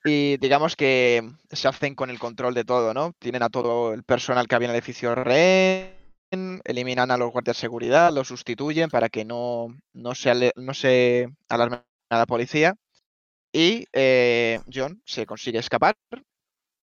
[0.06, 3.14] y digamos que se hacen con el control de todo, ¿no?
[3.20, 7.58] Tienen a todo el personal que había en el edificio rehén, eliminan a los guardias
[7.58, 12.26] de seguridad, los sustituyen para que no, no, se, ale- no se alarme a la
[12.26, 12.76] policía.
[13.54, 15.96] Y eh, John se consigue escapar.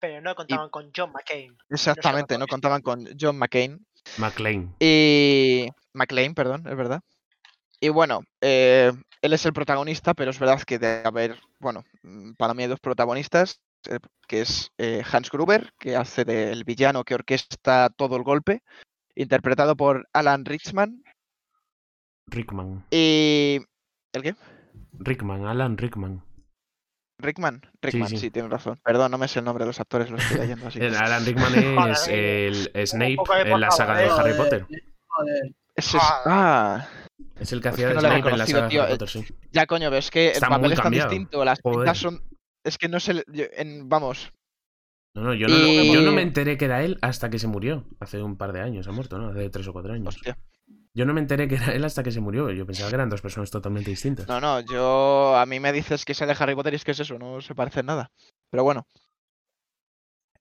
[0.01, 1.57] Pero no contaban con John McCain.
[1.71, 2.53] Exactamente, no policía.
[2.53, 3.85] contaban con John McCain.
[4.19, 4.75] McLean.
[4.81, 7.01] Y McLean, perdón, es verdad.
[7.83, 12.35] Y bueno, eh, él es el protagonista, pero es verdad que debe haber, bueno, mm,
[12.35, 13.61] para mí hay dos protagonistas,
[13.91, 18.63] eh, que es eh, Hans Gruber, que hace del villano que orquesta todo el golpe,
[19.17, 21.03] interpretado por Alan Richman.
[22.29, 22.87] Rickman.
[22.93, 23.59] Y...
[24.13, 24.37] ¿El qué?
[24.93, 26.23] Rickman, Alan Rickman.
[27.19, 27.63] Rickman.
[27.81, 28.31] Rickman, sí, sí.
[28.31, 28.79] tienes razón.
[28.85, 30.79] Perdón, no me sé el nombre de los actores, lo estoy leyendo así.
[30.81, 34.09] El Alan Rickman es el Snape de en la saga de.
[34.09, 34.67] Harry Potter.
[35.09, 35.53] joder.
[35.75, 36.87] Es- Ah,
[37.39, 38.83] Es el que Pues hacía que de no Snape en la reconocido, saga de tío,
[38.83, 39.25] Harry Potter, sí.
[39.53, 42.23] ya coño, ves que Está el papel es tan distinto, las pintas son...
[42.65, 44.33] Es que no yo- en- vamos,
[45.15, 47.47] No, no yo, no, Y- yo no me enteré que era él hasta que se
[47.49, 47.85] murió.
[48.01, 49.29] Hace un par de años, ha muerto, ¿no?
[49.31, 50.15] Hace tres o cuatro años.
[50.15, 50.39] hostia.
[50.95, 52.51] Yo no me enteré que era él hasta que se murió.
[52.51, 54.29] Yo pensaba que eran dos personas totalmente distintas.
[54.29, 57.01] No, no, yo a mí me dices que sale Harry Potter y es que es
[57.01, 58.11] eso, no se parece en nada.
[58.51, 58.87] Pero bueno.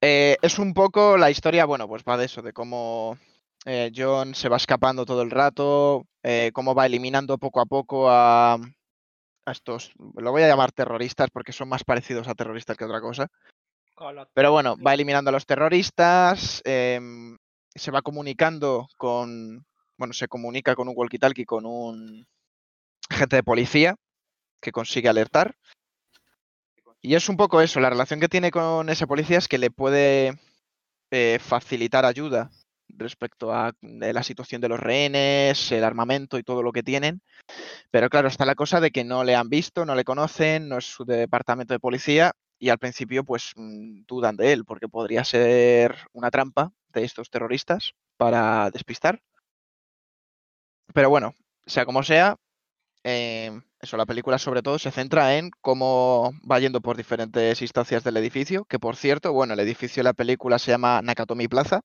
[0.01, 3.17] Eh, es un poco la historia, bueno, pues va de eso, de cómo
[3.65, 8.09] eh, John se va escapando todo el rato, eh, cómo va eliminando poco a poco
[8.09, 12.85] a, a estos, lo voy a llamar terroristas porque son más parecidos a terroristas que
[12.85, 13.27] otra cosa.
[14.33, 17.37] Pero bueno, va eliminando a los terroristas, em,
[17.75, 19.63] se va comunicando con,
[19.97, 22.25] bueno, se comunica con un walkie-talkie con un
[23.09, 23.95] agente de policía
[24.59, 25.55] que consigue alertar.
[26.99, 29.69] Y es un poco eso, la relación que tiene con ese policía es que le
[29.69, 30.39] puede
[31.11, 32.49] eh, facilitar ayuda
[33.01, 37.21] respecto a eh, la situación de los rehenes, el armamento y todo lo que tienen.
[37.91, 40.77] Pero claro, está la cosa de que no le han visto, no le conocen, no
[40.77, 45.23] es su departamento de policía y al principio pues mm, dudan de él porque podría
[45.23, 49.21] ser una trampa de estos terroristas para despistar.
[50.93, 51.33] Pero bueno,
[51.65, 52.37] sea como sea,
[53.03, 53.51] eh,
[53.81, 58.17] eso, la película sobre todo se centra en cómo va yendo por diferentes instancias del
[58.17, 61.81] edificio, que por cierto, bueno, el edificio de la película se llama Nakatomi Plaza,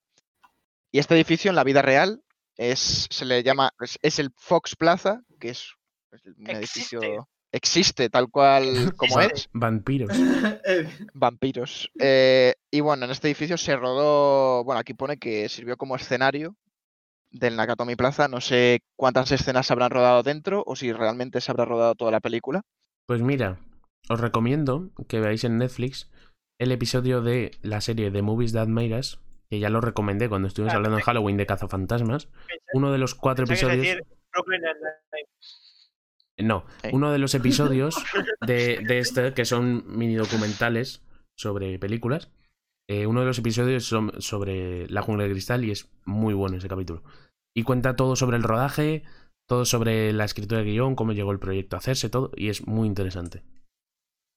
[0.92, 2.22] Y este edificio en la vida real
[2.56, 5.72] es, se le llama, es, es el Fox Plaza, que es
[6.12, 6.96] un Existe.
[6.96, 10.10] edificio, existe tal cual como es, Vampiros.
[11.14, 11.90] Vampiros.
[11.98, 16.56] Eh, y bueno, en este edificio se rodó, bueno, aquí pone que sirvió como escenario
[17.30, 18.28] del Nakatomi Plaza.
[18.28, 22.10] No sé cuántas escenas se habrán rodado dentro o si realmente se habrá rodado toda
[22.10, 22.62] la película.
[23.06, 23.60] Pues mira,
[24.08, 26.10] os recomiendo que veáis en Netflix
[26.58, 30.48] el episodio de la serie The Movies That Made Us, que ya lo recomendé cuando
[30.48, 32.28] estuvimos hablando en Halloween de Cazafantasmas.
[32.72, 33.78] Uno de los cuatro episodios.
[33.78, 34.02] decir.
[36.38, 37.96] No, uno de los episodios
[38.46, 41.02] de, de este, que son mini documentales
[41.34, 42.30] sobre películas.
[42.88, 46.58] eh, uno de los episodios son sobre la jungla de cristal y es muy bueno
[46.58, 47.02] ese capítulo.
[47.54, 49.02] Y cuenta todo sobre el rodaje,
[49.48, 52.66] todo sobre la escritura de guion, cómo llegó el proyecto a hacerse, todo, y es
[52.66, 53.42] muy interesante.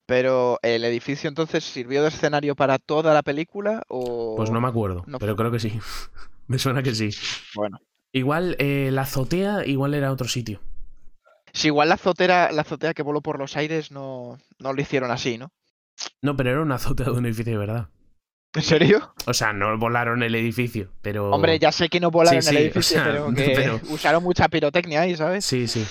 [0.09, 4.35] Pero el edificio entonces sirvió de escenario para toda la película o...
[4.35, 5.79] Pues no me acuerdo, no pero creo que sí.
[6.47, 7.11] me suena que sí.
[7.53, 7.79] Bueno.
[8.11, 10.61] Igual eh, la azotea, igual era otro sitio.
[11.53, 15.11] Si igual la azotea, la azotea que voló por los aires no, no lo hicieron
[15.11, 15.51] así, ¿no?
[16.23, 17.89] No, pero era una azotea de un edificio de verdad.
[18.55, 19.13] ¿En serio?
[19.27, 21.29] O sea, no volaron el edificio, pero.
[21.29, 23.79] Hombre, ya sé que no volaron Sí, sí, el o edificio, sea, pero que pero-
[23.91, 25.45] usaron mucha pirotecnia ahí, ¿sabes?
[25.45, 25.85] Sí, sí.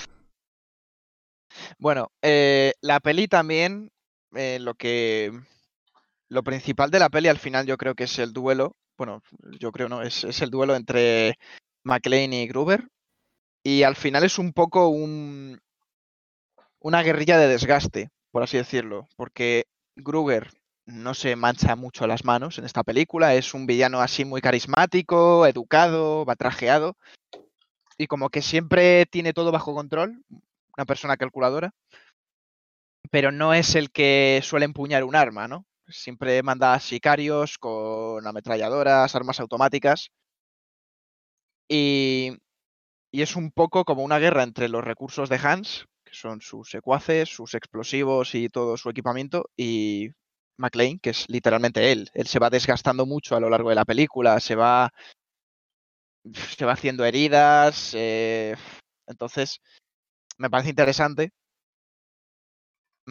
[1.77, 3.91] Bueno, eh, la peli también,
[4.35, 5.31] eh, lo que...
[6.27, 9.23] Lo principal de la peli al final yo creo que es el duelo, bueno,
[9.59, 11.39] yo creo no, es, es el duelo entre
[11.83, 12.87] McLean y Gruber.
[13.63, 15.59] Y al final es un poco un,
[16.79, 19.65] una guerrilla de desgaste, por así decirlo, porque
[19.95, 20.51] Gruber
[20.85, 25.45] no se mancha mucho las manos en esta película, es un villano así muy carismático,
[25.45, 26.95] educado, va trajeado,
[27.97, 30.23] y como que siempre tiene todo bajo control,
[30.77, 31.73] una persona calculadora,
[33.09, 35.65] pero no es el que suele empuñar un arma, ¿no?
[35.87, 40.09] Siempre manda sicarios con ametralladoras, armas automáticas.
[41.67, 42.37] Y,
[43.11, 46.69] y es un poco como una guerra entre los recursos de Hans, que son sus
[46.69, 50.09] secuaces, sus explosivos y todo su equipamiento, y
[50.57, 52.09] McLean, que es literalmente él.
[52.13, 54.91] Él se va desgastando mucho a lo largo de la película, se va,
[56.57, 57.93] se va haciendo heridas.
[57.95, 58.55] eh,
[59.07, 59.59] entonces,
[60.37, 61.31] me parece interesante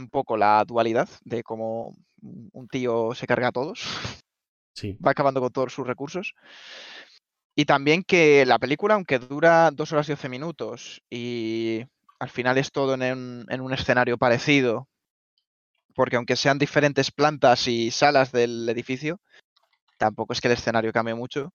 [0.00, 3.84] un poco la dualidad de cómo un tío se carga a todos,
[4.74, 4.96] Sí.
[5.04, 6.34] va acabando con todos sus recursos.
[7.56, 11.84] Y también que la película, aunque dura dos horas y 12 minutos y
[12.20, 14.88] al final es todo en un, en un escenario parecido,
[15.94, 19.20] porque aunque sean diferentes plantas y salas del edificio,
[19.96, 21.52] tampoco es que el escenario cambie mucho.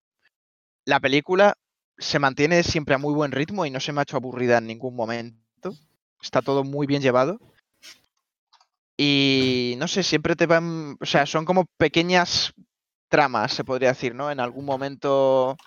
[0.85, 1.55] La película
[1.97, 4.67] se mantiene siempre a muy buen ritmo y no se me ha hecho aburrida en
[4.67, 5.73] ningún momento.
[6.21, 7.39] Está todo muy bien llevado.
[8.97, 12.53] Y no sé, siempre te van, o sea, son como pequeñas
[13.09, 14.31] tramas, se podría decir, ¿no?
[14.31, 15.57] En algún momento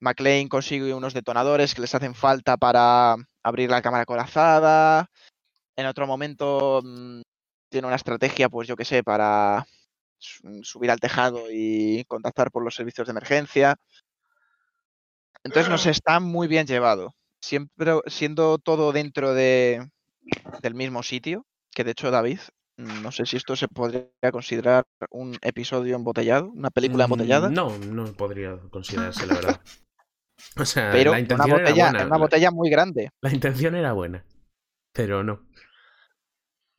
[0.00, 5.06] McLean consigue unos detonadores que les hacen falta para abrir la cámara corazada.
[5.76, 7.20] En otro momento mm,
[7.70, 9.66] tiene una estrategia, pues yo qué sé, para
[10.18, 13.76] su- subir al tejado y contactar por los servicios de emergencia.
[15.44, 17.14] Entonces, no sé, está muy bien llevado.
[17.40, 19.88] Siempre siendo todo dentro de,
[20.60, 22.40] del mismo sitio, que de hecho, David,
[22.78, 27.54] mm, no sé si esto se podría considerar un episodio embotellado, una película Mm, embotellada.
[27.54, 29.60] No, no podría considerarse, la verdad.
[30.58, 32.06] O sea, Pero la una intención era botella, buena.
[32.06, 33.10] una la- botella muy grande.
[33.22, 34.24] La intención era buena,
[34.92, 35.46] pero no.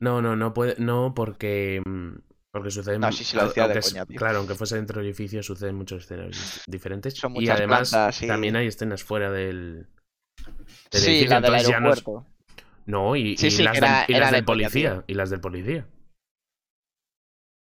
[0.00, 2.14] No, no, no puede, no porque mm,
[2.50, 4.20] porque suceden No, sí, sí, lo decía de aunque coña, tío.
[4.20, 8.56] claro, aunque fuese dentro del edificio suceden muchos escenarios diferentes Son y además plantas también
[8.56, 9.88] hay escenas fuera del,
[10.90, 12.26] del Sí, edificio, la del aeropuerto.
[12.86, 14.68] No, y, Sí, y sí, las que del, era- y era las de del coña,
[14.68, 14.90] tío.
[14.90, 15.86] policía y las del policía.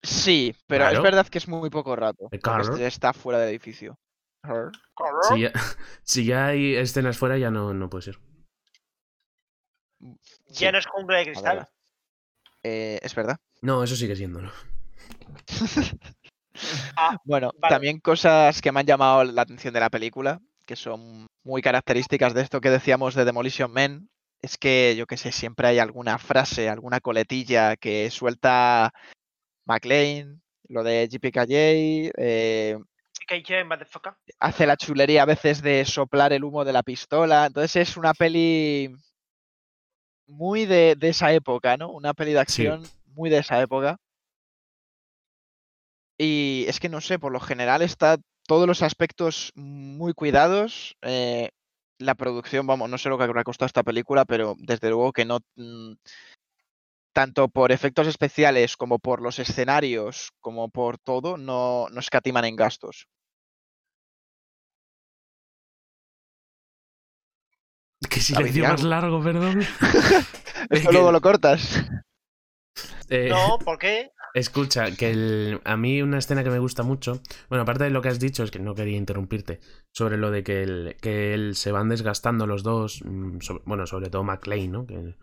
[0.02, 0.98] Sí, pero Claro.
[0.98, 2.30] es verdad que es muy poco rato.
[2.42, 2.64] Claro.
[2.64, 3.98] este está fuera del edificio.
[5.30, 5.52] Si ya,
[6.04, 8.20] si ya hay escenas fuera ya no, no puede ser.
[10.00, 11.56] Sí, Ya no es jungla de cristal.
[11.58, 11.70] verdad.
[12.64, 13.38] Eh, es verdad.
[13.62, 14.52] No, eso sigue siéndolo.
[16.98, 17.74] Ah, Bueno, vale.
[17.74, 22.34] también cosas que me han llamado la atención de la película, que son muy características
[22.34, 24.10] de esto que decíamos de Demolition Man,
[24.42, 28.94] es que, yo que sé, siempre hay alguna frase, alguna coletilla que suelta
[29.66, 32.78] McLean, lo de GPKJ, eh,
[33.66, 34.14] motherfucker.
[34.40, 37.46] hace la chulería a veces de soplar el humo de la pistola.
[37.48, 38.96] Entonces es una peli
[40.28, 41.92] muy de, de esa época, ¿no?
[41.92, 42.66] Una peli de Sí.
[42.68, 43.98] acción muy de esa época.
[46.18, 48.18] Y es que no sé, por lo general está
[48.48, 50.96] todos los aspectos muy cuidados.
[51.02, 51.52] eh,
[52.00, 55.26] la producción, vamos, no sé lo que habrá costado esta película, pero desde luego que
[55.26, 55.40] no.
[55.56, 55.94] Mm,
[57.14, 62.56] tanto por efectos especiales como por los escenarios, como por todo, no, no escatiman en
[62.56, 63.08] gastos.
[68.10, 69.60] Que silencio más largo, perdón.
[70.70, 71.84] es que luego lo cortas.
[73.10, 74.12] Eh, No, ¿por qué?
[74.34, 77.20] Escucha, que el- a mí una escena que me gusta mucho,
[77.50, 79.60] bueno, aparte de lo que has dicho, es que no quería interrumpirte,
[79.92, 83.88] sobre lo de que, el, que él se van desgastando los dos, mm, sobre- bueno,
[83.88, 84.86] sobre todo McLean, ¿no?
[84.86, 85.16] Que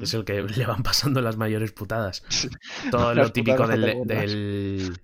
[0.00, 2.22] es el que le van pasando las mayores putadas.
[2.92, 5.00] Todo lo típico del, del-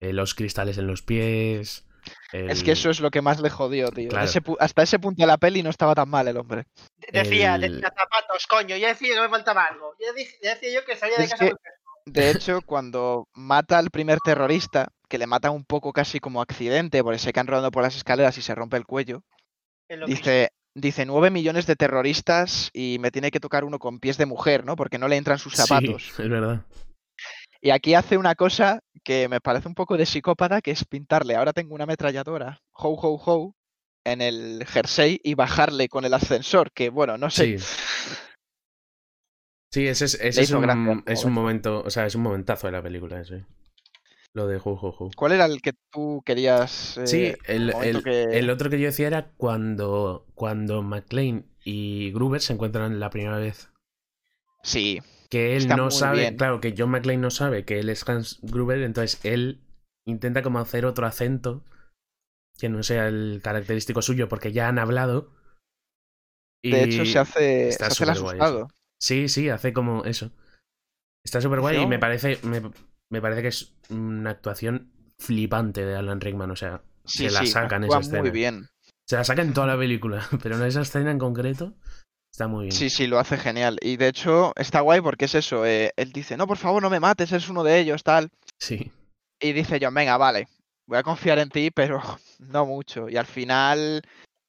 [0.00, 1.84] eh, los cristales en los pies.
[2.32, 4.08] Es que eso es lo que más le jodió, tío.
[4.10, 4.24] Claro.
[4.24, 6.64] Ese pu- hasta ese punto de la peli no estaba tan mal el hombre.
[7.12, 8.76] Decía, El- decía zapatos, coño.
[8.76, 9.94] Ya decía que me faltaba algo.
[10.00, 11.54] Ya, dije- ya decía yo que salía de Es casa que-.
[12.04, 17.02] De hecho, cuando mata al primer terrorista, que le mata un poco casi como accidente,
[17.04, 19.22] porque se caen rodando por las escaleras y se rompe el cuello,
[20.06, 24.26] dice, dice 9 millones de terroristas y me tiene que tocar uno con pies de
[24.26, 24.74] mujer, ¿no?
[24.74, 26.12] Porque no le entran sus Sí, zapatos.
[26.18, 26.62] es verdad.
[27.62, 31.36] Y aquí hace una cosa que me parece un poco de psicópata, que es pintarle,
[31.36, 33.54] ahora tengo una ametralladora, ho, ho, ho,
[34.04, 37.58] en el jersey y bajarle con el ascensor, que bueno, no sé.
[37.58, 37.64] Sí.
[39.72, 42.72] Sí, ese es, ese un, gracia es un momento, o sea, es un momentazo de
[42.72, 43.46] la película ese.
[44.34, 45.10] Lo de Ju, Ju, Ju.
[45.16, 46.98] ¿Cuál era el que tú querías?
[46.98, 51.46] eh, Sí, el, momento el- que- el otro que yo decía era cuando, cuando McLean
[51.64, 53.70] y Gruber se encuentran la primera vez.
[54.62, 55.00] Sí,
[55.32, 56.36] Que él Está no sabe, bien.
[56.36, 59.62] claro, que John McClane no sabe que él es Hans Gruber, entonces él
[60.06, 61.64] intenta como hacer otro acento
[62.58, 65.32] que no sea el característico suyo porque ya han hablado.
[66.62, 68.68] de hecho y- se hace, se hace el asustado.
[69.00, 70.30] Sí, sí, hace como eso.
[71.24, 72.60] Está súper guay y me parece, me,
[73.10, 76.50] me parece que es una actuación flipante de Alan Rickman.
[76.50, 78.20] O sea, Sí, se la sí, sacan esa escena.
[78.20, 78.68] muy bien.
[79.08, 81.74] Se la sacan en toda la película, pero en esa escena en concreto
[82.32, 82.72] está muy bien.
[82.72, 83.78] Sí, sí, lo hace genial.
[83.82, 85.64] Y de hecho está guay porque es eso.
[85.66, 88.30] eh, él dice, no, por favor, no me mates, es uno de ellos, tal.
[88.58, 88.90] Sí,
[89.40, 90.48] Y dice John, venga, vale,
[90.86, 92.00] voy a confiar en ti, pero
[92.38, 93.08] no mucho.
[93.08, 94.02] Y al final,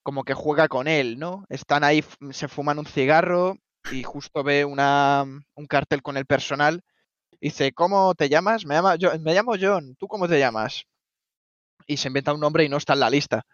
[0.03, 1.45] como que juega con él, ¿no?
[1.49, 3.57] Están ahí, se fuman un cigarro
[3.89, 5.23] y justo ve una,
[5.55, 6.81] un cartel con el personal.
[7.41, 8.65] Dice, ¿cómo te llamas?
[8.65, 10.85] Me, llama, Jo- me llamo John, ¿tú cómo te llamas?
[11.85, 13.45] Y se inventa un nombre y no está en la lista.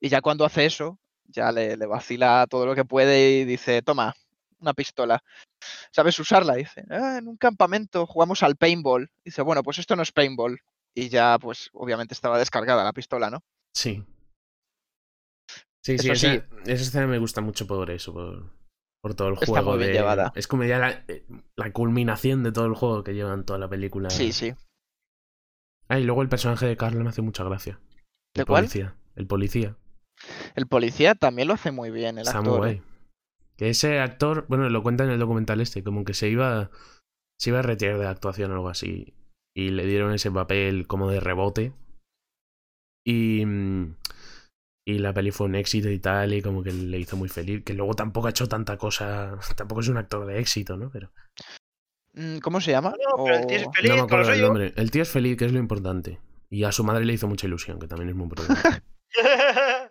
[0.00, 0.98] Y ya cuando hace eso,
[1.28, 4.14] ya le, le vacila todo lo que puede y dice, toma,
[4.60, 5.22] una pistola.
[5.92, 6.54] ¿Sabes usarla?
[6.54, 9.10] Dice, "Ah, en un campamento jugamos al paintball.
[9.24, 10.60] Dice, bueno, pues esto no es paintball.
[10.94, 13.42] Y ya, pues, obviamente estaba descargada la pistola, ¿no?
[13.74, 14.04] sí.
[15.84, 16.42] Sí, sí, esa, sí.
[16.66, 18.50] esa escena me gusta mucho por eso, por,
[19.00, 19.70] por todo el Está juego.
[19.70, 20.32] muy bien de- llevada.
[20.34, 21.04] Es como ya la,
[21.56, 24.10] la culminación de todo el juego que llevan toda la película.
[24.10, 24.52] Sí, sí.
[25.88, 27.80] Ah, y luego el personaje de Carl me hace mucha gracia.
[28.34, 28.64] ¿De el cuál?
[28.64, 28.96] policía.
[29.16, 29.76] El policía.
[30.54, 32.58] El policía también lo hace muy bien, el actor.
[32.58, 32.76] guay.
[32.76, 32.82] ¿eh?
[33.56, 36.70] Que ese actor, bueno, lo cuenta en el documental este, como que se iba,
[37.38, 39.14] se iba a retirar de la actuación o algo así.
[39.56, 41.72] Y le dieron ese papel como de rebote.
[43.04, 43.42] Y,
[44.86, 47.64] y la peli fue un éxito y tal, y como que le hizo muy feliz.
[47.64, 50.90] Que luego tampoco ha hecho tanta cosa, tampoco es un actor de éxito, ¿no?
[50.90, 51.10] Pero
[52.18, 52.90] Mm, ¿Cómo se llama?
[52.90, 54.72] No, pero el tío es feliz no me acuerdo nombre.
[54.76, 56.18] El tío es feliz, que es lo importante.
[56.50, 58.82] Y a su madre le hizo mucha ilusión, que también es muy importante.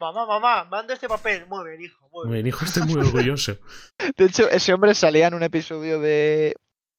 [0.00, 1.46] mamá, mamá, manda este papel.
[1.46, 2.08] Muy bien, hijo.
[2.10, 2.44] Muy Muy bien.
[2.44, 3.58] bien, hijo, estoy muy orgulloso.
[4.16, 6.54] De hecho, ese hombre salía en un episodio de,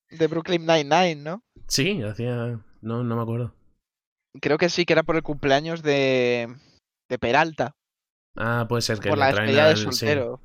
[0.10, 1.44] de Brooklyn Nine-Nine, ¿no?
[1.68, 2.60] Sí, hacía...
[2.82, 3.54] No, no me acuerdo.
[4.42, 6.48] Creo que sí, que era por el cumpleaños de,
[7.10, 7.76] de Peralta.
[8.38, 9.84] Ah, puede ser que por le la traen despedida de sí.
[9.84, 10.42] soltero.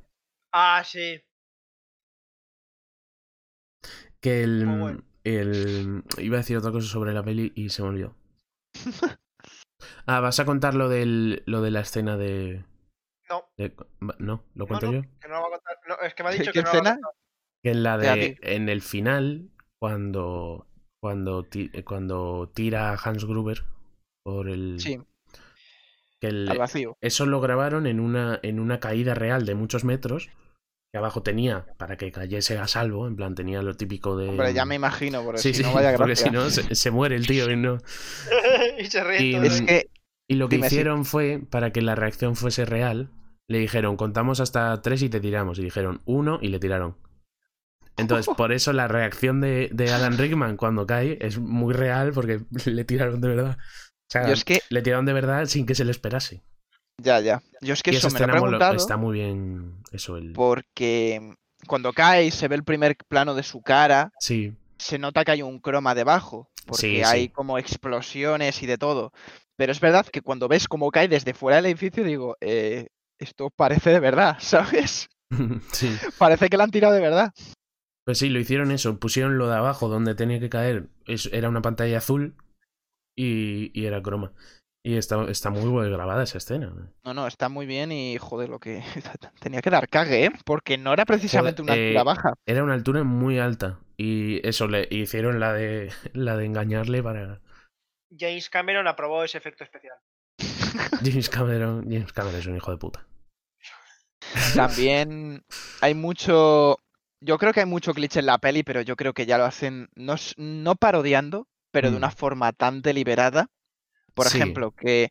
[0.52, 1.20] Ah, sí.
[4.20, 5.02] Que el, bueno.
[5.22, 6.02] el.
[6.18, 8.16] Iba a decir otra cosa sobre la peli y se me olvidó.
[10.06, 12.64] ah, ¿vas a contar lo, del, lo de la escena de.
[13.31, 13.44] No.
[13.56, 15.02] de- no, ¿lo No, cuento no, yo?
[15.20, 15.76] que no lo va a contar.
[15.89, 16.94] No, es que me ha ¿Qué- dicho qué que no lo va a escena?
[16.97, 17.12] contar.
[17.62, 18.39] Que en la de.
[18.43, 19.51] En el final,
[19.81, 20.66] cuando.
[21.01, 23.64] Cuando, ti- cuando tira a Hans Gruber
[24.24, 24.81] por el.
[24.81, 24.98] Sí,
[26.20, 26.97] que el- al vacío.
[27.02, 30.31] eso lo grabaron en una, en una caída real de muchos metros.
[30.93, 34.28] Que abajo tenía, para que cayese a salvo, en plan, tenía lo típico de.
[34.28, 36.90] Hombre, ya me imagino, porque Sí, si sí, no vaya porque si no se, se
[36.93, 37.78] muere el tío y no.
[38.78, 39.43] y se ríe Y- todo.
[39.43, 39.90] Es que,
[40.26, 43.10] Y lo que Dime, hicieron fue, para que la reacción fuese real,
[43.46, 45.59] le dijeron, contamos hasta tres y te tiramos.
[45.59, 46.96] Y dijeron, uno y le tiraron.
[47.96, 52.40] Entonces, por eso la reacción de, de Alan Rickman cuando cae es muy real porque
[52.64, 53.59] le tiraron de verdad.
[53.59, 56.42] O sea, es que, le tiraron de verdad sin que se le esperase.
[56.98, 57.42] ya, ya.
[57.60, 59.82] Yo es que y eso me lo he preguntado está muy bien.
[59.92, 60.32] Eso, el.
[60.32, 61.34] porque
[61.66, 65.32] cuando cae y se ve el primer plano de su cara, Sí, se nota que
[65.32, 67.28] hay un croma debajo, porque Sí, hay sí.
[67.30, 69.12] como explosiones y de todo.
[69.56, 73.51] Pero es verdad que cuando ves cómo cae desde fuera del edificio, digo, eh, esto
[73.55, 75.09] parece de verdad, ¿sabes?
[75.72, 76.01] sí.
[76.18, 77.32] Parece que la han tirado de verdad.
[78.05, 78.98] Pues sí, lo hicieron eso.
[78.98, 80.89] Pusieron lo de abajo donde tenía que caer.
[81.06, 82.35] es- era una pantalla azul
[83.16, 84.32] y, y era croma.
[84.85, 86.72] Y está, está muy bien grabada esa escena.
[87.05, 88.82] No, no, está muy bien y joder, lo que
[89.40, 90.31] tenía que dar cague, ¿eh?
[90.44, 92.35] Porque no era precisamente Joder, una altura eh, baja.
[92.47, 93.78] Era una altura muy alta.
[93.97, 97.40] Y eso, le hicieron la de, la de engañarle para.
[98.18, 99.96] James Cameron aprobó ese efecto especial.
[101.04, 101.84] James Cameron.
[101.84, 103.06] James Cameron es un hijo de puta.
[104.54, 105.44] También
[105.80, 106.78] hay mucho.
[107.20, 109.44] Yo creo que hay mucho cliché en la peli, pero yo creo que ya lo
[109.44, 111.98] hacen no, no parodiando, pero de Mm.
[111.98, 113.48] una forma tan deliberada.
[114.14, 114.38] Por Sí.
[114.38, 115.10] ejemplo, que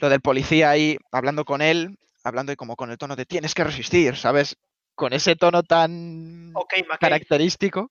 [0.00, 3.54] lo del policía ahí hablando con él, hablando y como con el tono de tienes
[3.54, 4.56] que resistir, ¿sabes?
[4.94, 6.52] Con ese tono tan
[7.00, 7.90] característico.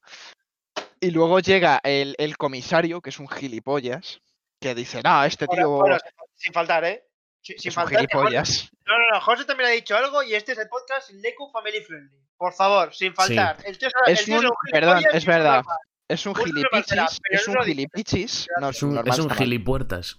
[0.99, 4.19] Y luego llega el, el comisario, que es un gilipollas,
[4.63, 5.97] que dice, no, este Bueno, tío bueno,
[6.35, 7.05] sin faltar, ¿eh?
[7.41, 8.07] Sin, sin es un faltar.
[8.13, 9.21] No, no, no.
[9.21, 12.17] José también ha dicho algo y este es el podcast Leku Family Friendly.
[12.37, 13.57] Por favor, sin faltar.
[13.65, 15.61] El tío es, Es el tío un- un perdón, es verdad.
[16.07, 19.13] Es un gilipichis, es un gilipichis, no es Es un un, normal.
[19.13, 20.17] es un gilipuertas.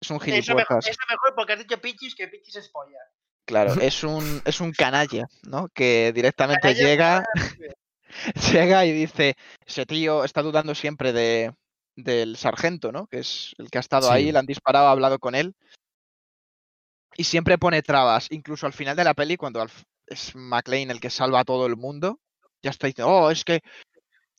[0.00, 0.86] Es un Eso mejor, gilipuertas.
[0.88, 2.98] eso mejor porque has dicho pichis que pichis es polla.
[3.46, 5.68] Claro, es un, es un canalla, ¿no?
[5.74, 7.24] Que directamente Canalla, llega,
[8.52, 9.34] llega y dice,
[9.66, 11.52] ese tío está dudando siempre de,
[11.98, 13.06] del sargento, ¿no?
[13.08, 14.14] Que es el que ha estado Sí.
[14.14, 15.54] ahí, le han disparado, ha hablado con él.
[17.16, 19.64] Y siempre pone trabas, incluso al final de la peli, cuando
[20.06, 22.20] es McLean el que salva a todo el mundo,
[22.62, 23.60] ya está diciendo, oh, es que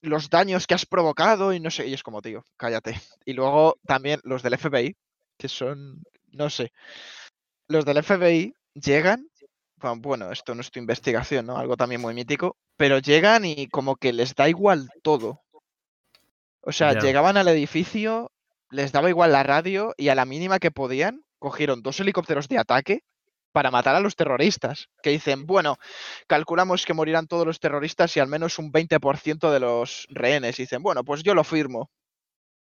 [0.01, 2.93] los daños que has provocado y no sé, y es como, tío, cállate.
[3.25, 4.95] Y luego también los del FBI,
[5.37, 6.71] que son, no sé,
[7.67, 9.27] los del FBI llegan,
[9.77, 11.57] bu- bueno, esto no es tu investigación, ¿no?
[11.57, 15.41] Algo también muy mítico, pero llegan y como que les da igual todo.
[16.69, 16.99] O sea, Ya.
[16.99, 18.31] llegaban al edificio,
[18.69, 22.59] les daba igual la radio y a la mínima que podían, cogieron dos helicópteros de
[22.59, 23.01] ataque
[23.51, 24.87] para matar a los terroristas.
[25.01, 25.77] Que dicen, bueno,
[26.27, 30.59] calculamos que morirán todos los terroristas y al menos un 20% de los rehenes.
[30.59, 31.89] Y dicen, bueno, pues yo lo firmo.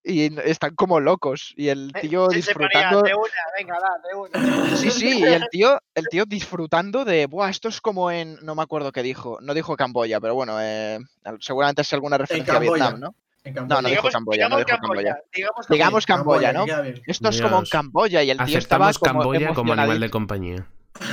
[0.02, 1.54] Y están como locos.
[1.58, 3.02] Y el tío Se- se ponía disfrutando.
[3.02, 3.78] de una, venga,
[4.10, 4.78] de una.
[4.78, 8.56] Sí, sí, y el tío, el tío disfrutando de, Buah, esto es como en, no
[8.56, 11.00] me acuerdo qué dijo, no dijo Camboya, pero bueno, eh,
[11.42, 12.60] seguramente es alguna referencia a.
[12.60, 13.16] Vietnam, ¿no?
[13.50, 13.82] En No, Camboya.
[13.82, 15.18] no dijo Digamos- Camboya, no dijo Camboya.
[15.34, 16.66] Digamos Digamos Camboya, ¿no?
[17.06, 17.66] Esto es como en.
[17.66, 20.68] Camboya y el tío estaba Aceptamos como Camboya como animal de compañía.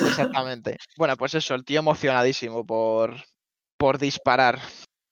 [0.07, 0.77] Exactamente.
[0.97, 3.15] Bueno, pues eso, el tío emocionadísimo por,
[3.79, 4.59] por disparar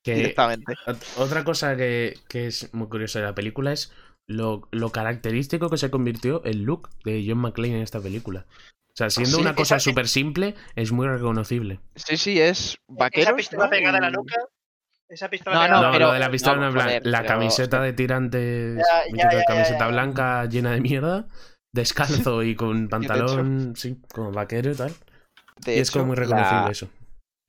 [0.03, 0.75] Que directamente.
[0.87, 3.93] ot- otra cosa que, que es muy curiosa de la película es
[4.27, 8.47] lo, lo característico que se convirtió el look de John McClane en esta película.
[8.49, 11.81] O sea, siendo Sí, una cosa súper simple, es muy reconocible.
[11.97, 13.27] Sí, sí, es vaquero.
[13.29, 14.37] Esa pistola pegada en la nuca.
[15.15, 17.19] Esa pistola No, No, pero- lo de la pistola no, no, en plan, joder, la
[17.23, 19.87] pero- camiseta de tirantes, Ya, ya, mítica ya, ya, camiseta ya.
[19.89, 21.27] blanca llena de mierda,
[21.73, 24.93] descalzo y con pantalón, sí, como vaquero y tal.
[25.65, 26.87] De y es como muy reconocible la, eso.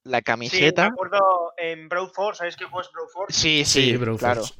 [0.06, 0.86] la Sí, me camiseta.
[0.86, 3.40] acuerdo en Brawl Force, ¿sabéis qué juego es Brawl Force?
[3.40, 4.42] Sí, Sí, sí, claro.
[4.42, 4.54] Force.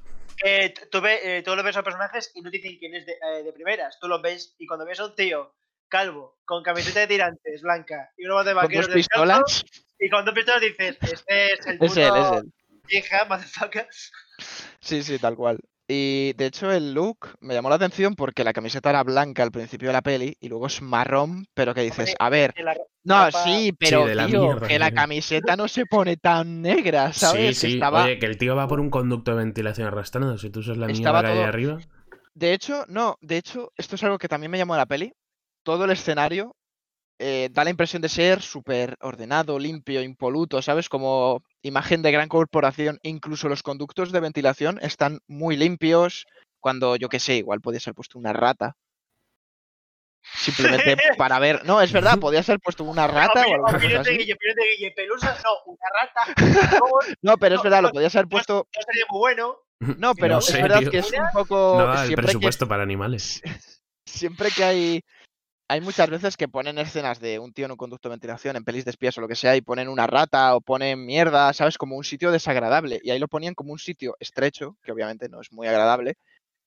[0.44, 2.78] Eh, t- tú, ve- eh, tú lo ves a los personajes y no te dicen
[2.80, 3.98] quién es de, eh, de primeras.
[4.02, 5.54] Tú lo ves y cuando ves a un tío
[5.88, 9.66] calvo, con camiseta de tirantes blanca y uno de vaqueros dos descalzo, pistolas.
[10.00, 12.52] y con dos pistolas dices, este es el Es él, es él.
[12.88, 13.88] Vieja, motherfucker.
[14.80, 15.60] Sí, sí, tal cual.
[15.88, 19.52] Y de hecho el look me llamó la atención porque la camiseta era blanca al
[19.52, 22.76] principio de la peli y luego es marrón, pero que dices, a ver, que la-
[23.04, 27.14] no, sí, pero de la tío, mierda que la camiseta no se pone tan negra,
[27.14, 27.60] ¿sabes?
[27.60, 27.74] Sí, Que sí.
[27.76, 30.40] estaba, Oye, que el tío va por un conducto de ventilación arrastrando.
[30.40, 31.78] Si tú usas la mierda que hay todo- arriba.
[32.34, 35.14] De hecho, no, de hecho, esto es algo que también me llamó la peli.
[35.64, 36.56] Todo el escenario
[37.20, 40.90] eh, da la impresión de ser súper ordenado, limpio, impoluto, ¿sabes?
[40.90, 43.00] Como imagen de gran corporación.
[43.04, 46.26] Incluso los conductos de ventilación están muy limpios.
[46.60, 48.76] Cuando, yo qué sé, igual podía ser puesto una rata.
[50.38, 51.64] Simplemente para ver.
[51.66, 54.12] No, es verdad, podía ser puesto una rata o opinión cosa de así.
[54.18, 54.36] Guille,
[54.78, 56.80] Guille, Pelusa, no, una rata.
[56.80, 58.68] No, No, pero es No, verdad, lo no, podía ser no, puesto.
[58.76, 59.58] no sería muy bueno.
[59.98, 60.92] No, pero sé, es verdad tío.
[60.92, 61.76] que es un poco.
[61.78, 63.42] No da el siempre que- presupuesto para animales.
[64.06, 65.02] siempre que hay.
[65.68, 68.64] Hay muchas veces que ponen escenas de un tío en un conducto de ventilación, en
[68.64, 71.78] pelis de espías o lo que sea, y ponen una rata o ponen mierda, ¿sabes?
[71.80, 73.00] Como un sitio desagradable.
[73.04, 76.18] Y ahí lo ponían como un sitio estrecho, que obviamente no es muy agradable,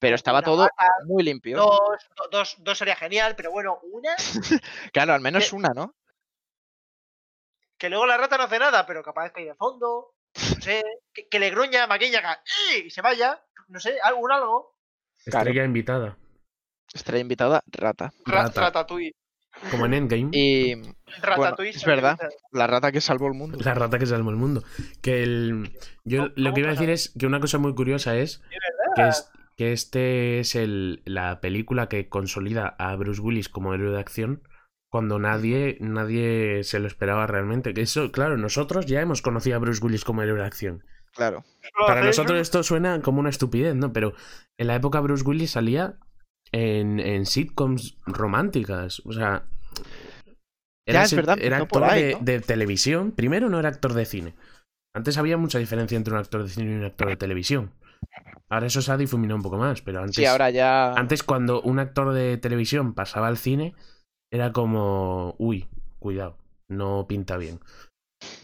[0.01, 1.59] pero estaba Una todo rata, muy limpio.
[1.59, 1.79] Dos,
[2.17, 4.17] do- dos, dos sería genial, pero bueno, una,
[4.93, 5.95] Claro, al menos que- una, ¿no?
[7.79, 10.83] que luego la rata no hace nada, pero que aparezca ahí de fondo, no sé,
[11.13, 12.43] que, que le gruña, maquilla, haga,
[12.75, 14.75] "Ih", y se vaya, no sé, algo, un algo.
[15.25, 15.51] Claro.
[15.51, 16.17] Estrella invitada.
[16.95, 18.13] Estrella invitada, rata.
[18.27, 18.61] Ra- Rata.
[18.61, 19.13] Ratatouille.
[19.71, 20.29] Como en Endgame.
[20.33, 20.75] Y
[21.21, 21.71] Ratatouille.
[21.71, 22.19] es se me verdad.
[22.53, 23.59] la rata que salvó el mundo.
[23.65, 24.63] La rata que salvó el mundo.
[25.03, 25.73] Que el.
[26.05, 28.95] Yo ¿Cómo- lo que iba a decir es que una cosa muy curiosa es Es
[28.95, 33.91] que, es, que este es el, la película que consolida a Bruce Willis como héroe
[33.93, 34.43] de acción
[34.91, 37.75] cuando nadie, nadie se lo esperaba realmente.
[37.75, 40.85] Que eso, claro, nosotros ya hemos conocido a Bruce Willis como héroe de acción.
[41.15, 41.45] Claro.
[41.87, 43.93] Para nosotros esto suena como una estupidez, ¿no?
[43.93, 44.15] Pero
[44.57, 45.97] en la época Bruce Willis salía
[46.53, 49.01] en, en sitcoms románticas.
[49.05, 49.45] O sea.
[50.87, 52.19] Ya, es se- verdad, Era actor ahí, de, ¿no?
[52.21, 53.13] de televisión.
[53.13, 54.35] Primero no era actor de cine.
[54.95, 57.73] Antes había mucha diferencia entre un actor de cine y un actor de televisión.
[58.49, 60.17] Ahora eso se ha difuminado un poco más, pero antes.
[60.17, 60.95] Sí, ahora ya.
[60.95, 63.75] Antes, cuando un actor de televisión pasaba al cine,
[64.33, 65.35] era como.
[65.39, 65.69] Uy,
[65.99, 66.39] cuidado,
[66.69, 67.61] no pinta bien.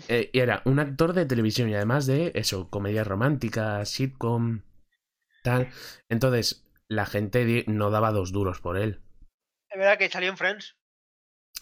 [0.09, 4.61] Eh, y era un actor de televisión y además de eso, comedia romántica, sitcom,
[5.43, 5.69] tal.
[6.11, 9.01] Entonces, la gente no daba dos duros por él.
[9.71, 10.77] Es verdad que salió en Friends.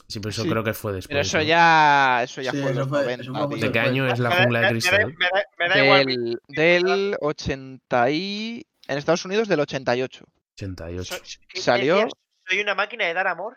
[0.09, 1.09] Sí, pero eso Sí, creo que fue después.
[1.09, 1.43] Pero eso ¿no?
[1.45, 2.21] ya.
[2.23, 3.67] Eso ya Sí, fue en eso los fue- 90, eso fue mucho tío.
[3.67, 5.15] ¿De qué año es la jungla de me- me da- cristal?
[5.19, 6.07] Me da, me da igual.
[6.07, 8.67] Del, del 80 y...
[8.89, 10.25] En Estados Unidos del 88.
[10.57, 11.05] 88.
[11.15, 12.13] Soy- ¿qué Salió- decías?
[12.47, 13.57] Soy una máquina de dar amor.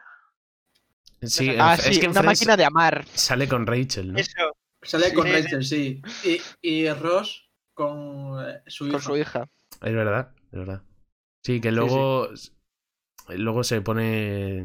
[1.21, 3.05] Sí, Ah, es sí, que en una Friends máquina de amar.
[3.13, 4.19] sale con Rachel, ¿no?
[4.19, 4.55] Eso.
[4.83, 6.01] Sale con Sí, Rachel, sí.
[6.23, 8.91] Y, y Ross con eh, su hija.
[8.93, 9.49] Con su hija.
[9.81, 10.81] Es verdad, es verdad.
[11.45, 12.30] Sí, que Sí, luego.
[13.30, 14.57] Luego se pone.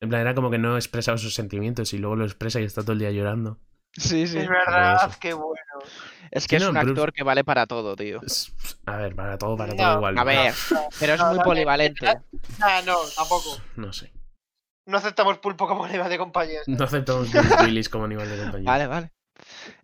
[0.00, 2.82] En plan, era como que no expresaba sus sentimientos y luego lo expresa y está
[2.82, 3.58] todo el día llorando.
[3.92, 4.36] Sí, sí.
[4.38, 5.54] Es verdad, qué bueno.
[6.30, 8.20] Es que Sí, es no, un Bruce- actor que vale para todo, tío.
[8.84, 10.18] A ver, para todo, para No, todo igual.
[10.18, 10.52] A ver,
[11.00, 12.06] pero es no, muy no, polivalente.
[12.60, 13.56] Ah, no, tampoco.
[13.76, 14.12] No sé.
[14.86, 16.60] No aceptamos pulpo como animal de compañía.
[16.66, 18.70] No aceptamos Bruce Willis como animal de compañía.
[18.70, 19.12] Vale, vale.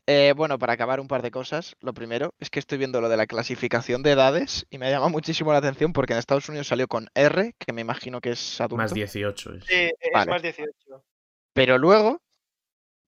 [0.06, 3.08] Eh, bueno, para acabar un par de cosas, lo primero es que estoy viendo lo
[3.08, 6.66] de la clasificación de edades y me llama muchísimo la atención porque en Estados Unidos
[6.68, 9.54] salió con R, que me imagino que es adulto, Más 18.
[9.54, 9.64] es.
[9.64, 10.30] Sí, es Vale.
[10.30, 11.04] más 18.
[11.52, 12.20] pero luego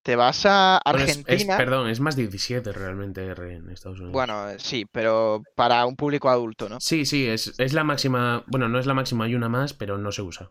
[0.02, 1.56] te vas a Bueno, es- es- Argentina.
[1.56, 4.12] perdón, es más 17 realmente R en Estados Unidos.
[4.12, 6.80] Bueno, eh, sí, pero para un público adulto, ¿no?
[6.80, 8.44] Sí, sí, es, es la máxima.
[8.48, 10.50] Bueno, no es la máxima, hay una más, pero no se usa.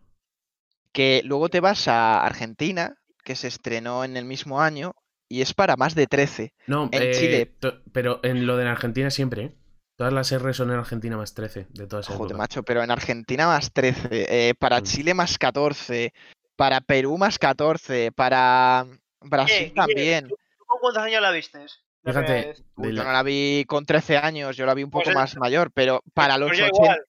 [0.93, 4.93] Que luego te vas a Argentina, que se estrenó en el mismo año,
[5.31, 6.53] y es para más de 13.
[6.67, 7.45] No, En eh, Chile.
[7.59, 9.55] to- pero en lo de la Argentina siempre, ¿eh?
[9.97, 12.91] Todas las R son en Argentina más 13 de todas esas Joder, macho, pero en
[12.91, 14.83] Argentina más 13, eh, para Mm.
[14.83, 16.13] Chile más 14,
[16.55, 18.11] para Perú más 14.
[18.11, 18.85] Para
[19.21, 20.27] Brasil Guille, también.
[20.27, 20.35] ¿tú,
[20.81, 21.67] cuántos años la primera
[22.03, 22.55] Fíjate.
[22.77, 25.15] Uy, yo no la vi con 13 años, yo la vi un Pues poco el-
[25.15, 26.81] más mayor, pero para los Pues yo 80.
[26.83, 26.99] igual,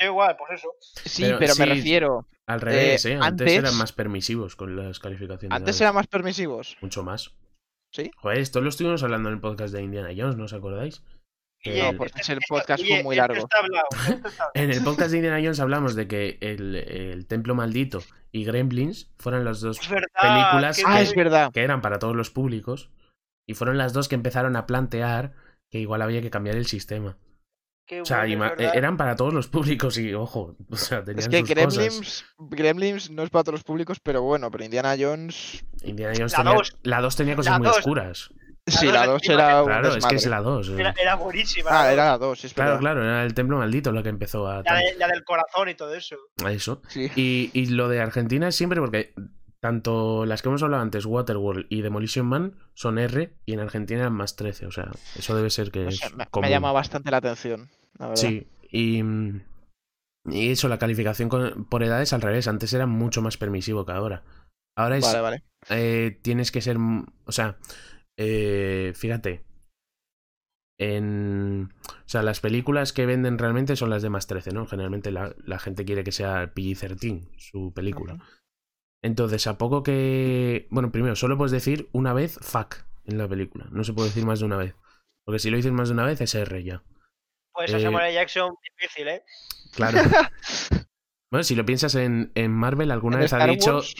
[0.00, 0.68] yo igual, pues eso.
[1.06, 2.28] Sí, Pero pero, me sí, refiero.
[2.46, 3.14] al revés, ¿eh?
[3.14, 5.56] Antes, antes- eran más permisivos con las calificaciones.
[5.56, 6.76] Antes eran más permisivos.
[6.82, 7.32] Mucho más.
[7.92, 8.10] ¿Sí?
[8.16, 11.02] Joder, esto lo estuvimos hablando en el podcast de Indiana Jones, ¿no os acordáis?
[11.64, 13.46] El- porque esto- ese esto- podcast fue muy largo.
[14.54, 18.02] En el podcast de Indiana Jones hablamos de que el, el Templo Maldito
[18.32, 20.08] y Gremlins fueron las dos Es verdad.
[20.20, 21.52] películas que- Ah, es verdad.
[21.52, 22.90] que eran para todos los públicos
[23.46, 25.34] y fueron las dos que empezaron a plantear
[25.70, 27.16] que igual había que cambiar el sistema.
[27.86, 31.28] Qué O sea, bueno, eran para todos los públicos y, ojo, o sea, tenían Es
[31.28, 31.74] que sus cosas.
[31.76, 35.64] Gremlins, Gremlins no es para todos los públicos, pero bueno, pero Indiana Jones.
[35.82, 36.76] Indiana Jones La tenía, dos.
[36.82, 37.78] la 2 tenía cosas La muy dos.
[37.78, 38.30] oscuras.
[38.64, 40.68] Sí, dos la es 2 prima era Claro, es que es la 2.
[40.68, 41.70] Era, era buenísima.
[41.70, 42.20] Ah, la era dos.
[42.20, 44.62] la 2, es Claro, claro, era el Templo Maldito la que empezó a...
[44.62, 46.16] La, de- la del corazón y todo eso.
[46.48, 46.80] eso.
[46.88, 47.10] Sí.
[47.16, 49.12] Y, y lo de Argentina es siempre porque
[49.62, 54.00] tanto las que hemos hablado antes, Waterworld y Demolition Man, son R y en Argentina
[54.00, 54.66] eran más 13.
[54.66, 56.50] O sea, eso debe ser que No es sé, me, me común.
[56.50, 58.20] llama bastante la atención, la verdad.
[58.20, 59.02] Sí, y,
[60.26, 62.48] y eso, la calificación con- por edades al revés.
[62.48, 64.24] Antes era mucho más permisivo que ahora.
[64.76, 65.42] Ahora es, Vale, vale.
[65.70, 67.58] eh, tienes que ser, o sea,
[68.18, 69.44] eh, fíjate,
[70.78, 74.66] en, o sea, las películas que venden realmente son las de más 13, ¿no?
[74.66, 78.18] Generalmente la, la gente quiere que sea PG-13 su película.
[79.02, 83.66] Entonces, a poco que, bueno, primero, solo puedes decir una vez fuck en la película.
[83.72, 84.74] No se puede decir más de una vez.
[85.24, 86.82] Porque si lo dices más de una vez es R ya.
[87.52, 88.14] Pues eso Eh, Samuel.
[88.14, 89.24] Jackson, difícil, ¿eh?
[89.74, 89.98] Claro.
[91.30, 93.94] bueno, si lo piensas en, en Marvel, alguna En vez ha dicho Wars-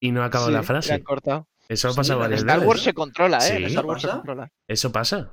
[0.00, 0.92] y no ha acabado Sí, la frase.
[0.94, 1.48] han cortado.
[1.68, 2.68] Eso ha Sí, pasado en varias Star veces.
[2.68, 3.40] Wars se controla, ¿eh?
[3.40, 3.56] Sí.
[3.56, 4.18] En Star Wars se ¿Pasa?
[4.18, 4.48] controla.
[4.68, 5.32] Eso pasa.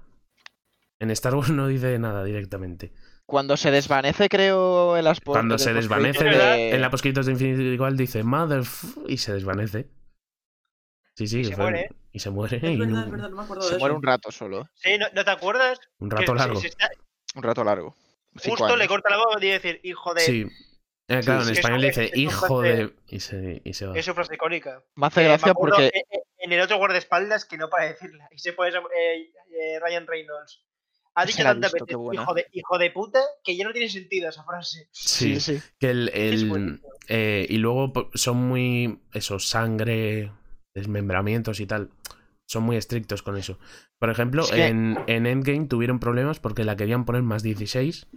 [0.99, 2.93] En Star Wars no dice nada directamente.
[3.29, 7.95] Cuando se desvanece, creo, el as- Cuando se desvanece en la poscritos de Infinity igual
[7.95, 8.63] dice mother
[9.07, 9.87] y se desvanece.
[11.15, 11.89] Sí, sí, Y se fue- muere.
[12.11, 12.57] y se muere.
[12.57, 13.97] Es y verdad, no- es verdad, no me acuerdo Se de muere eso.
[13.97, 14.67] un rato solo.
[14.73, 15.79] Sí, ¿no, no te acuerdas?
[15.99, 16.59] Un rato largo.
[16.59, 16.89] está-
[17.35, 17.95] Un rato largo.
[18.37, 20.21] Cinco justo le corta la voz y decir, hijo de.
[20.21, 20.47] Sí.
[21.07, 22.95] Eh, claro, sí, en español Eso- dice hijo frase- de.
[23.07, 23.97] Y se, y se va.
[23.97, 24.81] Es su frase icónica.
[24.95, 27.85] Me hace Eh, me gracia porque en- en- En el otro guardaespaldas que no para
[27.89, 28.27] decirla.
[28.31, 30.63] Y se pone eh, eh, Ryan Reynolds.
[31.21, 32.21] Ha dicho tantas veces buena.
[32.21, 34.87] hijo de, hijo de puta que ya no tiene sentido esa frase.
[34.91, 35.61] Sí, sí, sí.
[35.79, 36.09] que el.
[36.09, 36.89] Es el- buenísimo.
[37.07, 38.99] eh, y luego son muy.
[39.13, 40.31] Eso, sangre,
[40.75, 41.89] desmembramientos y tal.
[42.47, 43.59] Son muy estrictos con eso.
[43.99, 48.07] Por ejemplo, Es que- en, en Endgame tuvieron problemas porque la querían poner más 16.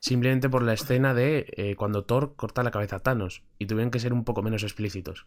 [0.00, 3.42] Simplemente por la escena de eh, cuando Thor corta la cabeza a Thanos.
[3.58, 5.26] Y tuvieron que ser un poco menos explícitos.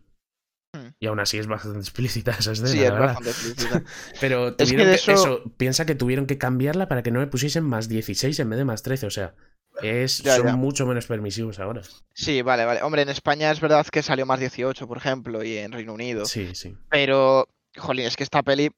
[0.73, 0.89] Hmm.
[0.99, 3.05] Y aún así es bastante explícita esa escena, Sí, es verdad.
[3.15, 3.83] bastante explícita.
[4.21, 5.43] Pero tuvieron que, eso- eso...
[5.57, 8.65] piensa que tuvieron que cambiarla para que no me pusiesen más 16 en vez de
[8.65, 9.05] más 13.
[9.07, 9.33] O sea,
[9.81, 10.55] Es, Ya, son ya.
[10.55, 11.81] mucho menos permisivos ahora.
[12.13, 12.83] Sí, vale, vale.
[12.83, 16.25] Hombre, en España es verdad que salió más 18, por ejemplo, y en Reino Unido.
[16.25, 16.75] Sí, sí.
[16.89, 18.69] Pero, jolín, es que esta peli,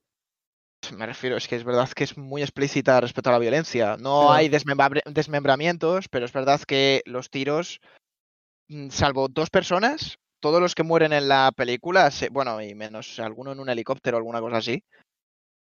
[0.96, 3.98] me refiero, es que es verdad que es muy explícita respecto a la violencia.
[3.98, 7.82] No Pero- hay desmembra- desmembramientos, pero es verdad que los tiros,
[8.70, 13.18] mm, salvo dos personas, todos los que mueren en la película, se- bueno, y menos
[13.20, 14.84] alguno en un helicóptero o alguna cosa así,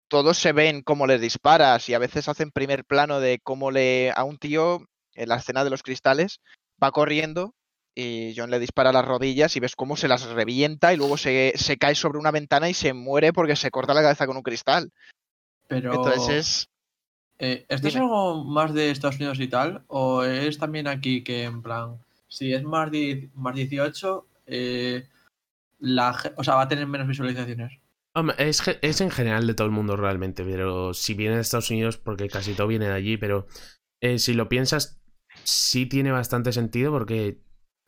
[0.07, 4.13] todos se ven cómo les disparas y a veces hacen primer plano de cómo le
[4.15, 6.39] a un tío en la escena de los cristales
[6.81, 7.55] va corriendo
[7.93, 11.55] y John le dispara las rodillas y ves cómo se las revienta y luego se,
[11.57, 14.45] se cae sobre una ventana y se muere porque se corta la cabeza con un
[14.45, 14.93] cristal.
[15.67, 15.93] Pero.
[15.93, 16.69] Entonces.
[17.41, 19.83] Eh, ¿Esto es algo más de Estados Unidos y tal?
[19.89, 21.99] ¿O es también aquí que, en plan,
[22.29, 22.91] si es más,
[23.35, 25.09] más 18, eh,
[25.79, 27.81] la, o sea, va a tener menos visualizaciones?
[28.15, 31.71] Hombre, es, es en general de todo el mundo realmente, pero si viene de Estados
[31.71, 33.47] Unidos, porque casi todo viene de allí, pero
[34.03, 35.01] eh, si lo piensas,
[35.45, 37.43] sí tiene bastante sentido porque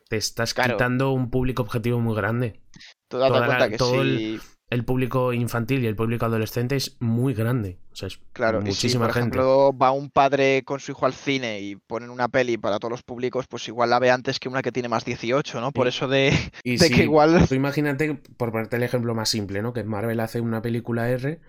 [0.09, 0.75] te estás Claro.
[0.77, 2.63] quitando un público objetivo muy grande.
[3.09, 4.41] Toda la- cuenta que todo el- si, El
[4.85, 7.79] público infantil y el público adolescente es muy grande.
[7.93, 9.37] O sea, es claro, y si, muchísima por gente.
[9.37, 12.93] ejemplo va un padre con su hijo al cine y ponen una peli para todos
[12.93, 15.73] los públicos, pues igual la ve antes que una que tiene más 18, ¿no?
[15.73, 16.33] Por eso de,
[16.65, 17.47] Y de si- que igual...
[17.49, 19.73] Tú imagínate, por ponerte el ejemplo más simple, ¿no?
[19.73, 21.41] Que Marvel hace una película R,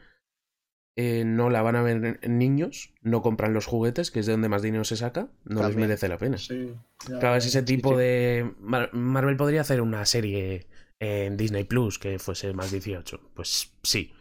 [0.98, 4.49] eh, no la van a ver niños, no compran los juguetes, que es de donde
[4.49, 6.38] más dinero se saca, no les merece la pena.
[6.38, 6.73] Sí.
[7.07, 7.98] ya, Claro, es ese tipo sí.
[7.99, 8.52] de...
[8.60, 10.68] Mar- Marvel podría hacer una serie
[11.02, 13.19] en Disney Plus que fuese más 18.
[13.34, 14.14] Pues sí,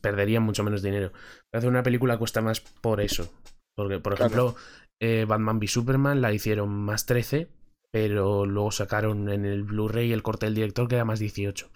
[0.00, 1.12] perderían mucho menos dinero.
[1.52, 3.32] Hacer una película cuesta más por eso.
[3.76, 4.26] Porque, por Claro.
[4.26, 4.56] ejemplo,
[5.00, 7.48] eh, Batman v Superman la hicieron más 13,
[7.92, 11.70] pero luego sacaron en el Blu-ray el corte del director que era más 18.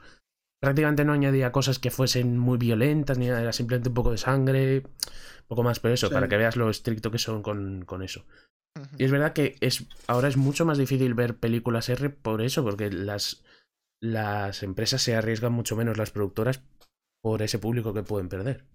[0.62, 4.18] Prácticamente no añadía cosas que fuesen muy violentas, ni nada, era simplemente un poco de
[4.18, 6.14] sangre, un poco más, pero eso, Sí.
[6.14, 8.24] para que veas lo estricto que son con, con eso.
[8.98, 12.64] Y es verdad que es, ahora es mucho más difícil ver películas R por eso,
[12.64, 13.44] porque las,
[14.04, 16.62] las empresas se arriesgan mucho menos, las productoras,
[17.22, 18.66] por ese público que pueden perder.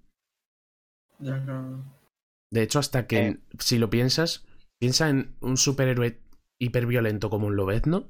[2.52, 3.40] De hecho, hasta que, Eh.
[3.60, 4.48] si lo piensas,
[4.80, 6.20] piensa en un superhéroe
[6.60, 8.10] hiperviolento como un Lobezno,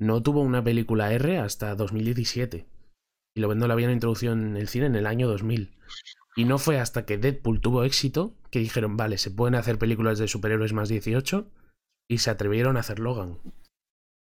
[0.00, 2.66] no tuvo una película R hasta 2017.
[3.36, 5.76] Y Lobezno la habían introducido en el cine en el año 2000.
[6.34, 10.18] Y no fue hasta que Deadpool tuvo éxito que dijeron, vale, se pueden hacer películas
[10.18, 11.48] de superhéroes más 18
[12.10, 13.38] y se atrevieron a hacer Logan.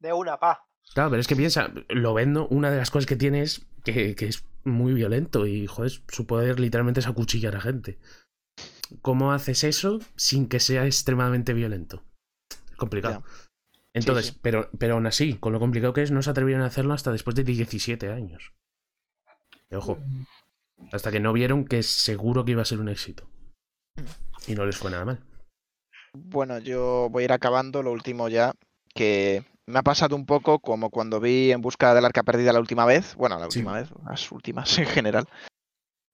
[0.01, 0.67] De una, pa.
[0.95, 4.27] Claro, pero es que piensa, Lobezno, una de las cosas que tiene es que, que
[4.27, 7.99] es muy violento y, joder, su poder literalmente es acuchillar a gente.
[9.03, 12.03] ¿Cómo haces eso sin que sea extremadamente violento?
[12.71, 13.23] Es complicado.
[13.93, 14.39] Entonces, sí.
[14.43, 17.13] Pero, pero aún así, con lo complicado que es, no se atrevieron a hacerlo hasta
[17.13, 18.53] después de 17 años.
[19.71, 19.99] Y ojo,
[20.93, 23.29] hasta que no vieron que seguro que iba a ser un éxito.
[24.47, 25.21] Y no les fue nada mal.
[26.13, 28.53] Bueno, yo voy a ir acabando lo último ya,
[28.95, 32.61] que me ha pasado un poco como cuando vi En busca del arca perdida la
[32.61, 33.61] última vez, bueno, la Sí.
[33.61, 35.27] última vez, las últimas en general.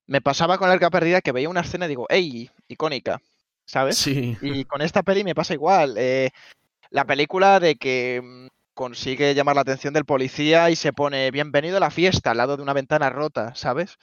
[0.06, 2.51] Me pasaba con el arca perdida que veía una escena y digo, ¡ey!
[2.68, 3.20] Icónica,
[3.66, 3.97] ¿sabes?
[3.98, 4.36] Sí.
[4.40, 5.97] Y con esta peli me pasa igual.
[5.98, 6.31] eh,
[6.90, 11.78] la película de que mm, consigue llamar la atención del policía y se pone bienvenido
[11.78, 13.97] a la fiesta al lado de una ventana rota, ¿sabes?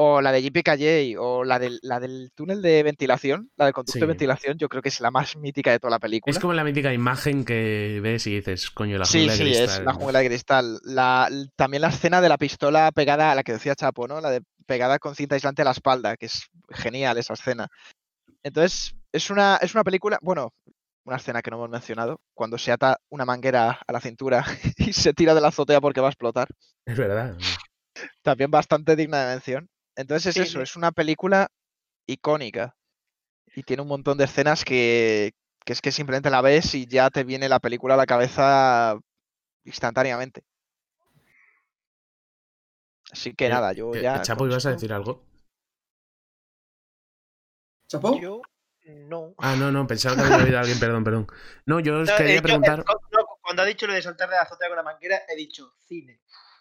[0.00, 3.94] O la de JPKJ, o la del, la del túnel de ventilación, la del conducto
[3.94, 4.00] Sí.
[4.00, 6.30] de ventilación, yo creo que es la más mítica de toda la película.
[6.30, 9.44] Es como la mítica imagen que ves y dices, coño, la sí, jungla de sí,
[9.44, 9.68] cristal.
[9.80, 10.78] es la jungla de cristal.
[10.84, 14.20] La, también la escena de la pistola pegada a la que decía Chapo, ¿no?
[14.20, 17.66] La de pegada con cinta aislante a la espalda, que es genial esa escena.
[18.44, 20.52] Entonces, es una, es una película, bueno,
[21.04, 24.44] una escena que no hemos mencionado, cuando se ata una manguera a la cintura
[24.76, 26.46] y se tira de la azotea porque va a explotar.
[26.86, 27.36] Es verdad.
[28.22, 29.68] También bastante digna de mención.
[29.98, 30.62] Entonces es Sí, eso, sí.
[30.62, 31.48] es una película
[32.06, 32.76] icónica.
[33.56, 35.32] Y tiene un montón de escenas que,
[35.64, 38.96] que es que simplemente la ves y ya te viene la película a la cabeza
[39.64, 40.44] instantáneamente.
[43.10, 44.22] Así que Eh, nada, yo eh, ya.
[44.22, 45.26] Chapo, ¿ibas a decir algo?
[47.88, 48.20] ¿Chapo?
[48.20, 48.40] Yo
[48.86, 49.34] no.
[49.38, 51.26] Ah, no, no, pensaba que había oído a alguien, perdón, perdón.
[51.66, 52.78] No, yo os No, eh, quería yo, eh, preguntar.
[52.86, 55.74] no, cuando ha dicho lo de saltar de la azotea con la manguera, he dicho
[55.88, 56.20] cine.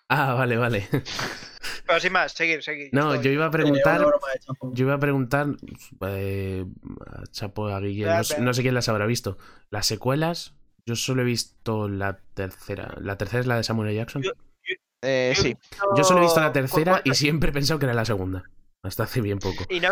[0.10, 0.90] Ah, vale, vale.
[1.88, 2.90] Pero sin más, seguir, seguir.
[2.92, 4.06] No, estoy- yo iba a Eh, preguntar.
[4.74, 5.48] Yo iba a preguntar
[6.08, 6.66] eh,
[7.06, 9.38] a Chapo, a Guille, no, sé- no sé quién las habrá visto.
[9.70, 10.54] Las secuelas,
[10.86, 12.94] yo solo he visto la tercera.
[13.00, 13.96] La tercera es la de Samuel.
[13.96, 14.22] Jackson.
[14.22, 14.32] Yo-
[15.04, 15.56] Eh, yo sí.
[15.96, 18.44] Yo solo he visto la tercera y siempre he pensado que era la segunda.
[18.84, 19.64] Hasta hace bien poco.
[19.70, 19.90] Y no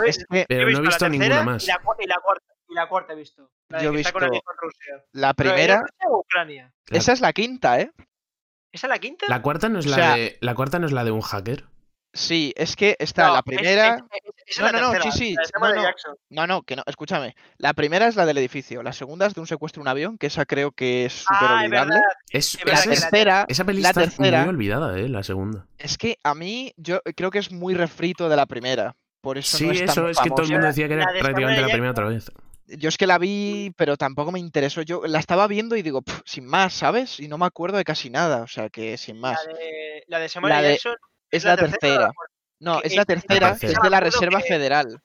[0.48, 1.64] Pero no he la visto ninguna más.
[1.64, 3.52] Y la, cu- y la cuarta, y la cuarta he visto.
[3.70, 5.06] La de Yo he que está con visto con Rusia.
[5.14, 6.74] la ¿era primera, Rusia o Ucrania?
[6.90, 7.92] Esa es la quinta, ¿eh?
[8.72, 9.26] ¿Esa es la quinta?
[9.30, 10.38] La cuarta no es O la sea- de.
[10.42, 11.66] La cuarta no es la de un hacker.
[12.16, 13.96] Sí, es que está No, la primera.
[13.96, 15.84] es- es- es No, la no, no, sí, sí, no, no.
[16.30, 17.36] No, no, que no, escúchame.
[17.58, 20.18] La primera es la del edificio, la segunda es de un secuestro en un avión,
[20.18, 21.94] que esa creo que es súper Ah, es olvidable.
[21.96, 22.08] verdad.
[22.30, 25.10] Es, La tercera, esa peli la está tercera- muy olvidada, ¿eh?
[25.10, 25.66] La segunda.
[25.78, 28.96] es que a mí yo creo que es muy refrito de la primera.
[29.20, 31.12] Por eso Sí, no es tan eso es que todo el mundo decía que era
[31.12, 32.32] La prácticamente la primera otra vez.
[32.68, 34.82] Yo es que la vi, pero tampoco me interesó.
[34.84, 37.20] Yo la estaba viendo y digo, "Pf, sin más, ¿sabes?
[37.20, 39.38] Y no me acuerdo de casi nada, o sea que sin más.
[39.48, 40.96] La de, la de Samuel La de- Jackson
[41.36, 42.12] Es la tercera la?
[42.60, 45.00] No, es la es- tercera, es de la Reserva que- Federal.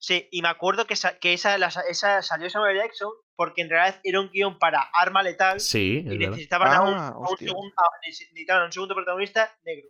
[0.00, 3.62] Sí, y me acuerdo que, esa, que esa, la sa- esa salió Samuel Jackson porque
[3.62, 7.18] en realidad era un guion para Arma Letal Sí, y necesitaban a un, Ah, a
[7.18, 7.48] un hostia.
[7.48, 9.88] segundo, a- necesitaban a un segundo protagonista negro.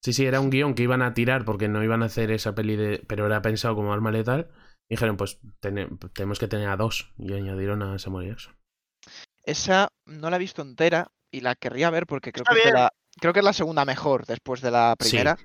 [0.00, 2.54] Sí, sí, era un guion que iban a tirar porque no iban a hacer esa
[2.54, 3.02] peli de.
[3.08, 4.48] Pero era pensado como arma letal.
[4.88, 7.12] Y dijeron, pues tene- tenemos que tener a dos.
[7.18, 8.56] Y añadieron a Samuel Jackson.
[9.42, 12.64] Esa no la he visto entera y la querría ver porque creo Está que, es
[12.66, 12.82] de bien.
[12.82, 15.08] la, creo que es la segunda mejor después de la Sí.
[15.10, 15.36] primera.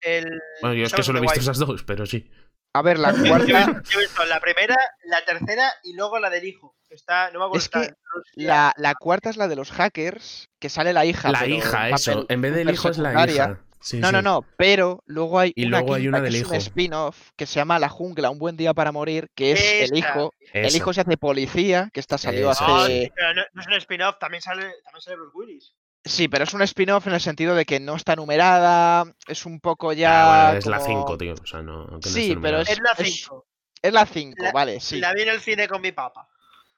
[0.00, 0.26] El,
[0.60, 2.30] Bueno, yo es que ¿sabes solo he visto esas dos, pero sí.
[2.74, 3.12] A ver, la
[3.66, 6.74] cuarta, yo he visto la primera, la tercera y luego la del hijo.
[6.88, 7.58] que Está, no me acuerdo.
[7.64, 7.94] Es que
[8.34, 11.30] la, la cuarta es la de los hackers, que sale la hija.
[11.30, 12.26] La hija, eso.
[12.28, 13.60] En vez del hijo es la hija.
[13.80, 14.24] Sí, No, no, sí.
[14.24, 16.54] no, pero luego hay Y una luego hay una que del es un hijo.
[16.54, 20.32] spin-off que se llama La jungla, un buen día para morir, que es el hijo.
[20.52, 22.84] El hijo se hace policía, que está salió Eso No, es.
[22.84, 23.02] hace...
[23.06, 25.74] sí, pero no, no es un spin-off, también sale, también sale Bruce Willis.
[26.04, 29.60] Sí, pero es un spin-off en el sentido de que no está numerada, es un
[29.60, 30.44] poco Ah, ya...
[30.46, 31.34] bueno, es la como- 5, tío.
[31.40, 31.84] O sea, no.
[31.86, 32.60] no Sí, pero.
[32.60, 33.46] Es- Es la es- 5.
[33.82, 34.98] Es la 5, La- vale, sí.
[35.00, 36.28] La vi en el cine con mi papá.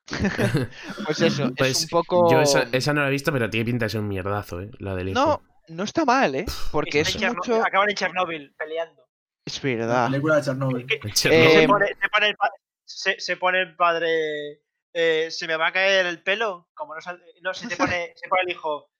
[1.06, 2.30] Pues eso, Pues es un poco...
[2.30, 4.70] Yo esa, esa no la he visto, pero tiene pinta de ser un mierdazo, ¿eh?
[4.78, 5.18] La del hijo.
[5.20, 6.46] No, no está mal, ¿eh?
[6.72, 7.62] Porque es en mucho...
[7.64, 9.06] Acaban en Chernóbil peleando.
[9.46, 10.06] Es La verdad.
[10.10, 10.42] película de
[11.14, 12.50] se, Eh, pone, se pone el pa-
[12.84, 14.60] se- se pone el padre.
[14.94, 16.68] eh, ¿Se me va a caer el pelo?
[16.74, 18.90] Como no, sal- no se te pone, se pone el hijo.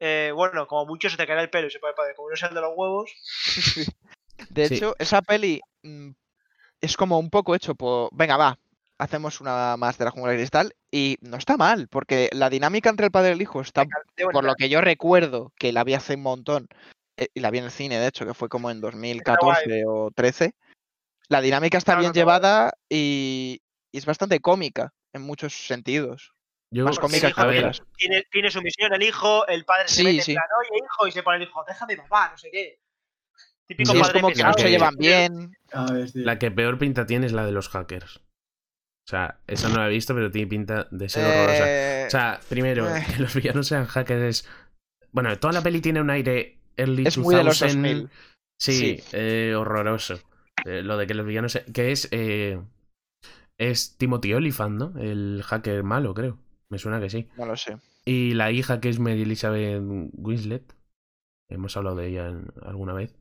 [0.00, 2.14] Eh, bueno, como mucho se te caerá el pelo y se pone el padre.
[2.14, 3.10] Como no sale de los huevos.
[4.50, 4.74] De Sí.
[4.74, 6.10] hecho, esa peli mm,
[6.80, 8.10] es como un poco hecho por...
[8.12, 8.58] Venga, va,
[8.98, 12.90] hacemos una más de la jungla de cristal y no está mal, porque la dinámica
[12.90, 13.86] entre el padre y el hijo está,
[14.32, 16.68] por lo que yo recuerdo, que la vi hace un montón,
[17.16, 20.10] eh, y la vi en el cine, de hecho, que fue como en 2014 o
[20.14, 20.54] 13,
[21.28, 26.34] la dinámica está bien llevada y, y es bastante cómica en muchos sentidos.
[26.70, 26.84] Yo.
[27.96, 30.32] Tiene, tiene su misión el hijo, el padre se Sí, mete sí.
[30.32, 32.80] en plan, oye hijo, y se pone el hijo, déjame papá, no sé qué.
[33.68, 35.56] Típico es padre como que no se llevan bien.
[35.72, 36.24] A ver, tío.
[36.24, 38.16] la que peor pinta tiene es la de los hackers.
[38.18, 41.64] O sea, esa no la he visto, pero tiene pinta de ser horrorosa.
[41.68, 43.04] Eh, O sea, primero, eh.
[43.16, 44.48] que los villanos sean hackers es...
[45.12, 48.02] Bueno, toda la peli tiene un aire early es muy de los 2000.
[48.02, 48.10] 2000.
[48.58, 49.04] Sí, Sí.
[49.12, 50.20] eh, horroroso.
[50.64, 51.60] Eh, lo de que los villanos...
[51.72, 52.08] Que es...
[52.10, 52.60] eh,
[53.58, 55.00] es Timothy Olyphant, ¿no?
[55.00, 56.38] El hacker malo, creo.
[56.70, 57.28] Me suena que sí.
[57.36, 57.78] No lo sé.
[58.04, 59.82] Y la hija que es Mary Elizabeth
[60.14, 60.74] Winslet.
[61.48, 62.32] Hemos hablado de ella
[62.62, 63.14] alguna vez.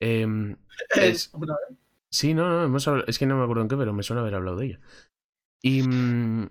[0.00, 0.56] Em,
[0.96, 1.78] es- vez.
[2.10, 4.22] Sí, no, no, hemos hablado- es que no me acuerdo en qué, pero me suena
[4.22, 4.80] haber hablado de ella.
[5.62, 6.48] Y, mm,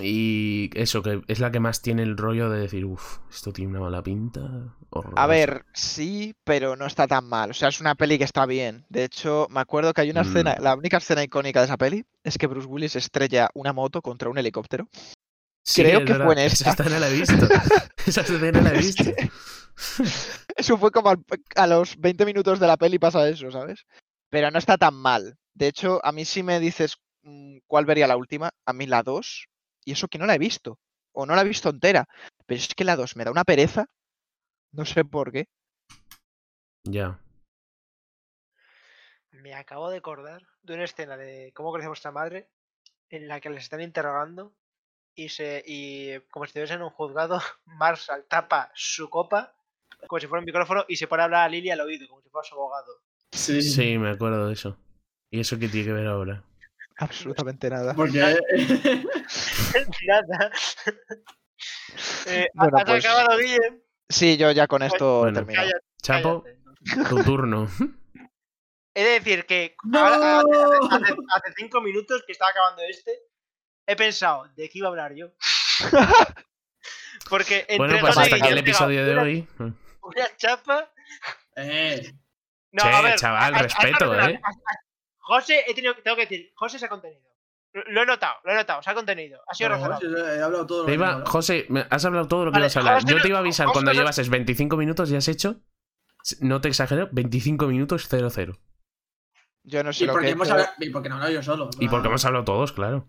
[0.00, 3.72] y eso, que es la que más tiene el rollo de decir, uff, esto tiene
[3.72, 4.40] una mala pinta.
[4.40, 5.26] A horrorosa".
[5.26, 7.50] ver, sí, pero no está tan mal.
[7.50, 8.86] O sea, es una peli que está bien.
[8.88, 10.26] De hecho, me acuerdo que hay una Mm.
[10.28, 14.00] escena, la única escena icónica de esa peli es que Bruce Willis estrella una moto
[14.00, 14.88] contra un helicóptero.
[15.62, 16.82] Sí, creo es que fue en Esa esta.
[16.82, 17.48] escena la he visto.
[18.06, 19.04] Esa escena la he visto.
[20.56, 21.24] Eso fue como al-
[21.56, 23.84] a los 20 minutos de la peli pasa eso, ¿sabes?
[24.30, 25.36] Pero no está tan mal.
[25.54, 29.02] De hecho, a mí si me dices mm, cuál vería la última, a mí la
[29.02, 29.46] 2,
[29.84, 30.78] y eso que no la he visto,
[31.12, 32.06] o no la he visto entera,
[32.46, 33.86] pero es que la 2 me da una pereza,
[34.72, 35.46] no sé por qué.
[36.84, 37.20] Ya.
[39.30, 42.48] Me acabo de acordar de una escena de cómo conoce vuestra madre
[43.10, 44.54] en la que les están interrogando
[45.18, 49.52] y se y como si estuviesen en un juzgado, Marshall tapa su copa
[50.06, 52.22] como si fuera un micrófono y se pone a hablar a Lily al oído como
[52.22, 52.86] si fuera su abogado.
[53.32, 54.78] Sí, Sí, me acuerdo de eso.
[55.30, 56.44] ¿Y eso qué tiene que ver ahora?
[56.98, 57.94] Absolutamente nada.
[57.94, 58.18] Porque
[60.06, 60.52] Nada.
[62.26, 63.82] Eh, Bueno, ¿Has pues- acabado, Guille?
[64.08, 65.34] Sí, yo ya con esto Bueno.
[65.40, 65.60] termino.
[65.60, 67.08] Cállate, Chapo, cállate.
[67.10, 67.68] tu turno.
[68.94, 69.98] He de decir que ¡No!
[69.98, 73.12] ahora- hace, hace- hace cinco minutos que estaba acabando este,
[73.88, 75.28] he pensado de qué iba a hablar yo.
[77.28, 79.48] Porque entre Bueno, pues José hasta aquí el episodio de hoy.
[79.58, 80.90] Una chapa.
[81.56, 82.12] Eh,
[82.70, 84.40] No, Che, a ver, chaval, a- a- a- respeto, a- a- ¿eh?
[85.18, 87.22] José, he tenido, tengo que decir, José se ha contenido.
[87.72, 89.40] Lo- he notado, lo he notado, se ha contenido.
[89.46, 90.08] Ha sido razonable.
[90.36, 91.24] he hablado todo lo Te que iba.
[91.26, 92.94] José, has hablado todo lo que Vale, ibas a hablar.
[93.02, 95.60] José Yo te iba a avisar José cuando no- llevases 25 minutos y has hecho,
[96.40, 98.58] no te exagero, 25 minutos 0-0.
[99.64, 101.42] Yo no sé Y lo porque, que hemos hablado, y porque no he hablado yo
[101.42, 101.70] solo.
[101.78, 103.06] Y porque hemos hablado todos, claro.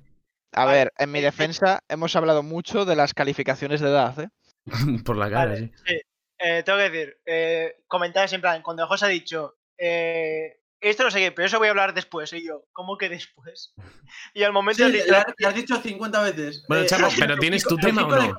[0.54, 4.20] A Vale, ver, en mi eh, defensa hemos hablado mucho de las calificaciones de edad,
[4.20, 4.30] ¿eh?
[5.06, 5.74] Por la cara, Vale, sí.
[5.86, 6.02] sí.
[6.40, 11.12] eh, tengo que decir, eh, comentarios en plan, cuando José ha dicho, eh, esto no
[11.12, 12.32] sé qué, pero eso voy a hablar después.
[12.34, 13.74] Y yo, ¿cómo que después?
[14.34, 15.18] Y al momento Sí, de- lo
[15.48, 16.66] has- dicho 50 veces.
[16.68, 18.36] Bueno, Eh, Chapo, has pero ¿tienes tu tema o no?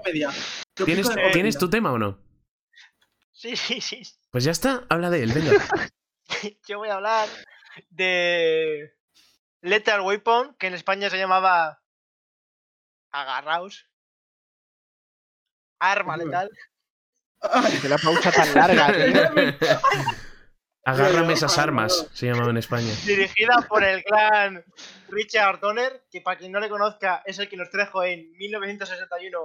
[0.84, 2.18] ¿Tienes, ¿Tienes tu tema o no?
[3.32, 4.02] Sí, sí, sí.
[4.30, 5.52] Pues ya está, habla de él, venga.
[6.66, 7.28] Yo voy a hablar
[7.90, 8.92] de
[9.62, 11.79] Lethal Weapon, que en España se llamaba
[13.12, 13.86] Agarraos.
[15.80, 16.50] Arma letal.
[17.80, 18.92] Que la pausa tan larga,
[19.58, 19.58] tío.
[20.84, 22.92] Agárrame esas armas, se llamaba en España.
[23.06, 24.64] dirigida por el clan
[25.08, 29.38] Richard Donner, que para quien no le conozca es el que nos trajo en 1961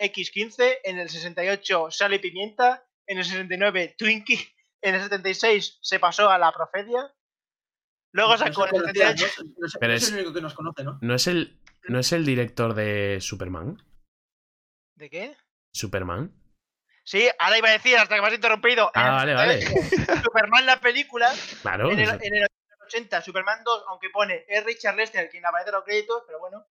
[0.00, 4.52] X15, en el 68 Sal y Pimienta, en el 69 Twinkie,
[4.82, 7.14] en el 76 se pasó a la Profedia,
[8.12, 9.42] luego sacó en el conocía, 78...
[9.80, 10.98] no- es- el único que nos conoce, ¿no?
[11.02, 13.76] ¿No es el, no es el director de Superman?
[14.96, 15.36] ¿De qué?
[15.72, 16.32] ¿Superman?
[17.04, 18.90] Sí, ahora iba a decir hasta que me has interrumpido.
[18.94, 19.62] Ah, vale, vale.
[19.62, 21.32] 78, Superman la película,
[21.62, 21.90] Claro.
[21.90, 22.46] en el, en el
[22.86, 26.66] 80 Superman 2, aunque pone es Richard Lester quien aparece en los créditos, pero bueno.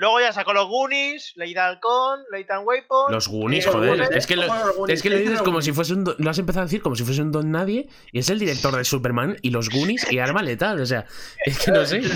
[0.00, 3.12] Luego ya sacó los Goonies, Leida Halcón, Leighton Weapon.
[3.12, 3.90] Los Goonies, Eh, joder.
[3.90, 6.04] Goonies, Es que, lo, Goonies, es que lo ¿qué dicen dices como si fuese un.
[6.04, 7.86] don- Lo has empezado a decir como si fuese un don nadie.
[8.10, 10.80] Y es el director de Superman y los Goonies y Arma Letal.
[10.80, 11.04] O sea,
[11.44, 12.00] es que no sé.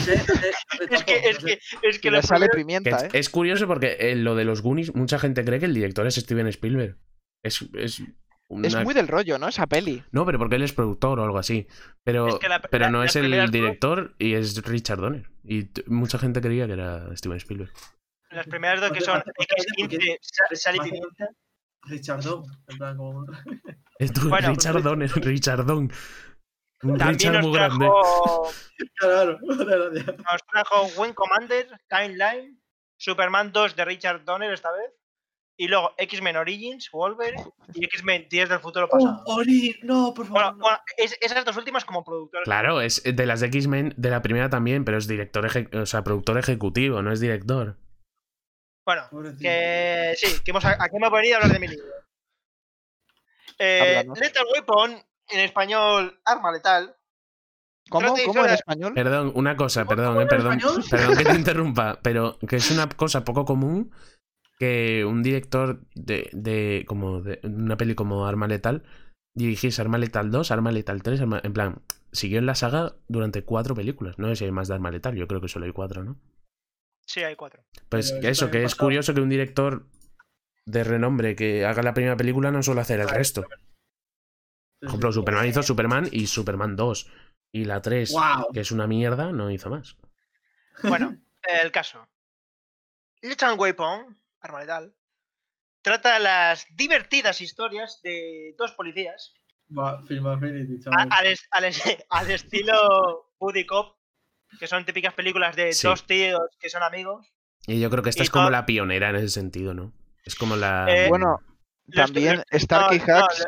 [0.91, 3.09] Es que, es que, es que los sale pimienta, es, ¿eh?
[3.13, 6.15] es curioso porque en lo de los Goonies, mucha gente cree que el director es
[6.17, 6.97] Steven Spielberg.
[7.43, 7.65] Es.
[7.75, 8.03] es
[8.55, 9.49] una- Es muy del rollo, ¿no?
[9.49, 10.03] Esa peli.
[10.13, 11.67] No, pero porque él es productor o algo así.
[12.05, 15.29] Pero, Es que la- pero la- no es el dos- director y es Richard Donner.
[15.45, 17.73] Y mucha gente creía que era Steven Spielberg.
[18.31, 21.29] las primeras dos que son X15, Sal- Sal y Pimienta.
[21.85, 22.23] Richard
[22.97, 23.27] como...
[23.27, 23.33] Tu-
[24.31, 25.91] Bueno, Richard Donner, Richard Don.
[26.83, 27.87] Un También Richard nos muy grande.
[27.87, 28.51] trajo,
[28.97, 30.07] Claro, gracias.
[30.07, 32.59] nos trajo Wing Commander, Kind Line,
[32.99, 34.91] Superman 2 de Richard Donner esta vez.
[35.57, 37.45] Y luego X-Men Origins, Wolverine
[37.75, 39.23] y X-Men 10 del futuro pasado.
[39.27, 40.43] Oh, Ori, no, por favor.
[40.43, 40.63] Bueno, no.
[40.63, 42.43] bueno, es- esas dos últimas como productor.
[42.43, 45.87] Claro, es de las de X-Men, de la primera también, pero es director, eje- o
[45.87, 47.77] sea, productor ejecutivo, no es director.
[48.85, 49.43] Bueno, Pobrecito.
[49.43, 51.87] que sí, que hemos, aquí hemos venido a hablar de mi libro.
[53.59, 54.05] Eh.
[54.21, 54.93] Lethal Weapon,
[55.29, 56.97] en español, arma letal.
[57.89, 58.15] ¿Cómo?
[58.27, 58.93] ¿Cómo en español?
[58.95, 60.59] Perdón, una cosa, ¿Cómo perdón, eh, perdón,
[60.91, 63.93] perdón que te interrumpa, pero que es una cosa poco común
[64.59, 68.85] que un director de, de como de una peli como Arma Letal
[69.35, 71.83] dirigiese Arma Letal 2, Arma Letal 3, Arma- en plan,
[72.13, 74.19] siguió en la saga durante cuatro películas.
[74.19, 76.17] No sé si hay más de Arma Letal, yo creo que solo hay cuatro, ¿no?
[77.07, 77.65] Sí, hay cuatro.
[77.89, 79.87] Pues Pero eso que es curioso que un director
[80.67, 83.43] de renombre que haga la primera película no suele hacer el resto.
[84.81, 85.13] Por ejemplo.
[85.13, 87.11] Superman hizo Superman y Superman 2.
[87.53, 88.51] Y la 3, Guau.
[88.53, 89.97] que es una mierda, no hizo más.
[90.83, 91.17] Bueno,
[91.63, 92.07] el caso.
[93.23, 94.95] Lethal Weapon, arma letal,
[95.83, 99.35] trata las divertidas historias de dos policías
[99.77, 101.09] Va, Film Affinity, a- chaval.
[101.11, 103.97] al, es- al es- al estilo Buddy Cop,
[104.59, 105.87] que son típicas películas de Sí.
[105.87, 107.27] dos tíos que son amigos.
[107.67, 109.93] Y yo creo que esta es como todo- la pionera en ese sentido, ¿no?
[110.25, 110.87] Es como la.
[110.89, 111.41] Eh, Bueno,
[111.93, 113.47] también Starkey no, no, Hacks.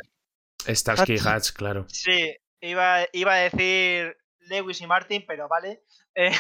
[0.67, 1.27] Starsky Hutch.
[1.27, 1.85] Hatch, claro.
[1.89, 5.83] Sí, iba, iba a decir Lewis y Martin, pero vale.
[6.15, 6.33] Eh,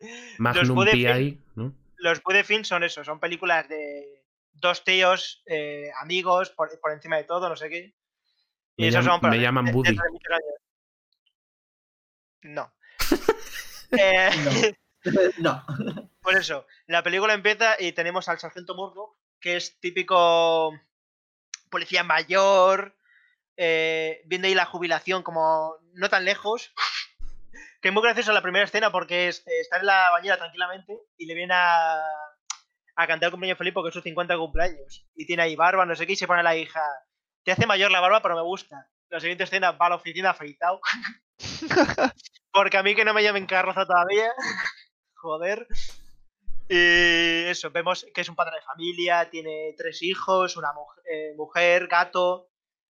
[0.38, 1.74] Magnum PI, ¿no?
[2.00, 7.16] Los Buddy Films son eso, son películas de dos tíos, eh, amigos, por, por encima
[7.16, 7.94] de todo, no sé qué.
[8.76, 9.96] Y Me, esos llam- son para- me llaman de- Buddy.
[12.42, 12.72] No.
[13.92, 14.74] Eh,
[15.38, 15.64] No.
[16.22, 20.72] Por eso, la película empieza y tenemos al sargento Murdoch, que es típico
[21.70, 22.96] policía mayor,
[23.56, 26.72] eh, viendo ahí la jubilación como no tan lejos.
[27.80, 30.98] Que es muy graciosa la primera escena porque es, eh, está en la bañera tranquilamente
[31.16, 31.98] y le viene a,
[32.96, 35.06] a cantar el cumpleaños feliz porque es su 50 cumpleaños.
[35.14, 36.82] Y tiene ahí barba, no sé qué, y se pone a la hija.
[37.42, 38.88] Te hace mayor la barba, pero me gusta.
[39.08, 40.80] La siguiente escena va a la oficina afeitado.
[42.52, 44.30] porque a mí que no me llamen carroza todavía.
[45.14, 45.66] Joder.
[46.68, 51.34] Y eso, vemos que es un padre de familia, tiene tres hijos, una mujer, eh,
[51.36, 52.48] mujer gato,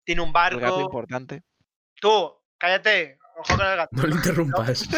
[0.06, 0.82] tiene un El gato barco.
[0.82, 1.44] importante.
[2.00, 3.90] Tú, cállate, ojo con el gato.
[3.96, 4.86] No le interrumpas.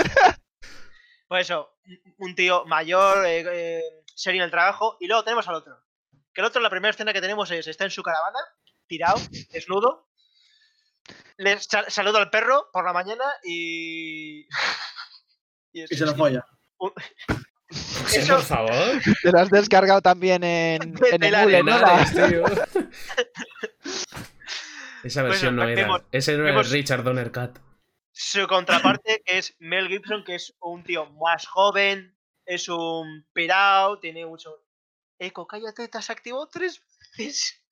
[1.30, 3.82] Pues eso, un- un tío mayor, eh, eh,
[4.16, 5.78] serio en el trabajo, y luego tenemos al otro.
[6.34, 8.40] Que el otro, la primera escena que tenemos es, está en su caravana,
[8.88, 9.20] tirado,
[9.52, 10.08] desnudo,
[11.36, 14.48] le sa- saluda al perro por la mañana y...
[15.74, 16.46] y es- Y se lo folla.
[17.70, 18.72] Sí, Eso- por favor.
[19.22, 21.78] Te lo has descargado también en, De- en de la Emule, de ¿no?
[21.78, 22.46] Henares, La- tío.
[25.04, 25.76] Esa Pues versión no era.
[25.82, 27.60] vemos- Ese no era vemos- Richard Donner Cat.
[28.20, 34.00] Su contraparte, que es Mel Gibson, que es un tío más joven, es un pirao,
[34.00, 34.64] tiene mucho...
[35.20, 36.82] Eco, cállate, te has activado tres
[37.18, 37.64] veces.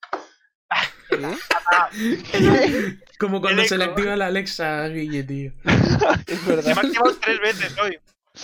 [1.68, 1.88] Ah,
[3.20, 5.52] Como cuando se le activa la Alexa a Guille, tío.
[6.26, 8.00] Es Se me ha activado tres veces hoy.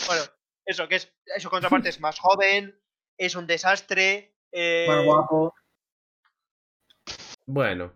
[0.07, 0.23] Bueno,
[0.65, 1.13] eso, que es.
[1.37, 2.81] Eso contraparte es más joven,
[3.19, 4.37] es un desastre.
[4.53, 5.55] eh, Más guapo.
[7.47, 7.93] Bueno,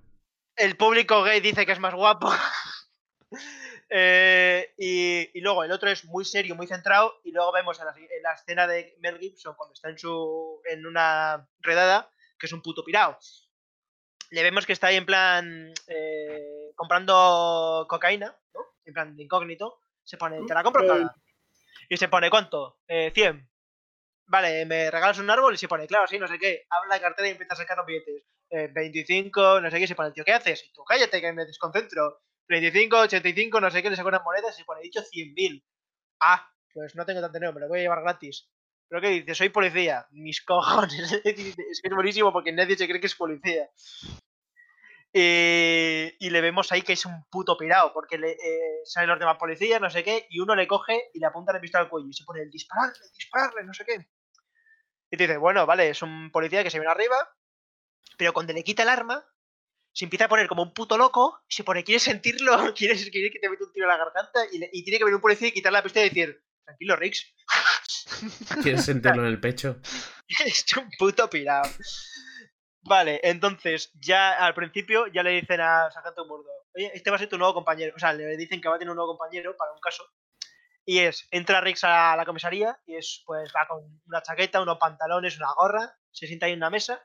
[0.57, 2.33] el público gay dice que es más guapo.
[3.89, 7.21] Eh, y, y luego el otro es muy serio, muy centrado.
[7.25, 10.61] Y luego vemos en la, en la escena de Mel Gibson cuando está en su
[10.65, 13.19] en una redada, que es un puto pirao.
[14.31, 18.61] Le vemos que está ahí en plan eh, comprando cocaína, ¿no?
[18.85, 19.81] En plan de incógnito.
[20.03, 21.17] Se pone, te la compro toda.
[21.89, 22.81] Y se pone, ¿cuánto?
[22.89, 23.49] Eh, 100.
[24.29, 26.67] Vale, me regalas un árbol y se pone, claro, sí, no sé qué.
[26.71, 28.25] Abre la cartera y empieza a sacar los billetes.
[28.51, 30.65] Eh, 25, no sé qué, se pone, tío, ¿qué haces?
[30.65, 32.23] Y tú, cállate, que me desconcentro.
[32.49, 35.65] 25, 85, no sé qué, le saca unas monedas y pone, he dicho 100.000.
[36.21, 38.49] Ah, pues no tengo tanto dinero, me lo voy a llevar gratis.
[38.89, 39.39] ¿Pero qué dices?
[39.39, 40.07] Soy policía.
[40.11, 41.13] Mis cojones.
[41.25, 43.69] es que es buenísimo porque nadie se cree que es policía.
[45.19, 49.81] Y le vemos ahí que es un puto pirado, porque le, eh, los demás policías,
[49.81, 52.13] no sé qué, y uno le coge y le apunta la pistola al cuello y
[52.13, 54.09] se pone el dispararle, dispararle, no sé qué.
[55.11, 57.17] Y te dice, bueno, vale, es un policía que se viene arriba,
[58.19, 59.25] pero cuando le quita el arma,
[59.97, 62.53] se empieza a poner como un puto loco, se pone, ¿quieres sentirlo?
[62.77, 64.41] ¿Quieres, quieres que te meta un tiro en la garganta?
[64.53, 66.97] Y, le- y tiene que venir un policía y quitarle la pistola y decir, tranquilo,
[66.97, 67.33] Rix,
[68.63, 69.81] ¿quieres sentirlo en el pecho?
[70.45, 71.71] es un puto pirado.
[72.83, 77.19] Vale, entonces, ya al principio ya le dicen a Sargento Murdo, oye, este va a
[77.19, 77.95] ser tu nuevo compañero.
[77.97, 80.05] O sea, le dicen que va a tener un nuevo compañero para un caso.
[80.85, 84.79] Y es, entra Rix a la comisaría y es, pues va con una chaqueta, unos
[84.79, 87.03] pantalones, una gorra, se sienta ahí en una mesa,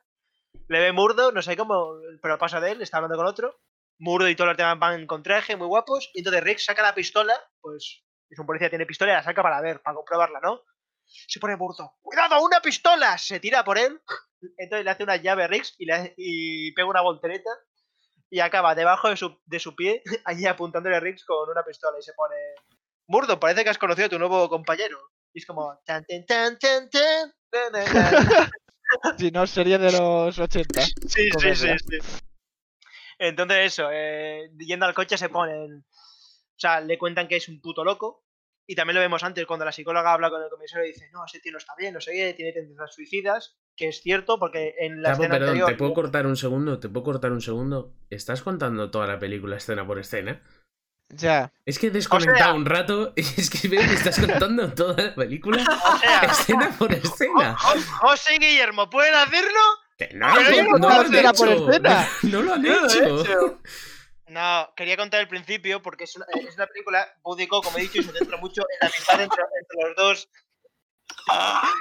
[0.71, 3.59] le ve Murdo, no sé cómo, pero pasa de él, está hablando con otro.
[3.99, 6.95] Murdo y todos los demás van con traje, muy guapos, y entonces Rix saca la
[6.95, 10.63] pistola, pues es un policía, tiene pistola y la saca para ver, para comprobarla, ¿no?
[11.05, 13.17] Se pone Murdo, ¡cuidado, una pistola!
[13.17, 14.01] Se tira por él,
[14.57, 17.49] entonces le hace una llave a Rix y, le, y pega una voltereta
[18.29, 21.99] y acaba debajo de su, de su pie, allí apuntándole a Rix con una pistola
[21.99, 22.35] y se pone.
[23.07, 24.97] Murdo, parece que has conocido a tu nuevo compañero.
[25.33, 25.77] Y es como.
[29.17, 30.81] Si no, sería de los 80.
[30.81, 31.97] Sí, sí, sí, sí.
[33.19, 35.85] Entonces, eso, eh, yendo al coche se ponen.
[35.85, 38.25] O sea, le cuentan que es un puto loco.
[38.67, 41.25] Y también lo vemos antes, cuando la psicóloga habla con el comisario y dice: No,
[41.25, 43.57] ese tío no está bien, no sé qué, tiene tendencias suicidas.
[43.75, 45.69] Que es cierto, porque en la Chapo, escena perdón, anterior.
[45.69, 46.79] ¿te puedo cortar un segundo?
[46.79, 47.93] ¿Te puedo cortar un segundo?
[48.09, 50.41] ¿Estás contando toda la película escena por escena?
[51.13, 51.51] Ya.
[51.65, 55.01] Es que he desconectado sea- un rato y es que veo que estás contando toda
[55.03, 55.61] la película
[55.93, 57.55] O sea, escena por escena.
[57.57, 59.59] Jo- José y Guillermo, ¿pueden hacerlo?
[59.97, 60.33] Que no, lo
[60.89, 62.07] han escena por escena.
[62.23, 63.21] No lo han No lo he hecho.
[63.21, 63.59] hecho.
[64.27, 67.99] No, quería contar el principio porque es una, es una película búdico, como he dicho,
[67.99, 70.29] y se centra mucho en la amistad entre, entre los dos.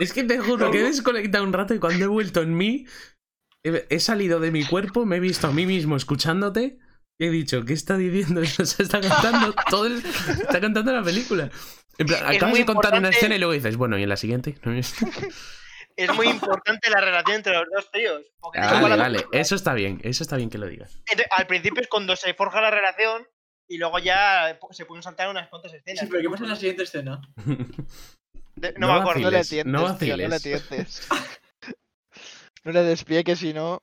[0.00, 2.86] Es que te juro que he desconectado un rato y cuando he vuelto en mí,
[3.62, 6.78] he, he salido de mi cuerpo, me he visto a mí mismo escuchándote
[7.26, 8.40] he dicho, ¿qué está diciendo?
[8.60, 11.50] O sea, está cantando todo el- está cantando la película.
[11.98, 14.16] En plan, Es acabas de contar una escena y luego dices, bueno, ¿y en la
[14.16, 14.56] siguiente?
[15.96, 18.22] Es muy importante la relación entre los dos tíos.
[18.54, 20.94] vale, vale, eso está bien, eso está bien que lo digas.
[21.10, 23.26] Entonces, al principio es cuando se forja la relación
[23.68, 26.00] y luego ya se pueden saltar unas cuantas escenas.
[26.00, 27.20] Sí, pero ¿qué pasa en la siguiente escena?
[28.54, 29.20] De- no, No me acuerdo.
[29.20, 31.08] No le tientes, no tío, no le tientes.
[32.64, 33.82] No le despie que si no.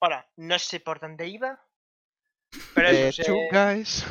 [0.00, 1.65] Ahora, no sé por dónde iba.
[2.74, 4.04] Pero Eh, eso, se- guys.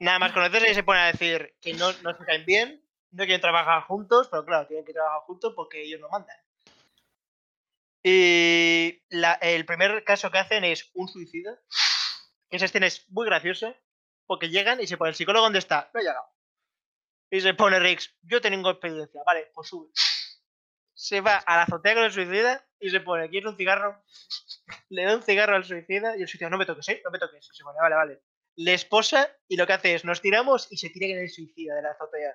[0.00, 3.24] nada más conocerse y se pone a decir que no, no se caen bien, no
[3.24, 6.36] quieren trabajar juntos, pero claro, tienen que trabajar juntos porque ellos lo mandan.
[8.02, 11.58] Y la- el primer caso que hacen es un suicida.
[12.50, 13.74] Esa escena es muy graciosa
[14.26, 15.90] porque llegan y se pone el psicólogo ¿dónde está?
[15.92, 16.26] No ha llegado.
[17.30, 19.90] Y se pone Rix, yo tengo experiencia, vale, pues sube.
[20.98, 24.02] Se va a la azotea con el suicida y se pone, ¿quieres un cigarro?
[24.88, 27.00] Le da un cigarro al suicida y el suicida, no me toques, ¿eh?
[27.04, 27.48] No me toques.
[27.52, 28.22] Y se pone, vale, vale
[28.60, 31.76] le esposa y lo que hace es nos tiramos y se tira en el suicida
[31.76, 32.34] de la azotea.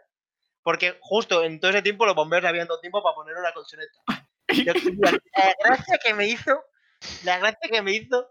[0.61, 3.99] Porque justo en todo ese tiempo los bomberos habían dado tiempo para poner una colchoneta.
[4.48, 6.64] Yo- la gracia que me hizo,
[7.26, 8.30] la gracia que me hizo.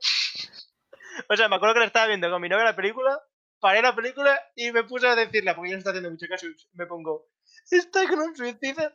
[1.28, 3.20] O sea, me acuerdo que la estaba viendo con mi novia la película,
[3.60, 6.46] paré la película y me puse a decirla, porque ella no está haciendo mucho caso,
[6.72, 7.28] me pongo,
[7.70, 8.92] está con un suicida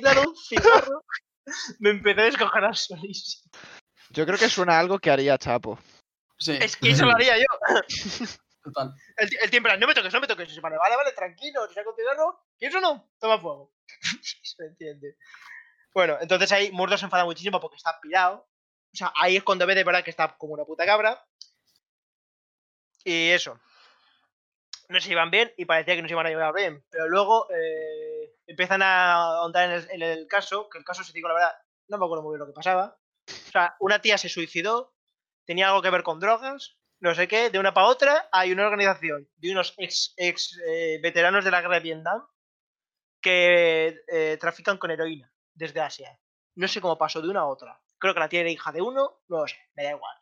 [0.00, 1.04] dado un cigarro.
[1.80, 3.50] Me empecé a descojonar solísimo.
[4.10, 5.78] Yo creo que suena a algo que haría Chapo.
[6.38, 7.44] Sí, Es que eso lo haría yo.
[8.62, 8.94] total.
[9.16, 10.58] El, el tío en plan, no me toques, no me toques.
[10.60, 13.10] Pone, vale, vale, tranquilo, si saco un cigarro, ¿quieres o no?
[13.18, 13.72] Toma fuego.
[14.42, 15.16] se entiende.
[15.94, 18.48] Bueno, entonces ahí Murdo se enfada muchísimo porque está pirado.
[18.92, 21.24] O sea, ahí es cuando ve de verdad que está como una puta cabra.
[23.04, 23.58] Y eso.
[24.88, 26.84] No se iban bien y parecía que no se iban a llevar bien.
[26.90, 28.11] Pero luego eh,
[28.46, 31.54] empiezan a ahondar en el, caso, que el caso, si digo la verdad,
[31.88, 32.98] no me acuerdo muy bien lo que pasaba.
[33.28, 34.94] O sea, una tía se suicidó,
[35.44, 38.64] tenía algo que ver con drogas, no sé qué, de una para otra hay una
[38.64, 42.26] organización de unos ex, ex eh, veteranos de la guerra de Vietnam
[43.20, 46.18] que eh, trafican con heroína desde Asia.
[46.54, 47.80] No sé cómo pasó de una a otra.
[47.98, 50.16] Creo que la tiene hija de uno, no lo sé, me da igual.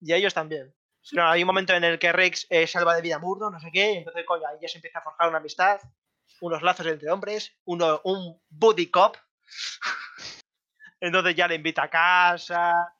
[0.00, 0.74] Y a ellos también.
[1.12, 3.58] No, hay un momento en el que Rex eh, salva de vida a Murdo, no
[3.60, 5.80] sé qué, y entonces, coño, ahí ya se empieza a forjar una amistad,
[6.40, 9.16] unos lazos entre hombres, uno, un buddy cop.
[11.00, 12.94] entonces ya le invita a casa.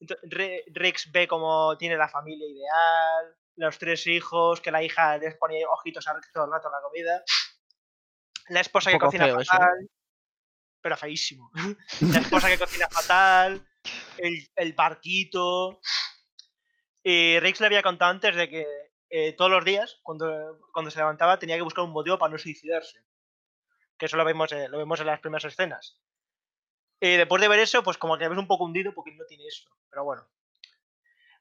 [0.00, 5.18] Ento- Re- Rex ve cómo tiene la familia ideal, los tres hijos, que la hija
[5.18, 7.24] les pone ojitos a Rex todo el rato en la comida.
[8.48, 9.44] La esposa que cocina eso, ¿eh?
[9.44, 9.90] fatal.
[10.82, 11.50] Pero feísimo.
[12.00, 13.64] La esposa que cocina fatal.
[14.16, 15.80] El, el barquito.
[17.02, 18.66] Y Rex le había contado antes de que
[19.10, 22.38] eh, todos los días, cuando, cuando se levantaba, tenía que buscar un motivo para no
[22.38, 23.04] suicidarse.
[23.98, 26.00] Que eso lo vemos, eh, lo vemos en las primeras escenas.
[27.00, 29.46] Y después de ver eso, pues como que ves un poco hundido porque no tiene
[29.46, 29.68] eso.
[29.90, 30.28] Pero bueno.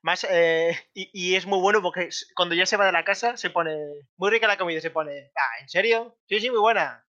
[0.01, 3.37] Más, eh, y, y es muy bueno porque cuando ya se va de la casa,
[3.37, 3.75] se pone.
[4.17, 5.31] Muy rica la comida, se pone.
[5.35, 6.17] Ah, ¿en serio?
[6.27, 7.05] Sí, sí, muy buena.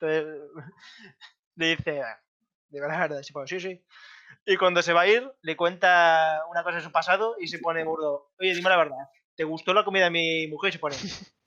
[0.00, 0.50] Entonces,
[1.56, 2.02] le dice.
[2.02, 2.20] "Ah,
[2.68, 3.84] De verdad, verdad", se pone, sí, sí.
[4.46, 7.58] Y cuando se va a ir, le cuenta una cosa de su pasado y se
[7.58, 8.30] pone burdo.
[8.38, 8.96] Oye, dime la verdad.
[9.38, 10.70] ¿Te gustó la comida de mi mujer?
[10.70, 10.96] Y se pone.